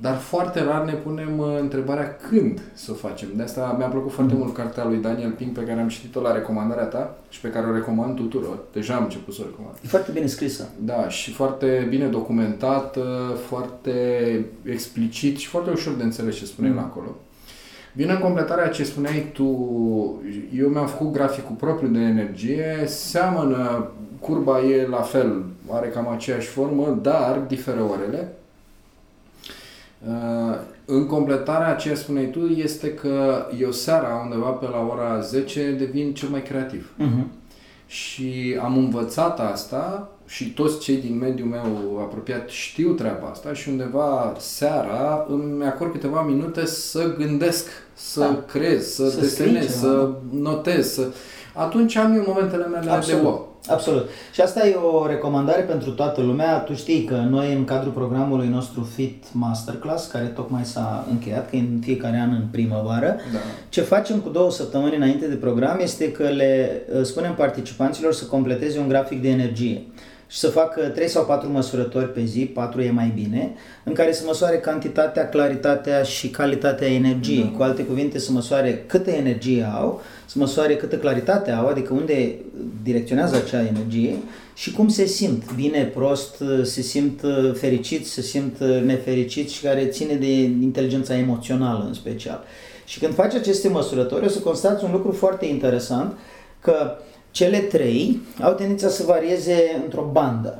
dar 0.00 0.16
foarte 0.16 0.62
rar 0.62 0.84
ne 0.84 0.92
punem 0.92 1.38
uh, 1.38 1.58
întrebarea 1.60 2.16
când 2.16 2.60
să 2.72 2.90
o 2.90 2.94
facem. 2.94 3.28
De 3.36 3.42
asta 3.42 3.74
mi-a 3.78 3.86
plăcut 3.86 4.12
foarte 4.12 4.34
mult 4.34 4.54
cartea 4.54 4.84
lui 4.84 4.96
Daniel 4.96 5.30
Pink 5.30 5.52
pe 5.52 5.64
care 5.64 5.80
am 5.80 5.88
citit-o 5.88 6.20
la 6.20 6.32
recomandarea 6.32 6.84
ta 6.84 7.18
și 7.28 7.40
pe 7.40 7.48
care 7.48 7.66
o 7.66 7.74
recomand 7.74 8.16
tuturor. 8.16 8.58
Deja 8.72 8.94
am 8.94 9.02
început 9.02 9.34
să 9.34 9.40
o 9.42 9.46
recomand. 9.50 9.76
E 9.84 9.88
foarte 9.88 10.10
bine 10.12 10.26
scrisă. 10.26 10.68
Da, 10.78 11.08
și 11.08 11.30
foarte 11.32 11.86
bine 11.88 12.06
documentat, 12.06 12.96
uh, 12.96 13.04
foarte 13.46 13.92
explicit 14.64 15.36
și 15.36 15.46
foarte 15.46 15.70
ușor 15.70 15.94
de 15.94 16.02
înțeles 16.02 16.36
ce 16.36 16.44
spune 16.44 16.68
mm. 16.68 16.78
acolo. 16.78 17.16
Vine 17.92 18.12
în 18.12 18.18
completarea 18.18 18.68
ce 18.68 18.84
spuneai 18.84 19.30
tu, 19.32 19.44
eu 20.54 20.68
mi-am 20.68 20.86
făcut 20.86 21.12
graficul 21.12 21.56
propriu 21.56 21.88
de 21.88 21.98
energie, 21.98 22.82
seamănă, 22.86 23.90
curba 24.20 24.60
e 24.60 24.86
la 24.86 25.00
fel, 25.00 25.42
are 25.70 25.88
cam 25.88 26.08
aceeași 26.08 26.46
formă, 26.46 26.98
dar 27.02 27.38
diferă 27.38 27.82
orele. 27.90 28.32
Uh, 30.06 30.58
în 30.84 31.06
completarea 31.06 31.74
ce 31.74 31.94
spuneai 31.94 32.30
tu 32.30 32.46
este 32.46 32.94
că 32.94 33.46
eu 33.60 33.72
seara, 33.72 34.20
undeva 34.24 34.48
pe 34.48 34.66
la 34.66 34.88
ora 34.90 35.20
10, 35.20 35.70
devin 35.70 36.14
cel 36.14 36.28
mai 36.28 36.42
creativ. 36.42 36.90
Uh-huh. 36.98 37.24
Și 37.86 38.58
am 38.62 38.76
învățat 38.76 39.40
asta 39.40 40.10
și 40.26 40.52
toți 40.52 40.80
cei 40.80 40.96
din 40.96 41.18
mediul 41.18 41.48
meu 41.48 41.98
apropiat 42.00 42.48
știu 42.48 42.92
treaba 42.92 43.28
asta 43.30 43.52
și 43.52 43.68
undeva 43.68 44.34
seara 44.38 45.26
îmi 45.28 45.64
acord 45.64 45.92
câteva 45.92 46.22
minute 46.22 46.66
să 46.66 47.14
gândesc, 47.18 47.66
să 47.94 48.20
da. 48.20 48.44
creez, 48.46 48.86
să, 48.86 49.10
să 49.10 49.20
desenez, 49.20 49.76
să 49.76 50.12
notez, 50.32 50.92
să... 50.92 51.06
Atunci 51.54 51.96
am 51.96 52.14
eu 52.14 52.24
momentele 52.26 52.66
mele 52.66 52.90
Absolut. 52.90 53.20
de 53.20 53.26
wow. 53.26 53.49
Absolut. 53.68 54.08
Și 54.32 54.40
asta 54.40 54.66
e 54.66 54.74
o 54.74 55.06
recomandare 55.06 55.62
pentru 55.62 55.90
toată 55.90 56.20
lumea. 56.20 56.58
Tu 56.58 56.74
știi 56.74 57.04
că 57.04 57.14
noi 57.14 57.52
în 57.52 57.64
cadrul 57.64 57.92
programului 57.92 58.48
nostru 58.48 58.88
Fit 58.94 59.24
Masterclass, 59.32 60.06
care 60.06 60.24
tocmai 60.24 60.64
s-a 60.64 61.06
încheiat, 61.10 61.50
că 61.50 61.56
e 61.56 61.58
în 61.58 61.78
fiecare 61.82 62.18
an 62.18 62.32
în 62.32 62.46
primăvară, 62.50 63.16
da. 63.32 63.38
ce 63.68 63.80
facem 63.80 64.18
cu 64.18 64.28
două 64.28 64.50
săptămâni 64.50 64.96
înainte 64.96 65.26
de 65.26 65.34
program 65.34 65.78
este 65.82 66.12
că 66.12 66.22
le 66.22 66.82
uh, 66.94 67.02
spunem 67.02 67.34
participanților 67.34 68.12
să 68.12 68.24
completeze 68.24 68.78
un 68.78 68.88
grafic 68.88 69.22
de 69.22 69.28
energie 69.28 69.82
și 70.30 70.38
să 70.38 70.48
facă 70.48 70.80
3 70.80 71.08
sau 71.08 71.24
4 71.24 71.50
măsurători 71.50 72.12
pe 72.12 72.24
zi, 72.24 72.44
4 72.44 72.80
e 72.80 72.90
mai 72.90 73.12
bine, 73.14 73.52
în 73.84 73.92
care 73.92 74.12
să 74.12 74.22
măsoare 74.26 74.56
cantitatea, 74.56 75.28
claritatea 75.28 76.02
și 76.02 76.28
calitatea 76.28 76.86
energiei. 76.86 77.42
Da. 77.42 77.56
Cu 77.56 77.62
alte 77.62 77.84
cuvinte, 77.84 78.18
să 78.18 78.32
măsoare 78.32 78.84
câtă 78.86 79.10
energie 79.10 79.70
au, 79.76 80.00
să 80.26 80.38
măsoare 80.38 80.76
câtă 80.76 80.96
claritate 80.96 81.50
au, 81.50 81.66
adică 81.66 81.94
unde 81.94 82.34
direcționează 82.82 83.36
acea 83.36 83.66
energie 83.66 84.14
și 84.54 84.72
cum 84.72 84.88
se 84.88 85.04
simt, 85.04 85.54
bine, 85.54 85.84
prost, 85.84 86.42
se 86.62 86.82
simt 86.82 87.20
fericit, 87.54 88.06
se 88.06 88.22
simt 88.22 88.58
nefericit 88.84 89.48
și 89.48 89.62
care 89.62 89.86
ține 89.86 90.14
de 90.14 90.32
inteligența 90.42 91.16
emoțională 91.16 91.84
în 91.86 91.94
special. 91.94 92.44
Și 92.84 92.98
când 92.98 93.14
faci 93.14 93.34
aceste 93.34 93.68
măsurători, 93.68 94.24
o 94.24 94.28
să 94.28 94.38
constați 94.38 94.84
un 94.84 94.92
lucru 94.92 95.12
foarte 95.12 95.46
interesant, 95.46 96.16
că 96.60 96.96
cele 97.30 97.58
trei 97.58 98.20
au 98.42 98.52
tendința 98.52 98.88
să 98.88 99.02
varieze 99.06 99.80
într-o 99.84 100.08
bandă. 100.12 100.58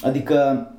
Adică 0.00 0.70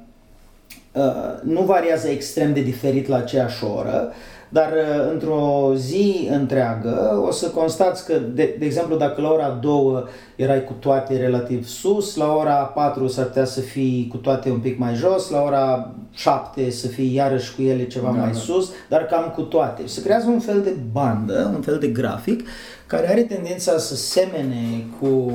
uh, 0.91 1.41
nu 1.43 1.61
variază 1.61 2.07
extrem 2.07 2.53
de 2.53 2.61
diferit 2.61 3.07
la 3.07 3.17
aceeași 3.17 3.63
oră, 3.63 4.11
dar 4.49 4.71
uh, 4.71 5.11
într-o 5.11 5.71
zi 5.75 6.27
întreagă 6.31 7.23
o 7.27 7.31
să 7.31 7.49
constați 7.49 8.05
că, 8.05 8.13
de, 8.13 8.55
de 8.59 8.65
exemplu, 8.65 8.97
dacă 8.97 9.21
la 9.21 9.31
ora 9.31 9.59
2 9.61 10.03
erai 10.35 10.63
cu 10.63 10.73
toate 10.79 11.17
relativ 11.17 11.65
sus, 11.65 12.15
la 12.15 12.35
ora 12.35 12.53
4 12.53 13.07
s-ar 13.07 13.25
putea 13.25 13.45
să 13.45 13.59
fii 13.59 14.07
cu 14.09 14.17
toate 14.17 14.49
un 14.49 14.59
pic 14.59 14.77
mai 14.77 14.95
jos, 14.95 15.29
la 15.29 15.41
ora 15.41 15.91
7 16.11 16.69
să 16.69 16.87
fii 16.87 17.13
iarăși 17.13 17.55
cu 17.55 17.61
ele 17.61 17.87
ceva 17.87 18.11
da, 18.11 18.17
mai 18.17 18.31
da. 18.31 18.37
sus, 18.37 18.71
dar 18.89 19.05
cam 19.05 19.31
cu 19.35 19.41
toate. 19.41 19.81
Și 19.81 19.93
se 19.93 20.01
creează 20.01 20.27
un 20.27 20.39
fel 20.39 20.61
de 20.61 20.75
bandă, 20.91 21.51
un 21.55 21.61
fel 21.61 21.77
de 21.77 21.87
grafic, 21.87 22.47
care 22.91 23.09
are 23.09 23.21
tendința 23.21 23.77
să 23.77 23.95
semene 23.95 24.83
cu 24.99 25.31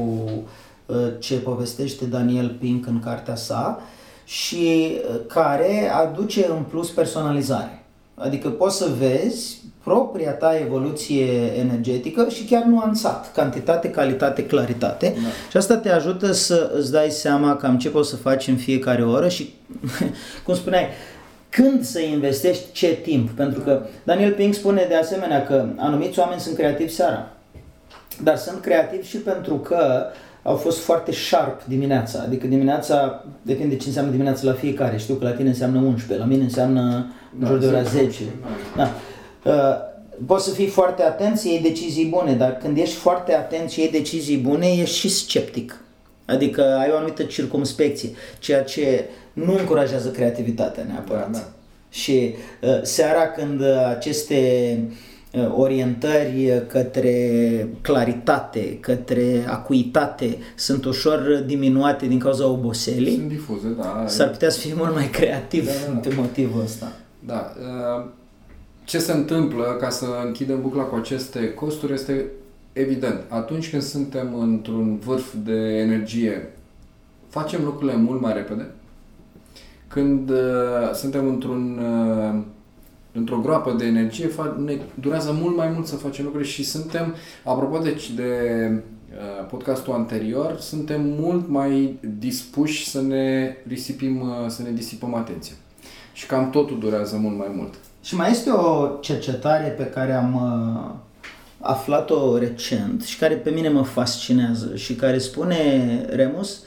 uh, 0.87 0.97
ce 1.19 1.35
povestește 1.35 2.05
Daniel 2.05 2.57
Pink 2.61 2.87
în 2.87 3.01
cartea 3.01 3.35
sa 3.35 3.81
și 4.25 4.97
uh, 4.97 5.21
care 5.27 5.91
aduce 5.95 6.47
în 6.47 6.63
plus 6.63 6.91
personalizare. 6.91 7.83
Adică 8.15 8.49
poți 8.49 8.77
să 8.77 8.91
vezi 8.99 9.59
propria 9.83 10.33
ta 10.33 10.59
evoluție 10.59 11.53
energetică 11.59 12.29
și 12.29 12.45
chiar 12.45 12.63
nuanțat, 12.63 13.33
cantitate, 13.33 13.91
calitate, 13.91 14.47
claritate. 14.47 15.15
Da. 15.23 15.29
Și 15.51 15.57
asta 15.57 15.77
te 15.77 15.91
ajută 15.91 16.33
să 16.33 16.71
îți 16.75 16.93
dai 16.93 17.11
seama 17.11 17.57
cam 17.57 17.79
ce 17.79 17.89
poți 17.89 18.11
să 18.11 18.17
faci 18.17 18.47
în 18.47 18.57
fiecare 18.57 19.05
oră 19.05 19.29
și, 19.29 19.55
cum 20.45 20.55
spuneai, 20.55 20.87
când 21.49 21.85
să 21.85 22.01
investești 22.01 22.73
ce 22.73 22.87
timp. 22.87 23.31
Pentru 23.31 23.61
că 23.61 23.83
Daniel 24.05 24.33
Pink 24.33 24.55
spune 24.55 24.87
de 24.89 24.95
asemenea 24.95 25.45
că 25.45 25.67
anumiți 25.77 26.19
oameni 26.19 26.41
sunt 26.41 26.57
creativi 26.57 26.93
seara, 26.93 27.36
dar 28.23 28.37
sunt 28.37 28.61
creativi 28.61 29.07
și 29.07 29.17
pentru 29.17 29.55
că 29.55 30.07
au 30.43 30.57
fost 30.57 30.79
foarte 30.79 31.13
sharp 31.13 31.65
dimineața. 31.65 32.23
Adică 32.27 32.47
dimineața, 32.47 33.25
depinde 33.43 33.77
ce 33.77 33.87
înseamnă 33.87 34.11
dimineața 34.11 34.41
la 34.45 34.53
fiecare. 34.53 34.97
Știu 34.97 35.15
că 35.15 35.25
la 35.25 35.33
tine 35.33 35.49
înseamnă 35.49 35.79
11, 35.79 36.19
la 36.19 36.25
mine 36.25 36.43
înseamnă 36.43 37.13
în 37.41 37.47
jur 37.47 37.59
de 37.59 37.67
ora 37.67 37.83
10. 37.83 38.23
Da. 38.77 38.91
Uh, 39.45 39.55
poți 40.27 40.45
să 40.45 40.51
fii 40.51 40.67
foarte 40.67 41.03
atent 41.03 41.39
să 41.39 41.49
iei 41.49 41.61
decizii 41.61 42.07
bune, 42.07 42.33
dar 42.33 42.57
când 42.57 42.77
ești 42.77 42.95
foarte 42.95 43.35
atent 43.35 43.71
și 43.71 43.81
iei 43.81 43.91
decizii 43.91 44.37
bune, 44.37 44.67
ești 44.67 44.97
și 44.97 45.09
sceptic. 45.09 45.81
Adică 46.25 46.63
ai 46.63 46.91
o 46.93 46.97
anumită 46.97 47.23
circumspecție, 47.23 48.11
ceea 48.39 48.63
ce 48.63 49.05
nu 49.33 49.57
încurajează 49.59 50.09
creativitatea 50.09 50.85
neapărat. 50.85 51.31
Da, 51.31 51.39
da. 51.39 51.45
Și 51.91 52.35
uh, 52.63 52.79
seara 52.83 53.27
când 53.27 53.63
aceste 53.89 54.35
uh, 54.87 54.95
orientări 55.57 56.63
către 56.69 57.69
claritate, 57.81 58.79
către 58.81 59.45
acuitate 59.49 60.37
sunt 60.55 60.85
ușor 60.85 61.43
diminuate 61.47 62.07
din 62.07 62.19
cauza 62.19 62.47
oboselii. 62.47 63.15
Sunt 63.15 63.29
difuze, 63.29 63.69
da. 63.79 64.05
S-ar 64.07 64.31
putea 64.31 64.51
să 64.51 64.59
fii 64.59 64.75
mult 64.77 64.95
mai 64.95 65.09
creativ 65.11 65.67
da, 65.67 65.73
da, 65.87 65.93
da. 65.93 65.99
pe 65.99 66.15
motivul 66.15 66.63
ăsta. 66.63 66.93
Da. 67.27 67.53
Uh, 67.59 68.05
ce 68.85 68.99
se 68.99 69.13
întâmplă, 69.13 69.77
ca 69.81 69.91
să 69.91 70.07
închidem 70.25 70.61
bucla 70.61 70.83
cu 70.83 70.95
aceste 70.95 71.55
costuri, 71.55 71.93
este 71.93 72.25
evident. 72.73 73.21
Atunci 73.29 73.71
când 73.71 73.83
suntem 73.83 74.39
într-un 74.41 74.99
vârf 74.99 75.35
de 75.45 75.79
energie, 75.79 76.53
facem 77.29 77.65
lucrurile 77.65 77.97
mult 77.97 78.21
mai 78.21 78.33
repede. 78.33 78.67
Când 79.89 80.31
uh, 80.31 80.37
suntem 80.95 81.29
într-un 81.29 81.79
uh, 81.79 82.43
într-o 83.17 83.37
groapă 83.37 83.75
de 83.79 83.85
energie, 83.85 84.31
ne 84.65 84.79
durează 84.95 85.39
mult 85.41 85.57
mai 85.57 85.69
mult 85.69 85.87
să 85.87 85.97
facem 85.97 86.25
lucruri 86.25 86.47
și 86.47 86.65
suntem, 86.65 87.15
apropo 87.45 87.79
de, 87.79 87.97
de 88.17 88.31
podcastul 89.51 89.93
anterior, 89.93 90.57
suntem 90.59 91.01
mult 91.21 91.49
mai 91.49 91.99
dispuși 92.19 92.89
să 92.89 93.01
ne 93.01 93.57
risipim, 93.67 94.23
să 94.47 94.63
ne 94.63 94.71
disipăm 94.71 95.15
atenția 95.15 95.55
și 96.17 96.27
cam 96.27 96.51
totul 96.51 96.79
durează 96.79 97.17
mult 97.17 97.39
mai 97.39 97.51
mult. 97.57 97.75
Și 98.03 98.15
mai 98.15 98.31
este 98.31 98.51
o 98.51 98.87
cercetare 99.01 99.69
pe 99.69 99.85
care 99.85 100.13
am 100.13 100.35
uh, 100.35 100.95
aflat-o 101.61 102.39
recent 102.39 103.03
și 103.03 103.19
care 103.19 103.35
pe 103.35 103.51
mine 103.51 103.69
mă 103.69 103.83
fascinează 103.83 104.77
și 104.77 104.95
care 104.95 105.19
spune, 105.19 105.57
Remus, 106.09 106.63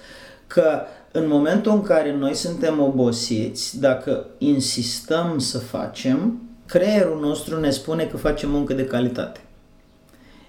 că 0.49 0.81
în 1.11 1.27
momentul 1.27 1.71
în 1.71 1.81
care 1.81 2.15
noi 2.15 2.33
suntem 2.33 2.81
obosiți, 2.81 3.79
dacă 3.79 4.25
insistăm 4.37 5.37
să 5.37 5.59
facem, 5.59 6.41
creierul 6.65 7.19
nostru 7.19 7.59
ne 7.59 7.69
spune 7.69 8.03
că 8.03 8.17
facem 8.17 8.49
muncă 8.49 8.73
de 8.73 8.85
calitate. 8.85 9.39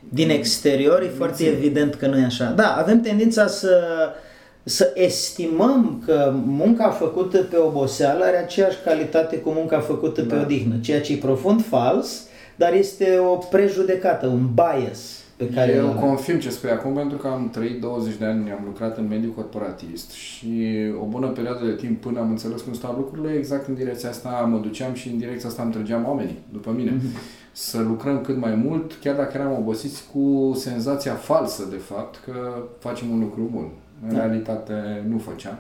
Din 0.09 0.31
exterior 0.31 1.03
e 1.03 1.13
foarte 1.17 1.45
evident 1.45 1.95
că 1.95 2.07
nu 2.07 2.19
e 2.19 2.25
așa. 2.25 2.51
Da, 2.51 2.77
avem 2.77 3.01
tendința 3.01 3.47
să 3.47 3.81
uh, 4.07 4.29
să 4.63 4.91
estimăm 4.95 6.03
că 6.07 6.33
munca 6.45 6.91
făcută 6.91 7.39
pe 7.39 7.57
oboseală 7.57 8.25
are 8.25 8.37
aceeași 8.37 8.79
calitate 8.85 9.37
cu 9.37 9.51
munca 9.51 9.81
făcută 9.81 10.23
da. 10.23 10.35
pe 10.35 10.41
odihnă, 10.43 10.75
ceea 10.81 11.01
ce 11.01 11.13
e 11.13 11.17
profund 11.17 11.65
fals, 11.65 12.27
dar 12.57 12.73
este 12.73 13.19
o 13.19 13.37
prejudecată, 13.37 14.27
un 14.27 14.49
bias 14.55 15.20
pe 15.41 15.51
care 15.55 15.73
Eu 15.73 15.93
confirm 16.01 16.39
ce 16.39 16.51
spui 16.51 16.71
acum 16.71 16.93
pentru 16.93 17.19
că 17.19 17.27
am 17.27 17.51
trăit 17.51 17.81
20 17.81 18.17
de 18.17 18.25
ani, 18.25 18.51
am 18.51 18.63
lucrat 18.65 18.99
în 18.99 19.09
mediul 19.09 19.33
corporatist 19.33 20.11
și 20.11 20.75
o 21.01 21.05
bună 21.05 21.27
perioadă 21.27 21.65
de 21.65 21.75
timp 21.75 22.01
până 22.01 22.21
am 22.21 22.31
înțeles 22.31 22.61
cum 22.61 22.73
stau 22.73 22.95
lucrurile, 22.97 23.33
exact 23.33 23.67
în 23.67 23.75
direcția 23.75 24.09
asta 24.09 24.49
mă 24.51 24.59
duceam 24.59 24.95
și 24.95 25.09
în 25.09 25.19
direcția 25.19 25.49
asta 25.49 25.63
îmi 25.63 25.73
trăgeam 25.73 26.07
oamenii 26.07 26.39
după 26.53 26.71
mine. 26.71 26.91
Mm-hmm. 26.91 27.39
Să 27.53 27.81
lucrăm 27.81 28.21
cât 28.21 28.37
mai 28.37 28.55
mult, 28.55 28.93
chiar 29.01 29.17
dacă 29.17 29.39
eram 29.39 29.53
obosiți 29.59 30.05
cu 30.13 30.53
senzația 30.55 31.15
falsă 31.15 31.67
de 31.71 31.77
fapt 31.77 32.21
că 32.25 32.63
facem 32.79 33.11
un 33.11 33.21
lucru 33.21 33.49
bun. 33.53 33.69
În 34.09 34.15
da. 34.15 34.19
realitate 34.19 35.05
nu 35.09 35.19
făceam. 35.19 35.59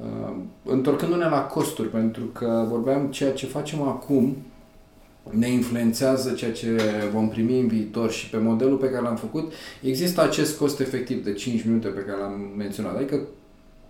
Uh, 0.00 0.36
întorcându-ne 0.64 1.28
la 1.28 1.40
costuri, 1.40 1.88
pentru 1.88 2.24
că 2.24 2.66
vorbeam 2.68 3.06
ceea 3.06 3.32
ce 3.32 3.46
facem 3.46 3.82
acum 3.82 4.36
ne 5.30 5.48
influențează 5.48 6.32
ceea 6.32 6.52
ce 6.52 6.80
vom 7.12 7.28
primi 7.28 7.60
în 7.60 7.66
viitor 7.66 8.10
și 8.10 8.30
pe 8.30 8.36
modelul 8.36 8.76
pe 8.76 8.90
care 8.90 9.02
l-am 9.02 9.16
făcut 9.16 9.52
există 9.82 10.22
acest 10.22 10.58
cost 10.58 10.80
efectiv 10.80 11.24
de 11.24 11.32
5 11.32 11.64
minute 11.64 11.88
pe 11.88 12.00
care 12.00 12.18
l-am 12.18 12.52
menționat. 12.56 12.96
Adică 12.96 13.20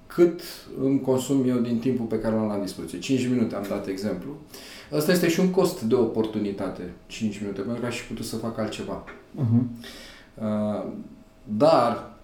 cât 0.07 0.41
îmi 0.83 1.01
consum 1.01 1.49
eu 1.49 1.59
din 1.59 1.79
timpul 1.79 2.07
pe 2.07 2.19
care 2.19 2.35
l-am 2.35 2.47
la 2.47 2.59
dispoziție. 2.59 2.99
5 2.99 3.29
minute 3.29 3.55
am 3.55 3.65
dat 3.69 3.87
exemplu. 3.87 4.37
Asta 4.97 5.13
este 5.13 5.29
și 5.29 5.41
un 5.41 5.51
cost 5.51 5.83
de 5.83 5.95
oportunitate, 5.95 6.83
5 7.07 7.41
minute, 7.41 7.61
pentru 7.61 7.81
că 7.81 7.87
aș 7.87 8.01
fi 8.01 8.09
putut 8.09 8.25
să 8.25 8.37
fac 8.37 8.59
altceva. 8.59 9.05
Uh-huh. 9.05 9.63
Uh, 10.35 10.93
dar 11.43 12.16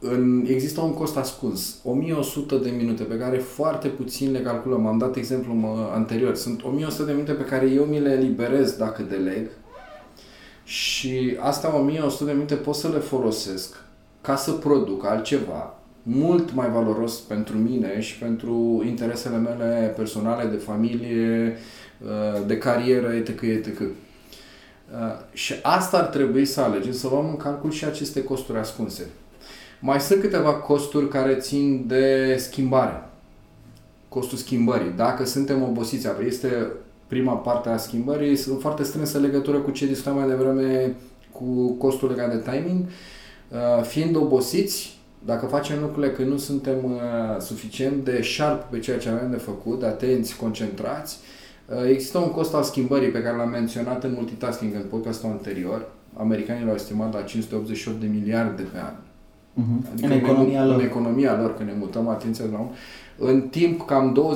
în, 0.00 0.44
există 0.48 0.80
un 0.80 0.94
cost 0.94 1.16
ascuns, 1.16 1.78
1100 1.84 2.56
de 2.56 2.70
minute 2.70 3.02
pe 3.02 3.18
care 3.18 3.38
foarte 3.38 3.88
puțin 3.88 4.32
le 4.32 4.40
calculăm. 4.40 4.86
Am 4.86 4.98
dat 4.98 5.16
exemplu 5.16 5.52
mă, 5.52 5.90
anterior. 5.94 6.34
Sunt 6.34 6.64
1100 6.64 7.04
de 7.04 7.12
minute 7.12 7.32
pe 7.32 7.44
care 7.44 7.66
eu 7.66 7.84
mi 7.84 8.00
le 8.00 8.10
eliberez 8.10 8.72
dacă 8.72 9.02
deleg 9.02 9.50
Și 10.64 11.36
asta 11.40 11.76
1100 11.76 12.24
de 12.24 12.32
minute 12.32 12.54
pot 12.54 12.74
să 12.74 12.88
le 12.88 12.98
folosesc 12.98 13.84
ca 14.20 14.36
să 14.36 14.52
produc 14.52 15.06
altceva 15.06 15.76
mult 16.02 16.54
mai 16.54 16.70
valoros 16.70 17.18
pentru 17.20 17.56
mine 17.56 18.00
și 18.00 18.18
pentru 18.18 18.82
interesele 18.86 19.36
mele 19.36 19.92
personale, 19.96 20.48
de 20.48 20.56
familie, 20.56 21.56
uh, 22.02 22.46
de 22.46 22.58
carieră, 22.58 23.12
etc. 23.12 23.40
etc. 23.40 23.80
Uh, 23.80 23.86
și 25.32 25.54
asta 25.62 25.98
ar 25.98 26.04
trebui 26.04 26.44
să 26.44 26.60
alegem, 26.60 26.92
să 26.92 27.08
luăm 27.08 27.28
în 27.28 27.36
calcul 27.36 27.70
și 27.70 27.84
aceste 27.84 28.24
costuri 28.24 28.58
ascunse. 28.58 29.06
Mai 29.80 30.00
sunt 30.00 30.20
câteva 30.20 30.54
costuri 30.54 31.08
care 31.08 31.34
țin 31.34 31.84
de 31.86 32.36
schimbare. 32.38 33.02
Costul 34.08 34.38
schimbării. 34.38 34.92
Dacă 34.96 35.24
suntem 35.24 35.62
obosiți, 35.62 36.06
este 36.26 36.66
prima 37.06 37.32
parte 37.32 37.68
a 37.68 37.76
schimbării, 37.76 38.36
sunt 38.36 38.60
foarte 38.60 38.82
strânsă 38.82 39.18
legătură 39.18 39.58
cu 39.58 39.70
ce 39.70 39.86
discutam 39.86 40.16
mai 40.16 40.28
devreme 40.28 40.94
cu 41.32 41.70
costul 41.70 42.10
legat 42.10 42.30
de 42.30 42.50
timing. 42.50 42.84
Uh, 42.84 43.82
fiind 43.82 44.16
obosiți, 44.16 44.98
dacă 45.24 45.46
facem 45.46 45.80
lucrurile 45.80 46.12
că 46.12 46.22
nu 46.22 46.36
suntem 46.36 46.84
uh, 46.84 47.00
suficient 47.40 48.04
de 48.04 48.22
sharp 48.22 48.70
pe 48.70 48.78
ceea 48.78 48.98
ce 48.98 49.08
avem 49.08 49.30
de 49.30 49.36
făcut, 49.36 49.80
de 49.80 49.86
atenți, 49.86 50.36
concentrați, 50.36 51.18
uh, 51.66 51.88
există 51.90 52.18
un 52.18 52.30
cost 52.30 52.54
al 52.54 52.62
schimbării 52.62 53.08
pe 53.08 53.22
care 53.22 53.36
l-am 53.36 53.50
menționat 53.50 54.04
în 54.04 54.12
multitasking 54.12 54.74
în 54.74 54.84
podcastul 54.90 55.28
anterior. 55.28 55.88
Americanii 56.16 56.64
l-au 56.64 56.74
estimat 56.74 57.14
la 57.14 57.22
588 57.22 58.00
de 58.00 58.06
miliarde 58.06 58.62
pe 58.62 58.78
an. 58.78 58.94
Uh-huh. 59.60 59.92
Adică 59.92 60.06
în 60.06 60.12
economia 60.12 60.60
ne, 60.60 60.66
lor. 60.66 60.80
În 60.80 60.84
economia 60.84 61.40
lor, 61.40 61.56
că 61.56 61.62
ne 61.62 61.74
mutăm 61.78 62.08
atenția 62.08 62.44
la 62.52 62.58
un... 62.58 62.68
În 63.18 63.40
timp, 63.40 63.86
cam 63.86 64.34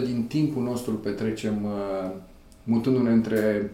28% 0.00 0.04
din 0.04 0.24
timpul 0.28 0.62
nostru 0.62 0.90
îl 0.90 0.96
petrecem 0.96 1.64
uh, 1.64 2.10
mutându-ne 2.64 3.10
între 3.10 3.70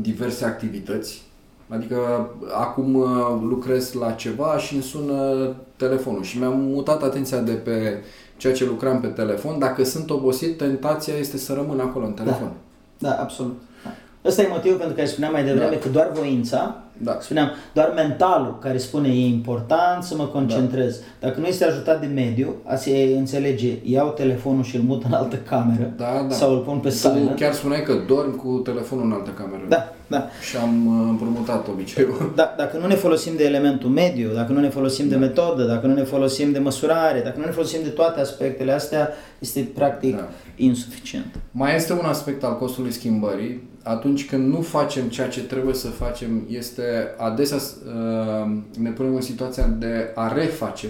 diverse 0.00 0.44
activități, 0.44 1.22
Adică 1.70 2.30
acum 2.58 2.94
uh, 2.94 3.08
lucrez 3.42 3.92
la 3.92 4.10
ceva 4.10 4.58
și 4.58 4.74
îmi 4.74 4.82
sună 4.82 5.52
telefonul 5.76 6.22
și 6.22 6.38
mi-am 6.38 6.60
mutat 6.60 7.02
atenția 7.02 7.38
de 7.38 7.52
pe 7.52 8.02
ceea 8.36 8.52
ce 8.52 8.64
lucram 8.64 9.00
pe 9.00 9.06
telefon. 9.06 9.58
Dacă 9.58 9.84
sunt 9.84 10.10
obosit, 10.10 10.56
tentația 10.56 11.14
este 11.14 11.38
să 11.38 11.52
rămân 11.52 11.80
acolo 11.80 12.06
în 12.06 12.12
telefon. 12.12 12.52
Da, 12.98 13.08
da 13.08 13.20
absolut. 13.20 13.60
Da. 13.84 13.90
Ăsta 14.24 14.42
e 14.42 14.48
motivul 14.48 14.78
pentru 14.78 14.96
care 14.96 15.06
spuneam 15.06 15.32
mai 15.32 15.44
devreme 15.44 15.74
da. 15.74 15.78
că 15.78 15.88
doar 15.88 16.10
voința, 16.12 16.82
da. 17.02 17.18
spuneam, 17.20 17.50
doar 17.72 17.92
mentalul 17.94 18.58
care 18.60 18.78
spune 18.78 19.08
e 19.08 19.26
important 19.26 20.02
să 20.02 20.14
mă 20.16 20.24
concentrez. 20.24 20.98
Da. 20.98 21.26
Dacă 21.26 21.40
nu 21.40 21.46
este 21.46 21.64
ajutat 21.64 22.00
de 22.00 22.06
mediu, 22.06 22.54
a 22.64 22.74
se 22.74 23.14
înțelege, 23.16 23.78
iau 23.82 24.08
telefonul 24.08 24.62
și 24.62 24.76
îl 24.76 24.82
mut 24.82 25.04
în 25.04 25.12
altă 25.12 25.36
cameră 25.36 25.92
da, 25.96 26.26
da. 26.28 26.34
sau 26.34 26.52
îl 26.52 26.58
pun 26.58 26.78
pe 26.78 26.90
silent. 26.90 27.36
chiar 27.36 27.52
spuneai 27.52 27.82
că 27.82 27.94
dorm 28.06 28.36
cu 28.36 28.48
telefonul 28.48 29.04
în 29.04 29.12
altă 29.12 29.30
cameră. 29.30 29.62
Da, 29.68 29.92
da. 30.06 30.28
Și 30.48 30.56
am 30.56 30.86
uh, 30.86 31.06
împrumutat 31.08 31.68
obiceiul. 31.68 32.32
Da, 32.40 32.54
dacă 32.56 32.78
nu 32.78 32.86
ne 32.86 32.94
folosim 32.94 33.36
de 33.36 33.44
elementul 33.44 33.88
mediu, 33.88 34.30
dacă 34.34 34.52
nu 34.52 34.60
ne 34.60 34.68
folosim 34.68 35.08
da. 35.08 35.14
de 35.14 35.20
metodă, 35.20 35.62
dacă 35.62 35.86
nu 35.86 35.94
ne 35.94 36.02
folosim 36.02 36.52
de 36.52 36.58
măsurare, 36.58 37.20
dacă 37.20 37.38
nu 37.38 37.44
ne 37.44 37.50
folosim 37.50 37.78
de 37.82 37.88
toate 37.88 38.20
aspectele 38.20 38.72
astea, 38.72 39.08
este 39.38 39.70
practic 39.74 40.16
da. 40.16 40.28
insuficient. 40.56 41.34
Mai 41.50 41.74
este 41.76 41.92
un 41.92 42.04
aspect 42.04 42.44
al 42.44 42.58
costului 42.58 42.92
schimbării. 42.92 43.68
Atunci 43.90 44.26
când 44.26 44.52
nu 44.52 44.60
facem 44.60 45.08
ceea 45.08 45.28
ce 45.28 45.42
trebuie 45.42 45.74
să 45.74 45.88
facem, 45.88 46.42
este 46.48 47.14
adesea 47.16 47.56
uh, 47.56 48.56
ne 48.78 48.90
punem 48.90 49.14
în 49.14 49.20
situația 49.20 49.66
de 49.66 50.12
a 50.14 50.32
reface 50.32 50.88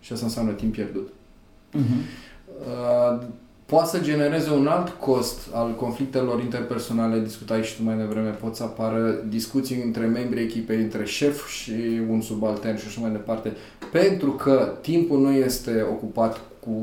și 0.00 0.12
asta 0.12 0.24
înseamnă 0.24 0.52
timp 0.52 0.72
pierdut. 0.72 1.08
Uh-huh. 1.74 2.00
Uh, 2.46 3.26
poate 3.66 3.88
să 3.88 4.02
genereze 4.02 4.50
un 4.50 4.66
alt 4.66 4.88
cost 4.88 5.38
al 5.52 5.74
conflictelor 5.74 6.40
interpersonale, 6.40 7.20
discutai 7.20 7.62
și 7.62 7.76
tu 7.76 7.82
mai 7.82 7.96
devreme, 7.96 8.30
pot 8.30 8.56
să 8.56 8.62
apară 8.62 9.24
discuții 9.28 9.82
între 9.82 10.06
membrii 10.06 10.44
echipei, 10.44 10.82
între 10.82 11.04
șef 11.04 11.48
și 11.48 12.00
un 12.08 12.20
subaltern 12.20 12.76
și 12.76 12.86
așa 12.86 13.00
mai 13.00 13.10
departe, 13.10 13.52
pentru 13.92 14.30
că 14.30 14.72
timpul 14.80 15.20
nu 15.20 15.30
este 15.30 15.86
ocupat 15.90 16.40
cu 16.60 16.76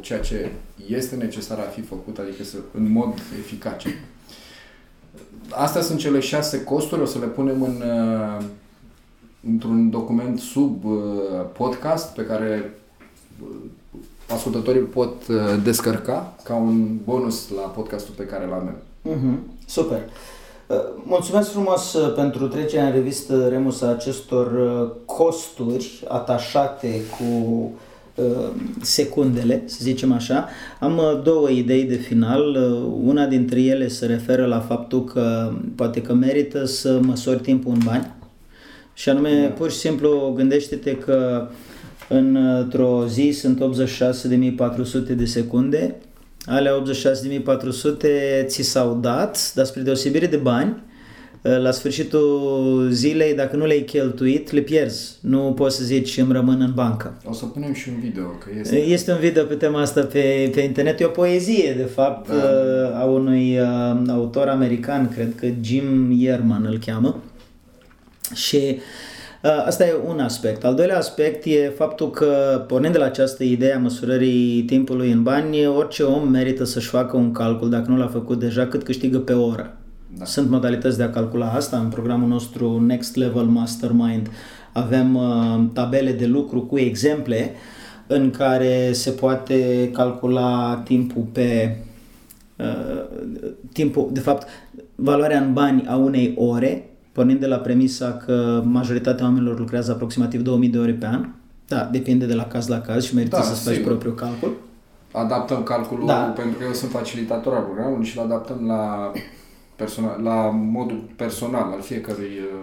ceea 0.00 0.20
ce 0.20 0.50
este 0.88 1.16
necesar 1.16 1.58
a 1.58 1.62
fi 1.62 1.80
făcut, 1.80 2.18
adică 2.18 2.44
să, 2.44 2.56
în 2.74 2.92
mod 2.92 3.14
eficace. 3.38 3.88
Astea 5.50 5.82
sunt 5.82 5.98
cele 5.98 6.20
șase 6.20 6.64
costuri, 6.64 7.00
o 7.00 7.04
să 7.04 7.18
le 7.18 7.26
punem 7.26 7.62
în, 7.62 7.82
uh, 7.86 8.44
într-un 9.48 9.90
document 9.90 10.38
sub 10.38 10.84
uh, 10.84 10.92
podcast 11.52 12.14
pe 12.14 12.22
care 12.22 12.74
uh, 13.42 13.48
ascultătorii 14.28 14.80
pot 14.80 15.26
descărca 15.62 16.34
ca 16.42 16.54
un 16.54 16.96
bonus 17.04 17.50
la 17.50 17.62
podcastul 17.62 18.14
pe 18.16 18.26
care 18.26 18.44
îl 18.44 18.52
avem. 18.52 18.76
Mm-hmm. 19.08 19.66
Super! 19.66 20.00
Mulțumesc 21.04 21.50
frumos 21.50 21.96
pentru 22.14 22.46
trecerea 22.46 22.86
în 22.86 22.92
revistă, 22.92 23.48
Remus, 23.48 23.82
a 23.82 23.88
acestor 23.88 24.48
costuri 25.04 26.04
atașate 26.08 27.00
cu 27.18 27.70
secundele, 28.80 29.62
să 29.66 29.78
zicem 29.80 30.12
așa. 30.12 30.48
Am 30.80 31.20
două 31.24 31.50
idei 31.50 31.84
de 31.84 31.94
final. 31.94 32.56
Una 33.04 33.26
dintre 33.26 33.60
ele 33.60 33.88
se 33.88 34.06
referă 34.06 34.46
la 34.46 34.60
faptul 34.60 35.04
că 35.04 35.52
poate 35.74 36.02
că 36.02 36.14
merită 36.14 36.64
să 36.64 36.98
măsori 37.02 37.40
timpul 37.40 37.72
în 37.72 37.80
bani. 37.84 38.14
Și 38.94 39.08
anume, 39.08 39.40
da. 39.40 39.46
pur 39.46 39.70
și 39.70 39.76
simplu, 39.76 40.32
gândește-te 40.36 40.96
că 40.96 41.48
într-o 42.08 43.04
zi 43.08 43.30
sunt 43.30 43.62
86.400 45.12 45.16
de 45.16 45.24
secunde, 45.24 45.94
alea 46.46 46.82
86.400 46.82 48.46
ți 48.46 48.62
s-au 48.62 48.98
dat, 49.00 49.52
dar 49.54 49.64
spre 49.64 49.80
deosebire 49.80 50.26
de 50.26 50.36
bani, 50.36 50.82
la 51.58 51.70
sfârșitul 51.70 52.88
zilei, 52.90 53.34
dacă 53.34 53.56
nu 53.56 53.66
le-ai 53.66 53.80
cheltuit, 53.80 54.50
le 54.50 54.60
pierzi. 54.60 55.16
Nu 55.20 55.52
poți 55.56 55.76
să 55.76 55.84
zici 55.84 56.18
îmi 56.18 56.32
rămân 56.32 56.60
în 56.60 56.72
bancă. 56.74 57.20
O 57.24 57.32
să 57.32 57.44
punem 57.44 57.72
și 57.72 57.88
un 57.88 58.00
video, 58.00 58.24
că 58.24 58.48
este... 58.60 58.76
Este 58.76 59.12
un 59.12 59.18
video 59.18 59.44
pe 59.44 59.54
tema 59.54 59.80
asta 59.80 60.00
pe, 60.00 60.50
pe 60.54 60.60
internet. 60.60 61.00
E 61.00 61.04
o 61.04 61.08
poezie, 61.08 61.74
de 61.76 61.82
fapt, 61.82 62.28
da. 62.28 63.00
a 63.00 63.04
unui 63.04 63.58
uh, 63.58 64.08
autor 64.08 64.48
american, 64.48 65.08
cred 65.08 65.34
că 65.34 65.46
Jim 65.60 66.10
Yerman 66.10 66.66
îl 66.70 66.78
cheamă. 66.78 67.22
Și 68.34 68.56
uh, 68.56 69.64
Asta 69.66 69.86
e 69.86 69.94
un 70.06 70.20
aspect. 70.20 70.64
Al 70.64 70.74
doilea 70.74 70.96
aspect 70.96 71.44
e 71.44 71.72
faptul 71.76 72.10
că, 72.10 72.64
pornind 72.68 72.92
de 72.92 72.98
la 72.98 73.04
această 73.04 73.44
idee 73.44 73.74
a 73.74 73.78
măsurării 73.78 74.62
timpului 74.62 75.10
în 75.10 75.22
bani, 75.22 75.66
orice 75.66 76.02
om 76.02 76.28
merită 76.28 76.64
să-și 76.64 76.88
facă 76.88 77.16
un 77.16 77.32
calcul, 77.32 77.70
dacă 77.70 77.90
nu 77.90 77.96
l-a 77.96 78.06
făcut 78.06 78.38
deja, 78.38 78.66
cât 78.66 78.82
câștigă 78.82 79.18
pe 79.18 79.32
oră. 79.32 79.76
Da. 80.18 80.24
Sunt 80.24 80.50
modalități 80.50 80.96
de 80.96 81.02
a 81.02 81.10
calcula 81.10 81.50
asta. 81.50 81.78
În 81.78 81.88
programul 81.88 82.28
nostru 82.28 82.80
Next 82.80 83.16
Level 83.16 83.44
Mastermind 83.44 84.30
avem 84.72 85.14
uh, 85.14 85.64
tabele 85.72 86.12
de 86.12 86.26
lucru 86.26 86.60
cu 86.60 86.78
exemple 86.78 87.54
în 88.06 88.30
care 88.30 88.92
se 88.92 89.10
poate 89.10 89.90
calcula 89.92 90.80
timpul 90.84 91.26
pe 91.32 91.76
uh, 92.56 93.04
timpul, 93.72 94.08
de 94.12 94.20
fapt, 94.20 94.46
valoarea 94.94 95.40
în 95.40 95.52
bani 95.52 95.86
a 95.88 95.96
unei 95.96 96.34
ore, 96.36 96.90
pornind 97.12 97.40
de 97.40 97.46
la 97.46 97.56
premisa 97.56 98.12
că 98.12 98.62
majoritatea 98.64 99.24
oamenilor 99.24 99.58
lucrează 99.58 99.92
aproximativ 99.92 100.40
2000 100.40 100.68
de 100.68 100.78
ore 100.78 100.92
pe 100.92 101.06
an. 101.06 101.28
Da, 101.68 101.88
depinde 101.92 102.26
de 102.26 102.34
la 102.34 102.44
caz 102.44 102.66
la 102.66 102.80
caz 102.80 103.04
și 103.04 103.14
merită 103.14 103.36
da, 103.36 103.42
să-ți 103.42 103.68
faci 103.68 103.84
propriul 103.84 104.14
calcul. 104.14 104.56
Adaptăm 105.12 105.62
calculul, 105.62 106.06
da. 106.06 106.14
pentru 106.14 106.58
că 106.58 106.64
eu 106.64 106.72
sunt 106.72 106.90
facilitator 106.90 107.54
al 107.54 107.62
programului 107.62 108.06
și 108.06 108.18
îl 108.18 108.24
adaptăm 108.24 108.66
la 108.66 109.12
personal, 109.76 110.20
la 110.22 110.50
modul 110.50 111.10
personal 111.16 111.72
al 111.72 111.80
fiecărui 111.80 112.38
uh, 112.52 112.60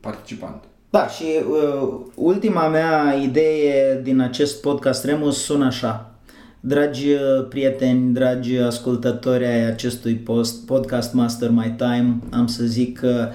participant. 0.00 0.64
Da, 0.90 1.08
și 1.08 1.24
uh, 1.50 1.88
ultima 2.14 2.68
mea 2.68 3.14
idee 3.22 4.00
din 4.02 4.20
acest 4.20 4.60
podcast 4.60 5.04
Remus 5.04 5.42
sună 5.42 5.64
așa. 5.64 6.14
Dragi 6.60 7.08
uh, 7.12 7.46
prieteni, 7.48 8.12
dragi 8.12 8.56
ascultători 8.56 9.46
ai 9.46 9.64
acestui 9.64 10.14
post, 10.14 10.66
podcast 10.66 11.12
Master 11.12 11.50
My 11.50 11.74
Time, 11.76 12.18
am 12.30 12.46
să 12.46 12.64
zic 12.64 12.98
că 12.98 13.28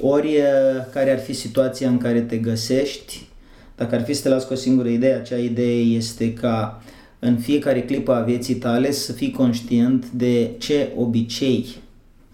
ori 0.00 0.26
uh, 0.26 0.84
care 0.92 1.10
ar 1.10 1.18
fi 1.18 1.32
situația 1.32 1.88
în 1.88 1.98
care 1.98 2.20
te 2.20 2.36
găsești, 2.36 3.28
dacă 3.76 3.94
ar 3.94 4.04
fi 4.04 4.12
să 4.12 4.22
te 4.22 4.28
las 4.28 4.44
cu 4.44 4.52
o 4.52 4.56
singură 4.56 4.88
idee, 4.88 5.14
acea 5.14 5.36
idee 5.36 5.80
este 5.80 6.32
ca 6.32 6.82
în 7.18 7.36
fiecare 7.36 7.82
clipă 7.82 8.14
a 8.14 8.20
vieții 8.20 8.54
tale 8.54 8.90
să 8.90 9.12
fii 9.12 9.30
conștient 9.30 10.10
de 10.10 10.50
ce 10.58 10.92
obicei 10.96 11.66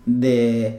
de 0.05 0.72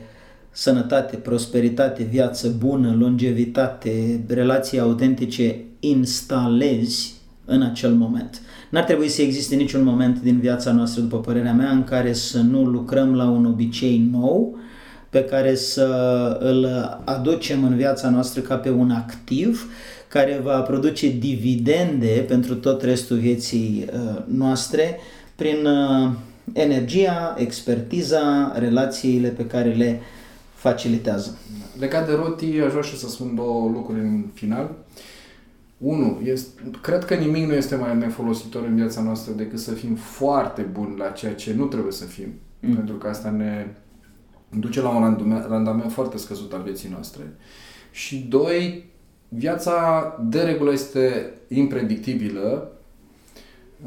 sănătate, 0.52 1.16
prosperitate, 1.16 2.04
viață 2.04 2.56
bună, 2.58 2.96
longevitate, 3.00 4.24
relații 4.28 4.80
autentice 4.80 5.60
instalezi 5.80 7.14
în 7.46 7.62
acel 7.62 7.94
moment. 7.94 8.42
N-ar 8.70 8.84
trebui 8.84 9.08
să 9.08 9.22
existe 9.22 9.56
niciun 9.56 9.84
moment 9.84 10.22
din 10.22 10.40
viața 10.40 10.72
noastră, 10.72 11.02
după 11.02 11.20
părerea 11.20 11.54
mea, 11.54 11.72
în 11.72 11.84
care 11.84 12.14
să 12.14 12.42
nu 12.42 12.64
lucrăm 12.64 13.16
la 13.16 13.30
un 13.30 13.46
obicei 13.46 14.10
nou, 14.12 14.58
pe 15.10 15.24
care 15.24 15.56
să 15.56 15.88
îl 16.40 16.66
aducem 17.04 17.64
în 17.64 17.76
viața 17.76 18.10
noastră 18.10 18.42
ca 18.42 18.56
pe 18.56 18.70
un 18.70 18.92
activ 18.92 19.72
care 20.08 20.40
va 20.44 20.60
produce 20.60 21.10
dividende 21.10 22.26
pentru 22.28 22.56
tot 22.56 22.82
restul 22.82 23.18
vieții 23.18 23.86
uh, 23.94 24.22
noastre 24.26 25.00
prin 25.36 25.66
uh, 25.66 26.12
energia, 26.54 27.36
expertiza, 27.38 28.54
relațiile 28.56 29.30
pe 29.30 29.48
care 29.48 29.74
le 29.74 30.02
facilitează. 30.54 31.38
Legat 31.80 32.08
de 32.08 32.14
roti, 32.14 32.60
aș 32.60 32.72
vrea 32.72 32.82
și 32.82 32.98
să 32.98 33.10
spun 33.10 33.36
două 33.36 33.70
lucruri 33.70 34.00
în 34.00 34.26
final. 34.34 34.76
Unu, 35.78 36.22
este, 36.24 36.62
cred 36.82 37.06
că 37.06 37.14
nimic 37.14 37.48
nu 37.48 37.54
este 37.54 37.76
mai 37.76 37.98
nefolositor 37.98 38.64
în 38.64 38.76
viața 38.76 39.02
noastră 39.02 39.34
decât 39.34 39.60
să 39.60 39.72
fim 39.72 39.96
foarte 39.96 40.62
buni 40.62 40.98
la 40.98 41.10
ceea 41.10 41.34
ce 41.34 41.54
nu 41.54 41.66
trebuie 41.66 41.92
să 41.92 42.06
fim, 42.06 42.34
mm. 42.60 42.76
pentru 42.76 42.96
că 42.96 43.08
asta 43.08 43.30
ne 43.30 43.68
duce 44.50 44.82
la 44.82 44.90
un 44.90 45.02
randament, 45.02 45.46
randament 45.50 45.92
foarte 45.92 46.18
scăzut 46.18 46.54
al 46.54 46.62
vieții 46.62 46.90
noastre. 46.90 47.24
Și 47.92 48.26
doi, 48.30 48.92
viața 49.30 50.04
de 50.30 50.42
regulă 50.42 50.72
este 50.72 51.34
impredictibilă, 51.48 52.72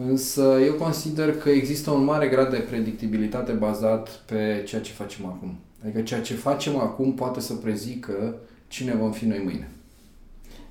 însă 0.09 0.59
eu 0.65 0.73
consider 0.73 1.37
că 1.37 1.49
există 1.49 1.91
un 1.91 2.05
mare 2.05 2.27
grad 2.29 2.51
de 2.51 2.57
predictibilitate 2.57 3.53
bazat 3.53 4.09
pe 4.09 4.63
ceea 4.67 4.81
ce 4.81 4.93
facem 4.93 5.27
acum. 5.27 5.59
Adică 5.83 6.01
ceea 6.01 6.21
ce 6.21 6.35
facem 6.35 6.77
acum 6.77 7.13
poate 7.13 7.41
să 7.41 7.53
prezică 7.55 8.35
cine 8.69 8.95
vom 8.95 9.13
fi 9.13 9.25
noi 9.25 9.41
mâine. 9.45 9.71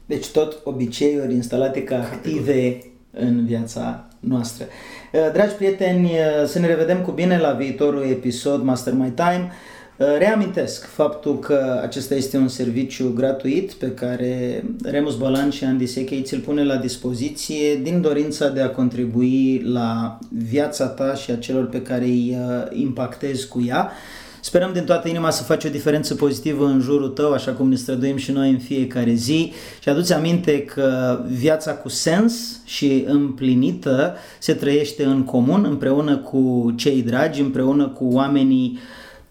Deci 0.06 0.32
tot 0.32 0.62
obiceiuri 0.64 1.34
instalate 1.34 1.84
ca 1.84 1.96
active 1.96 2.78
în 3.12 3.46
viața 3.46 4.08
noastră. 4.20 4.66
Uh, 5.14 5.32
dragi 5.34 5.54
prieteni, 5.54 6.06
uh, 6.06 6.48
să 6.48 6.60
ne 6.60 6.68
revedem 6.68 7.02
cu 7.02 7.12
bine 7.12 7.40
la 7.40 7.52
viitorul 7.52 8.04
episod 8.04 8.64
Master 8.64 8.94
My 8.94 9.12
Time. 9.16 9.52
Uh, 9.98 10.06
reamintesc 10.18 10.86
faptul 10.86 11.40
că 11.40 11.80
acesta 11.84 12.16
este 12.16 12.38
un 12.38 12.48
serviciu 12.48 13.12
gratuit 13.16 13.74
pe 13.74 13.92
care 13.92 14.64
Remus 14.84 15.16
Balan 15.16 15.50
și 15.50 15.64
Andy 15.64 15.86
Sechei 15.86 16.22
ți-l 16.22 16.40
pune 16.40 16.64
la 16.64 16.76
dispoziție 16.76 17.76
din 17.76 18.02
dorința 18.02 18.50
de 18.50 18.62
a 18.62 18.70
contribui 18.70 19.62
la 19.66 20.20
viața 20.50 20.88
ta 20.88 21.14
și 21.14 21.32
a 21.32 21.36
celor 21.36 21.66
pe 21.66 21.82
care 21.82 22.04
îi 22.04 22.38
impactezi 22.72 23.48
cu 23.48 23.64
ea. 23.68 23.92
Sperăm 24.40 24.74
din 24.74 24.84
toată 24.84 25.08
inima 25.08 25.30
să 25.30 25.44
faci 25.44 25.64
o 25.64 25.70
diferență 25.70 26.16
pozitivă 26.16 26.66
în 26.66 26.80
jurul 26.80 27.10
tău, 27.10 27.34
așa 27.34 27.52
cum 27.52 27.70
ne 27.70 27.76
străduim 27.76 28.18
și 28.18 28.32
noi 28.32 28.50
în 28.50 28.60
fiecare 28.60 29.14
zi 29.14 29.54
și 29.82 29.90
aduți 29.90 30.14
aminte 30.14 30.64
că 30.64 31.20
viața 31.28 31.74
cu 31.74 31.90
sens 31.90 32.62
și 32.66 33.04
împlinită 33.08 34.16
se 34.40 34.54
trăiește 34.54 35.04
în 35.04 35.24
comun, 35.24 35.66
împreună 35.70 36.18
cu 36.18 36.74
cei 36.78 37.02
dragi, 37.02 37.42
împreună 37.42 37.88
cu 37.88 38.08
oamenii 38.12 38.80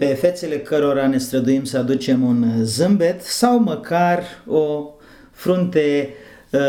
pe 0.04 0.14
fețele 0.14 0.58
cărora 0.58 1.06
ne 1.06 1.18
străduim 1.18 1.64
să 1.64 1.78
aducem 1.78 2.22
un 2.22 2.44
zâmbet 2.62 3.22
sau 3.22 3.58
măcar 3.58 4.22
o 4.46 4.90
frunte 5.30 6.08
uh, 6.50 6.60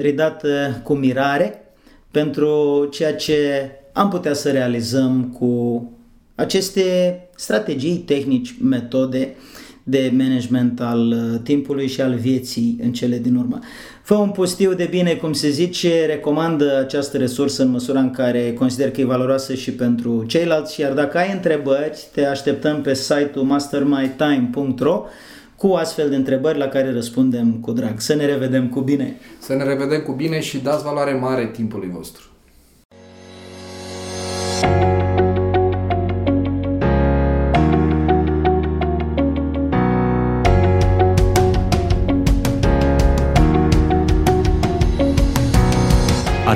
ridată 0.00 0.80
cu 0.82 0.94
mirare 0.94 1.72
pentru 2.10 2.88
ceea 2.92 3.14
ce 3.14 3.70
am 3.92 4.08
putea 4.08 4.32
să 4.32 4.50
realizăm 4.50 5.36
cu 5.38 5.82
aceste 6.34 7.18
strategii, 7.36 7.96
tehnici, 7.96 8.54
metode 8.62 9.34
de 9.82 10.12
management 10.16 10.80
al 10.80 11.08
uh, 11.08 11.40
timpului 11.42 11.88
și 11.88 12.00
al 12.00 12.14
vieții 12.14 12.78
în 12.82 12.92
cele 12.92 13.18
din 13.18 13.36
urmă. 13.36 13.58
Fă 14.10 14.16
un 14.16 14.30
pustiu 14.30 14.74
de 14.74 14.84
bine, 14.84 15.14
cum 15.14 15.32
se 15.32 15.48
zice, 15.48 16.06
recomandă 16.06 16.78
această 16.78 17.16
resursă 17.16 17.62
în 17.62 17.70
măsura 17.70 18.00
în 18.00 18.10
care 18.10 18.52
consider 18.52 18.90
că 18.90 19.00
e 19.00 19.04
valoroasă 19.04 19.54
și 19.54 19.72
pentru 19.72 20.24
ceilalți, 20.24 20.80
iar 20.80 20.92
dacă 20.92 21.18
ai 21.18 21.32
întrebări, 21.32 22.06
te 22.12 22.24
așteptăm 22.24 22.80
pe 22.80 22.94
site-ul 22.94 23.44
mastermytime.ro 23.44 25.04
cu 25.56 25.66
astfel 25.66 26.08
de 26.08 26.16
întrebări 26.16 26.58
la 26.58 26.68
care 26.68 26.92
răspundem 26.92 27.52
cu 27.52 27.72
drag. 27.72 28.00
Să 28.00 28.14
ne 28.14 28.26
revedem 28.26 28.68
cu 28.68 28.80
bine! 28.80 29.16
Să 29.38 29.54
ne 29.54 29.64
revedem 29.64 30.00
cu 30.00 30.12
bine 30.12 30.40
și 30.40 30.58
dați 30.58 30.84
valoare 30.84 31.12
mare 31.12 31.50
timpului 31.52 31.90
vostru! 31.94 32.29